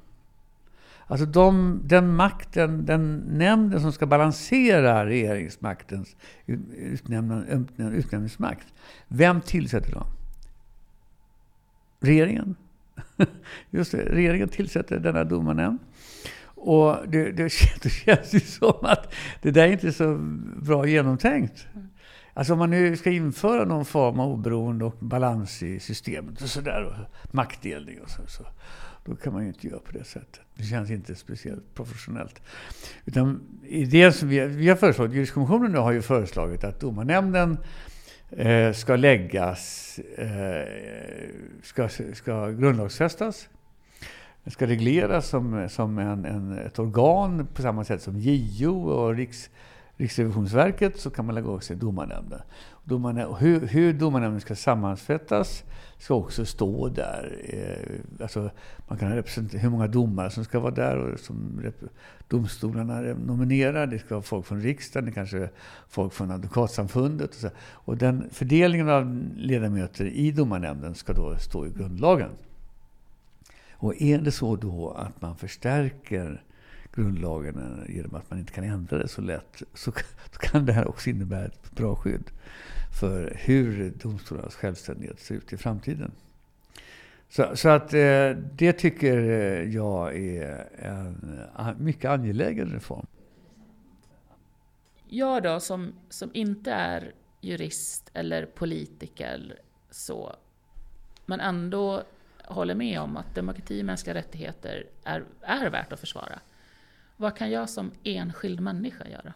Alltså 1.08 1.26
de, 1.26 1.80
den 1.84 2.16
makten, 2.16 2.86
den 2.86 3.18
nämnden 3.18 3.82
som 3.82 3.92
ska 3.92 4.06
balansera 4.06 5.06
regeringsmaktens 5.06 6.16
utnämningsmakt. 6.46 8.68
Vem 9.08 9.42
tillsätter 9.42 9.92
dem? 9.92 10.08
Regeringen. 12.00 12.56
Just 13.70 13.92
det, 13.92 13.98
regeringen 13.98 14.50
tillsätter 14.50 15.00
denna 15.00 15.24
domarnämnd. 15.24 15.80
Och 16.46 16.98
det, 17.08 17.32
det, 17.32 17.52
det 17.82 17.90
känns 17.90 18.34
ju 18.34 18.40
som 18.40 18.78
att 18.82 19.14
det 19.42 19.52
där 19.52 19.68
är 19.68 19.72
inte 19.72 19.94
så 19.94 20.18
bra 20.62 20.88
genomtänkt. 20.88 21.68
Alltså 22.34 22.54
om 22.54 22.60
man 22.60 22.70
nu 22.70 22.98
ska 22.98 23.12
införa 23.12 23.66
någon 23.66 23.86
form 23.86 24.20
av 24.20 24.32
oberoende 24.32 24.86
och 24.86 24.98
balans 25.00 25.64
i 25.64 25.80
systemet 25.80 26.42
och 26.42 26.50
sådär, 26.50 26.84
och 26.84 27.34
maktdelning 27.34 28.02
och 28.02 28.10
så, 28.10 28.22
så, 28.28 28.44
då 29.08 29.16
kan 29.16 29.34
man 29.34 29.42
ju 29.42 29.48
inte 29.48 29.68
göra 29.68 29.80
på 29.80 29.92
det 29.92 30.04
sättet. 30.04 30.42
Det 30.56 30.64
känns 30.64 30.92
inte 30.92 31.16
speciellt 31.16 31.74
professionellt. 31.74 32.42
Utan 33.06 33.42
idén 33.64 34.14
som 34.14 34.30
vi, 34.30 34.46
vi 34.46 34.70
har 34.70 34.76
föreslagit, 34.76 35.16
Juristkommissionen 35.16 35.76
har 35.76 35.92
ju 35.92 36.02
föreslagit 36.02 36.64
att 36.64 36.80
domarnämnden 36.80 37.58
eh, 38.30 38.74
ska 38.74 38.96
läggas, 38.96 40.00
eh, 40.18 40.68
ska, 41.64 41.90
ska 42.14 42.50
grundlagsfästas. 42.50 43.50
Den 44.44 44.52
ska 44.52 44.68
regleras 44.68 45.28
som, 45.28 45.70
som 45.70 45.98
en, 46.00 46.26
en, 46.26 46.58
ett 46.58 46.80
organ 46.80 47.48
på 47.54 47.62
samma 47.62 47.84
sätt 47.84 48.02
som 48.02 48.20
JO 48.20 48.90
och 48.90 49.16
Riks, 49.16 49.50
Riksrevisionsverket 49.98 51.00
så 51.00 51.10
kan 51.10 51.26
man 51.26 51.36
lägga 51.36 51.48
också 51.48 51.68
till 51.68 51.80
domarnämnden. 51.80 52.42
Domarnämnden 52.84 53.38
hur, 53.40 53.68
hur 53.68 53.94
domarnämnden 53.94 54.42
ska 54.42 54.56
sammansättas 54.56 55.64
ska 55.98 56.14
också 56.14 56.46
stå 56.46 56.90
där. 56.90 57.40
Eh, 57.44 58.24
alltså, 58.24 58.50
man 58.88 58.98
kan 58.98 59.12
representera 59.12 59.62
hur 59.62 59.70
många 59.70 59.88
domare 59.88 60.30
som 60.30 60.46
ska 60.46 60.60
vara 60.60 60.74
där 60.74 60.98
och 60.98 61.20
som 61.20 61.62
domstolarna 62.28 63.02
nominerar. 63.02 63.88
Det 63.88 64.00
ska 64.00 64.16
vara 64.16 64.22
folk 64.24 64.46
från 64.46 64.62
riksdagen, 64.62 65.06
det 65.06 65.12
kanske 65.12 65.38
är 65.38 65.52
folk 65.90 66.14
från 66.14 66.32
advokatsamfundet. 66.32 67.30
Och, 67.30 67.36
så. 67.36 67.50
och 67.60 67.98
den 67.98 68.30
fördelningen 68.32 68.90
av 68.90 69.24
ledamöter 69.36 70.06
i 70.06 70.32
domarnämnden 70.32 70.96
ska 70.96 71.14
då 71.14 71.36
stå 71.38 71.66
i 71.66 71.70
grundlagen. 71.70 72.30
Och 73.72 74.02
är 74.02 74.18
det 74.18 74.32
så 74.32 74.56
då 74.56 74.92
att 74.92 75.22
man 75.22 75.36
förstärker 75.36 76.44
grundlagen 76.98 77.86
genom 77.90 78.16
att 78.16 78.30
man 78.30 78.40
inte 78.40 78.54
kan 78.54 78.64
ändra 78.64 78.98
det 78.98 79.08
så 79.08 79.22
lätt, 79.22 79.64
så 79.74 79.92
kan 80.40 80.66
det 80.66 80.74
här 80.74 80.88
också 80.88 81.10
innebära 81.10 81.46
ett 81.46 81.72
bra 81.72 81.96
skydd 81.96 82.32
för 83.00 83.34
hur 83.36 83.94
domstolarnas 84.04 84.56
självständighet 84.56 85.20
ser 85.20 85.36
ut 85.36 85.54
i 85.54 85.58
framtiden. 85.58 86.12
Så, 87.30 87.56
så 87.56 87.70
att 87.70 87.94
eh, 87.94 88.30
det 88.56 88.74
tycker 88.74 89.18
eh, 89.18 89.76
jag 89.76 90.18
är 90.18 90.68
en 91.56 91.76
mycket 91.78 92.12
angelägen 92.12 92.70
reform. 92.70 93.06
Jag 95.10 95.44
då, 95.44 95.60
som, 95.60 95.94
som 96.10 96.30
inte 96.34 96.72
är 96.72 97.14
jurist 97.42 98.12
eller 98.14 98.46
politiker 98.46 99.60
så, 99.90 100.36
men 101.26 101.40
ändå 101.40 102.04
håller 102.46 102.76
med 102.76 103.00
om 103.00 103.18
att 103.18 103.36
demokrati 103.36 103.82
och 103.82 103.86
mänskliga 103.86 104.16
rättigheter 104.16 104.86
är, 105.04 105.24
är 105.42 105.70
värt 105.70 105.94
att 105.94 106.00
försvara. 106.00 106.40
Vad 107.18 107.38
kan 107.38 107.52
jag 107.52 107.70
som 107.70 107.92
enskild 108.04 108.60
människa 108.60 109.08
göra? 109.08 109.34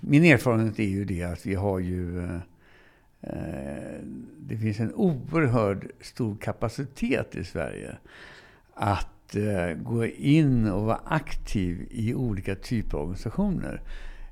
Min 0.00 0.24
erfarenhet 0.24 0.78
är 0.78 0.88
ju 0.88 1.04
det 1.04 1.22
att 1.22 1.46
vi 1.46 1.54
har 1.54 1.78
ju... 1.78 2.24
Eh, 2.24 2.34
eh, 3.20 4.00
det 4.38 4.56
finns 4.56 4.80
en 4.80 4.94
oerhörd 4.94 5.90
stor 6.00 6.36
kapacitet 6.36 7.36
i 7.36 7.44
Sverige 7.44 7.96
att 8.74 9.36
eh, 9.36 9.74
gå 9.82 10.06
in 10.06 10.68
och 10.70 10.82
vara 10.82 11.00
aktiv 11.04 11.88
i 11.90 12.14
olika 12.14 12.54
typer 12.54 12.98
av 12.98 13.02
organisationer 13.02 13.82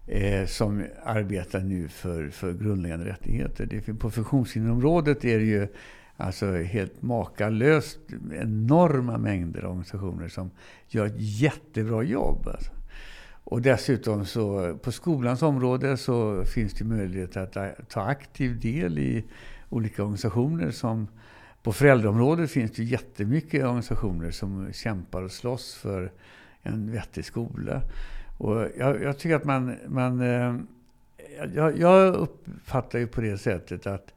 eh, 0.07 0.47
som 0.47 0.85
arbetar 1.05 1.61
nu 1.61 1.89
för, 1.89 2.29
för 2.29 2.53
grundläggande 2.53 3.07
rättigheter. 3.07 3.67
Det, 3.67 3.95
på 3.95 4.11
funktionshinderområdet 4.11 5.25
är 5.25 5.39
det 5.39 5.45
ju 5.45 5.69
Alltså 6.17 6.53
helt 6.53 7.03
makalöst 7.03 7.99
enorma 8.33 9.19
mängder 9.19 9.65
organisationer 9.65 10.29
som 10.29 10.51
gör 10.89 11.07
ett 11.07 11.17
jättebra 11.17 12.03
jobb. 12.03 12.49
Alltså. 12.49 12.71
Och 13.45 13.63
dessutom 13.63 14.27
så 14.27 14.75
på 14.83 14.93
skolans 14.93 15.43
område 15.43 15.97
så 15.97 16.45
finns 16.45 16.75
det 16.75 16.85
möjlighet 16.85 17.37
att 17.37 17.57
ta 17.89 18.01
aktiv 18.01 18.61
del 18.61 18.99
i 18.99 19.25
olika 19.69 20.03
organisationer 20.03 20.71
som 20.71 21.09
på 21.63 21.73
föräldraområdet 21.73 22.51
finns 22.51 22.73
det 22.73 22.85
jättemycket 22.85 23.65
organisationer 23.65 24.31
som 24.31 24.73
kämpar 24.73 25.23
och 25.23 25.33
slåss 25.33 25.75
för 25.75 26.13
en 26.63 26.93
vettig 26.93 27.25
skola. 27.25 27.83
Och 28.39 28.67
jag, 28.79 29.03
jag 29.03 29.19
tycker 29.19 29.37
att 29.37 29.45
man... 29.45 29.77
man 29.89 30.21
eh, 30.21 30.57
jag, 31.55 31.79
jag 31.79 32.15
uppfattar 32.15 32.99
ju 32.99 33.07
på 33.07 33.21
det 33.21 33.39
sättet 33.39 33.87
att 33.87 34.14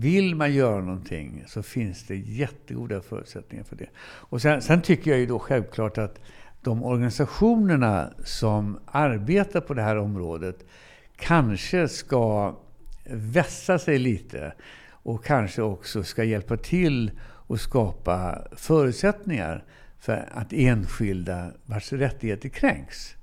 vill 0.00 0.34
man 0.34 0.54
göra 0.54 0.80
någonting 0.80 1.44
så 1.46 1.62
finns 1.62 2.06
det 2.06 2.16
jättegoda 2.16 3.00
förutsättningar 3.00 3.64
för 3.64 3.76
det. 3.76 3.88
Och 4.00 4.42
sen, 4.42 4.62
sen 4.62 4.82
tycker 4.82 5.10
jag 5.10 5.20
ju 5.20 5.26
då 5.26 5.38
självklart 5.38 5.98
att 5.98 6.20
de 6.62 6.84
organisationerna 6.84 8.10
som 8.24 8.78
arbetar 8.86 9.60
på 9.60 9.74
det 9.74 9.82
här 9.82 9.96
området 9.96 10.64
kanske 11.16 11.88
ska 11.88 12.56
vässa 13.10 13.78
sig 13.78 13.98
lite 13.98 14.52
och 14.88 15.24
kanske 15.24 15.62
också 15.62 16.02
ska 16.02 16.24
hjälpa 16.24 16.56
till 16.56 17.10
att 17.48 17.60
skapa 17.60 18.48
förutsättningar 18.52 19.64
för 19.98 20.28
att 20.32 20.52
enskilda 20.52 21.50
vars 21.64 21.92
rättigheter 21.92 22.48
kränks 22.48 23.16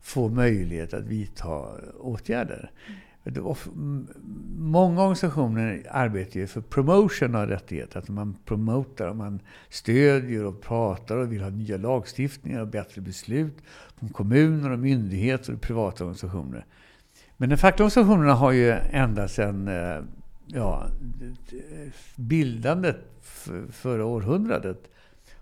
får 0.00 0.30
möjlighet 0.30 0.94
att 0.94 1.04
vidta 1.04 1.64
åtgärder. 2.00 2.70
Många 4.56 5.00
organisationer 5.00 5.82
arbetar 5.90 6.40
ju 6.40 6.46
för 6.46 6.60
promotion 6.60 7.34
av 7.34 7.46
rättigheter. 7.46 7.98
Att 7.98 8.08
man 8.08 8.36
promotar, 8.44 9.08
och 9.08 9.16
man 9.16 9.40
stödjer 9.68 10.44
och 10.44 10.60
pratar 10.62 11.16
och 11.16 11.32
vill 11.32 11.42
ha 11.42 11.50
nya 11.50 11.76
lagstiftningar 11.76 12.60
och 12.60 12.68
bättre 12.68 13.00
beslut 13.00 13.56
från 13.98 14.08
kommuner 14.08 14.70
och 14.70 14.78
myndigheter 14.78 15.54
och 15.54 15.60
privata 15.60 16.04
organisationer. 16.04 16.66
Men 17.36 17.48
de 17.48 17.56
fackliga 17.56 17.86
organisationerna 17.86 18.34
har 18.34 18.52
ju 18.52 18.70
ända 18.70 19.28
sedan 19.28 19.68
eh, 19.68 20.00
ja, 20.46 20.86
bildandet 22.16 22.96
förra 23.70 24.04
århundradet 24.04 24.90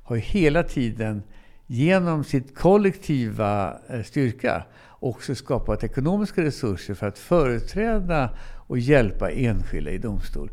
har 0.02 0.16
ju 0.16 0.22
hela 0.22 0.62
tiden 0.62 1.22
genom 1.66 2.24
sitt 2.24 2.54
kollektiva 2.54 3.78
eh, 3.88 4.02
styrka 4.02 4.64
också 5.02 5.34
skapat 5.34 5.84
ekonomiska 5.84 6.42
resurser 6.42 6.94
för 6.94 7.08
att 7.08 7.18
företräda 7.18 8.30
och 8.66 8.78
hjälpa 8.78 9.30
enskilda 9.30 9.90
i 9.90 9.98
domstol. 9.98 10.50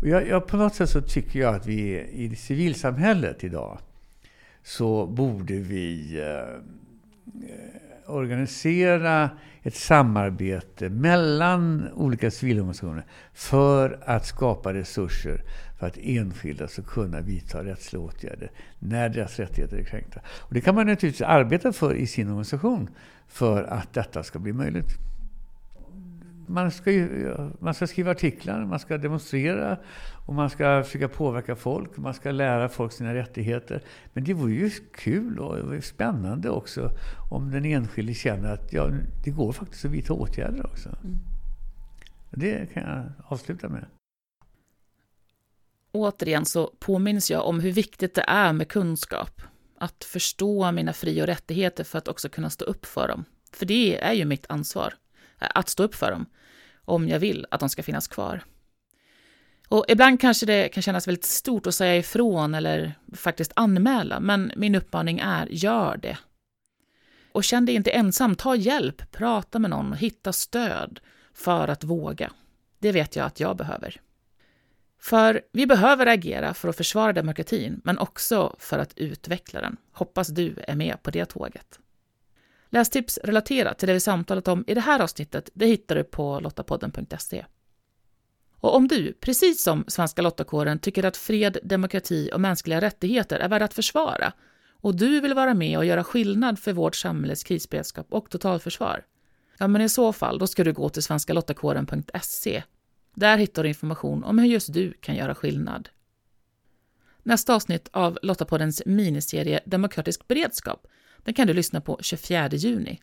Och 0.00 0.08
jag, 0.08 0.28
jag, 0.28 0.46
på 0.46 0.56
något 0.56 0.74
sätt 0.74 0.90
så 0.90 1.00
tycker 1.00 1.40
jag 1.40 1.54
att 1.54 1.66
vi 1.66 2.00
i 2.12 2.36
civilsamhället 2.36 3.44
idag 3.44 3.78
så 4.62 5.06
borde 5.06 5.54
vi 5.54 6.18
eh, 6.20 6.60
organisera 8.06 9.30
ett 9.62 9.74
samarbete 9.74 10.88
mellan 10.88 11.88
olika 11.94 12.30
civilorganisationer 12.30 13.04
för 13.34 13.98
att 14.04 14.26
skapa 14.26 14.74
resurser 14.74 15.42
för 15.82 15.86
att 15.86 15.98
enskilda 16.02 16.68
ska 16.68 16.82
kunna 16.82 17.20
vidta 17.20 17.64
rättsliga 17.64 18.02
åtgärder 18.02 18.50
när 18.78 19.08
deras 19.08 19.38
rättigheter 19.38 19.76
är 19.76 19.84
kränkta. 19.84 20.20
Och 20.26 20.54
det 20.54 20.60
kan 20.60 20.74
man 20.74 20.86
naturligtvis 20.86 21.26
arbeta 21.26 21.72
för 21.72 21.94
i 21.94 22.06
sin 22.06 22.28
organisation 22.28 22.90
för 23.28 23.62
att 23.62 23.92
detta 23.92 24.22
ska 24.22 24.38
bli 24.38 24.52
möjligt 24.52 24.98
man 26.46 26.70
ska, 26.70 26.90
ju, 26.90 27.34
man 27.58 27.74
ska 27.74 27.86
skriva 27.86 28.10
artiklar, 28.10 28.64
man 28.64 28.78
ska 28.78 28.98
demonstrera 28.98 29.76
och 30.26 30.34
man 30.34 30.50
ska 30.50 30.82
försöka 30.82 31.08
påverka 31.08 31.56
folk. 31.56 31.96
Man 31.96 32.14
ska 32.14 32.30
lära 32.30 32.68
folk 32.68 32.92
sina 32.92 33.14
rättigheter. 33.14 33.82
Men 34.12 34.24
det 34.24 34.34
vore 34.34 34.52
ju 34.52 34.70
kul 34.94 35.38
och 35.38 35.84
spännande 35.84 36.50
också 36.50 36.90
om 37.30 37.50
den 37.50 37.64
enskilde 37.64 38.14
känner 38.14 38.52
att 38.52 38.72
ja, 38.72 38.90
det 39.24 39.30
går 39.30 39.52
faktiskt 39.52 39.84
att 39.84 39.90
vidta 39.90 40.12
åtgärder 40.12 40.66
också. 40.66 40.88
Mm. 40.88 41.18
Det 42.30 42.72
kan 42.72 42.82
jag 42.82 43.04
avsluta 43.28 43.68
med. 43.68 43.84
Återigen 45.92 46.44
så 46.44 46.66
påminns 46.66 47.30
jag 47.30 47.46
om 47.46 47.60
hur 47.60 47.72
viktigt 47.72 48.14
det 48.14 48.24
är 48.26 48.52
med 48.52 48.68
kunskap. 48.68 49.42
Att 49.78 50.04
förstå 50.04 50.72
mina 50.72 50.92
fri 50.92 51.22
och 51.22 51.26
rättigheter 51.26 51.84
för 51.84 51.98
att 51.98 52.08
också 52.08 52.28
kunna 52.28 52.50
stå 52.50 52.64
upp 52.64 52.86
för 52.86 53.08
dem. 53.08 53.24
För 53.52 53.66
det 53.66 54.00
är 54.02 54.12
ju 54.12 54.24
mitt 54.24 54.46
ansvar 54.48 54.94
eh, 55.40 55.48
att 55.54 55.68
stå 55.68 55.82
upp 55.82 55.94
för 55.94 56.10
dem, 56.10 56.26
om 56.84 57.08
jag 57.08 57.18
vill 57.18 57.46
att 57.50 57.60
de 57.60 57.68
ska 57.68 57.82
finnas 57.82 58.08
kvar. 58.08 58.44
Och 59.68 59.84
ibland 59.88 60.20
kanske 60.20 60.46
det 60.46 60.68
kan 60.68 60.82
kännas 60.82 61.08
väldigt 61.08 61.24
stort 61.24 61.66
att 61.66 61.74
säga 61.74 61.96
ifrån 61.96 62.54
eller 62.54 62.94
faktiskt 63.14 63.52
anmäla, 63.56 64.20
men 64.20 64.52
min 64.56 64.74
uppmaning 64.74 65.18
är 65.18 65.46
gör 65.46 65.96
det. 65.96 66.18
Och 67.32 67.44
känn 67.44 67.66
dig 67.66 67.74
inte 67.74 67.90
ensam, 67.90 68.36
ta 68.36 68.56
hjälp, 68.56 69.12
prata 69.12 69.58
med 69.58 69.70
någon 69.70 69.92
och 69.92 69.98
hitta 69.98 70.32
stöd 70.32 71.00
för 71.34 71.68
att 71.68 71.84
våga. 71.84 72.32
Det 72.78 72.92
vet 72.92 73.16
jag 73.16 73.26
att 73.26 73.40
jag 73.40 73.56
behöver. 73.56 74.00
För 75.02 75.42
vi 75.52 75.66
behöver 75.66 76.06
agera 76.06 76.54
för 76.54 76.68
att 76.68 76.76
försvara 76.76 77.12
demokratin, 77.12 77.80
men 77.84 77.98
också 77.98 78.56
för 78.58 78.78
att 78.78 78.98
utveckla 78.98 79.60
den. 79.60 79.76
Hoppas 79.92 80.28
du 80.28 80.54
är 80.68 80.74
med 80.74 81.02
på 81.02 81.10
det 81.10 81.24
tåget. 81.24 81.78
Lästips 82.68 83.18
relaterat 83.24 83.78
till 83.78 83.88
det 83.88 83.94
vi 83.94 84.00
samtalat 84.00 84.48
om 84.48 84.64
i 84.66 84.74
det 84.74 84.80
här 84.80 85.00
avsnittet 85.00 85.50
det 85.54 85.66
hittar 85.66 85.94
du 85.94 86.04
på 86.04 86.40
lottapodden.se. 86.40 87.44
Och 88.56 88.76
om 88.76 88.88
du, 88.88 89.12
precis 89.12 89.62
som 89.62 89.84
Svenska 89.88 90.22
Lottakåren, 90.22 90.78
tycker 90.78 91.04
att 91.04 91.16
fred, 91.16 91.58
demokrati 91.62 92.30
och 92.32 92.40
mänskliga 92.40 92.80
rättigheter 92.80 93.38
är 93.38 93.48
värda 93.48 93.64
att 93.64 93.74
försvara 93.74 94.32
och 94.70 94.94
du 94.96 95.20
vill 95.20 95.34
vara 95.34 95.54
med 95.54 95.78
och 95.78 95.84
göra 95.84 96.04
skillnad 96.04 96.58
för 96.58 96.72
vårt 96.72 96.96
samhälles 96.96 97.44
krisberedskap 97.44 98.06
och 98.10 98.30
totalförsvar, 98.30 99.04
ja 99.58 99.68
men 99.68 99.82
i 99.82 99.88
så 99.88 100.12
fall 100.12 100.38
då 100.38 100.46
ska 100.46 100.64
du 100.64 100.72
gå 100.72 100.88
till 100.88 101.02
svenskalottakåren.se. 101.02 102.62
Där 103.14 103.38
hittar 103.38 103.62
du 103.62 103.68
information 103.68 104.24
om 104.24 104.38
hur 104.38 104.46
just 104.46 104.72
du 104.72 104.92
kan 104.92 105.14
göra 105.14 105.34
skillnad. 105.34 105.88
Nästa 107.22 107.54
avsnitt 107.54 107.88
av 107.92 108.18
Lottapoddens 108.22 108.82
miniserie 108.86 109.60
Demokratisk 109.66 110.28
beredskap 110.28 110.86
den 111.24 111.34
kan 111.34 111.46
du 111.46 111.54
lyssna 111.54 111.80
på 111.80 111.98
24 112.00 112.48
juni. 112.48 113.00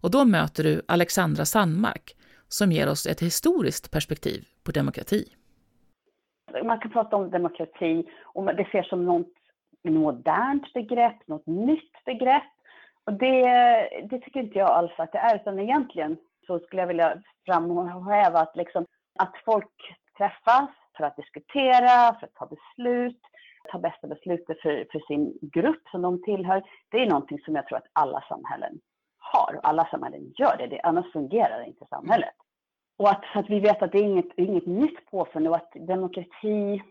Och 0.00 0.10
då 0.10 0.24
möter 0.24 0.64
du 0.64 0.82
Alexandra 0.88 1.44
Sandmark 1.44 2.16
som 2.48 2.72
ger 2.72 2.88
oss 2.88 3.06
ett 3.06 3.22
historiskt 3.22 3.92
perspektiv 3.92 4.44
på 4.64 4.72
demokrati. 4.72 5.24
Man 6.64 6.80
kan 6.80 6.90
prata 6.90 7.16
om 7.16 7.30
demokrati 7.30 8.04
och 8.24 8.44
det 8.44 8.62
ses 8.62 8.88
som 8.88 9.04
något 9.04 9.32
modernt 9.84 10.72
begrepp, 10.72 11.28
något 11.28 11.46
nytt 11.46 12.04
begrepp. 12.04 12.52
Och 13.04 13.12
det, 13.12 13.42
det 14.10 14.18
tycker 14.18 14.40
inte 14.40 14.58
jag 14.58 14.70
alls 14.70 14.92
att 14.96 15.12
det 15.12 15.18
är, 15.18 15.36
utan 15.36 15.58
egentligen 15.58 16.16
så 16.46 16.58
skulle 16.58 16.82
jag 16.82 16.86
vilja 16.86 17.22
framhäva 17.46 18.40
att, 18.40 18.56
liksom, 18.56 18.86
att 19.18 19.34
folk 19.44 19.96
träffas 20.18 20.70
för 20.96 21.04
att 21.04 21.16
diskutera, 21.16 22.14
för 22.14 22.26
att 22.26 22.34
ta 22.34 22.46
beslut, 22.46 23.20
ta 23.72 23.78
bästa 23.78 24.06
beslutet 24.06 24.60
för, 24.60 24.86
för 24.92 25.00
sin 25.06 25.38
grupp 25.42 25.88
som 25.90 26.02
de 26.02 26.22
tillhör, 26.22 26.62
det 26.90 27.02
är 27.02 27.06
någonting 27.06 27.38
som 27.38 27.54
jag 27.54 27.66
tror 27.66 27.78
att 27.78 27.90
alla 27.92 28.24
samhällen 28.28 28.80
har. 29.18 29.60
Alla 29.62 29.88
samhällen 29.90 30.32
gör 30.38 30.56
det, 30.58 30.66
det 30.66 30.80
annars 30.80 31.12
fungerar 31.12 31.66
inte 31.66 31.86
samhället. 31.86 32.34
Och 32.98 33.10
att, 33.10 33.24
att 33.34 33.50
vi 33.50 33.60
vet 33.60 33.82
att 33.82 33.92
det 33.92 33.98
är 33.98 34.02
inget, 34.02 34.32
inget 34.36 34.66
nytt 34.66 35.10
påfund 35.10 35.48
och 35.48 35.56
att 35.56 35.72
demokrati 35.74 36.82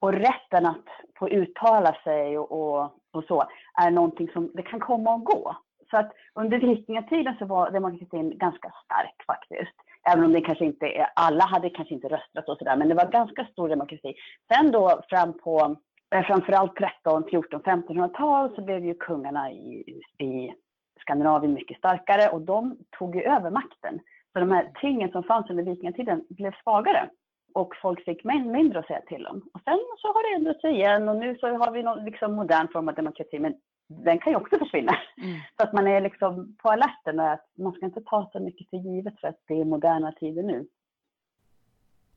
och 0.00 0.12
rätten 0.12 0.66
att 0.66 0.86
få 1.18 1.28
uttala 1.28 1.96
sig 2.04 2.38
och, 2.38 2.52
och, 2.52 2.92
och, 3.12 3.24
så 3.24 3.44
är 3.74 3.90
någonting 3.90 4.28
som 4.28 4.50
det 4.54 4.62
kan 4.62 4.80
komma 4.80 5.14
och 5.14 5.24
gå. 5.24 5.56
Så 5.90 5.96
att 5.96 6.12
under 6.34 6.58
vikingatiden 6.58 7.36
så 7.38 7.46
var 7.46 7.70
demokratin 7.70 8.38
ganska 8.38 8.72
stark 8.84 9.22
faktiskt. 9.26 9.76
Även 10.08 10.24
om 10.24 10.32
det 10.32 10.40
kanske 10.40 10.64
inte 10.64 10.86
är, 10.86 11.06
alla 11.16 11.44
hade 11.44 11.70
kanske 11.70 11.94
inte 11.94 12.08
röstat 12.08 12.48
och 12.48 12.58
sådär, 12.58 12.76
men 12.76 12.88
det 12.88 12.94
var 12.94 13.10
ganska 13.10 13.44
stor 13.44 13.68
demokrati. 13.68 14.14
Sen 14.52 14.72
då 14.72 15.00
fram 15.08 15.38
på 15.38 15.76
eh, 16.14 16.26
framförallt 16.26 16.76
13, 16.76 17.24
14, 17.30 17.62
1500-tal 17.62 18.54
så 18.54 18.62
blev 18.62 18.84
ju 18.84 18.94
kungarna 18.94 19.50
i, 19.50 20.00
i 20.18 20.54
Skandinavien 21.00 21.54
mycket 21.54 21.78
starkare 21.78 22.28
och 22.28 22.40
de 22.40 22.76
tog 22.98 23.16
ju 23.16 23.22
över 23.22 23.50
makten. 23.50 24.00
Så 24.32 24.40
de 24.40 24.50
här 24.50 24.70
tingen 24.80 25.10
som 25.10 25.22
fanns 25.22 25.50
under 25.50 25.64
vikingatiden 25.64 26.24
blev 26.28 26.52
svagare 26.62 27.10
och 27.54 27.76
folk 27.82 28.04
fick 28.04 28.24
mindre 28.24 28.78
att 28.78 28.86
säga 28.86 29.00
till 29.00 29.26
om. 29.26 29.36
Och 29.54 29.60
sen 29.64 29.78
så 29.98 30.08
har 30.08 30.30
det 30.30 30.36
ändrat 30.36 30.60
sig 30.60 30.72
igen 30.74 31.08
och 31.08 31.16
nu 31.16 31.38
så 31.38 31.48
har 31.48 31.72
vi 31.72 31.82
någon 31.82 32.04
liksom 32.04 32.32
modern 32.32 32.68
form 32.72 32.88
av 32.88 32.94
demokrati 32.94 33.38
men 33.38 33.54
den 33.90 34.18
kan 34.18 34.32
ju 34.32 34.36
också 34.36 34.58
försvinna. 34.58 34.98
Mm. 35.22 35.40
Så 35.56 35.62
att 35.62 35.72
man 35.72 35.86
är 35.86 36.00
liksom 36.00 36.56
på 36.62 36.68
alerten 36.68 37.20
att 37.20 37.46
man 37.58 37.72
ska 37.72 37.86
inte 37.86 38.00
ta 38.00 38.30
så 38.32 38.40
mycket 38.40 38.70
för 38.70 38.76
givet 38.76 39.20
för 39.20 39.28
att 39.28 39.42
det 39.46 39.60
är 39.60 39.64
moderna 39.64 40.12
tider 40.12 40.42
nu. 40.42 40.66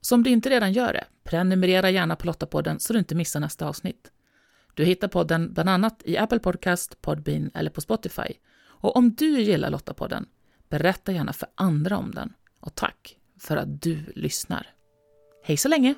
Så 0.02 0.16
om 0.16 0.24
du 0.24 0.30
inte 0.30 0.50
redan 0.50 0.72
gör 0.72 0.94
det, 0.94 1.06
prenumerera 1.24 1.90
gärna 1.90 2.16
på 2.16 2.28
Lottapodden 2.28 2.80
så 2.80 2.94
du 2.94 3.00
inte 3.00 3.16
missar 3.16 3.40
nästa 3.40 3.68
avsnitt. 3.68 4.12
Du 4.74 4.86
hittar 4.86 5.08
podden 5.08 5.54
bland 5.54 5.70
annat 5.70 6.02
i 6.06 6.18
Apple 6.18 6.40
Podcast, 6.40 7.02
Podbean 7.02 7.52
eller 7.54 7.72
på 7.72 7.82
Spotify. 7.82 8.34
Och 8.66 8.96
om 8.96 9.12
du 9.14 9.42
gillar 9.42 9.70
Lottapodden, 9.70 10.26
berätta 10.70 11.12
gärna 11.12 11.34
för 11.34 11.50
andra 11.56 11.98
om 11.98 12.12
den. 12.12 12.34
Och 12.60 12.76
tack 12.76 13.18
för 13.40 13.58
att 13.58 13.82
du 13.82 14.06
lyssnar. 14.16 14.68
Hej 15.44 15.58
så 15.58 15.70
länge! 15.70 15.96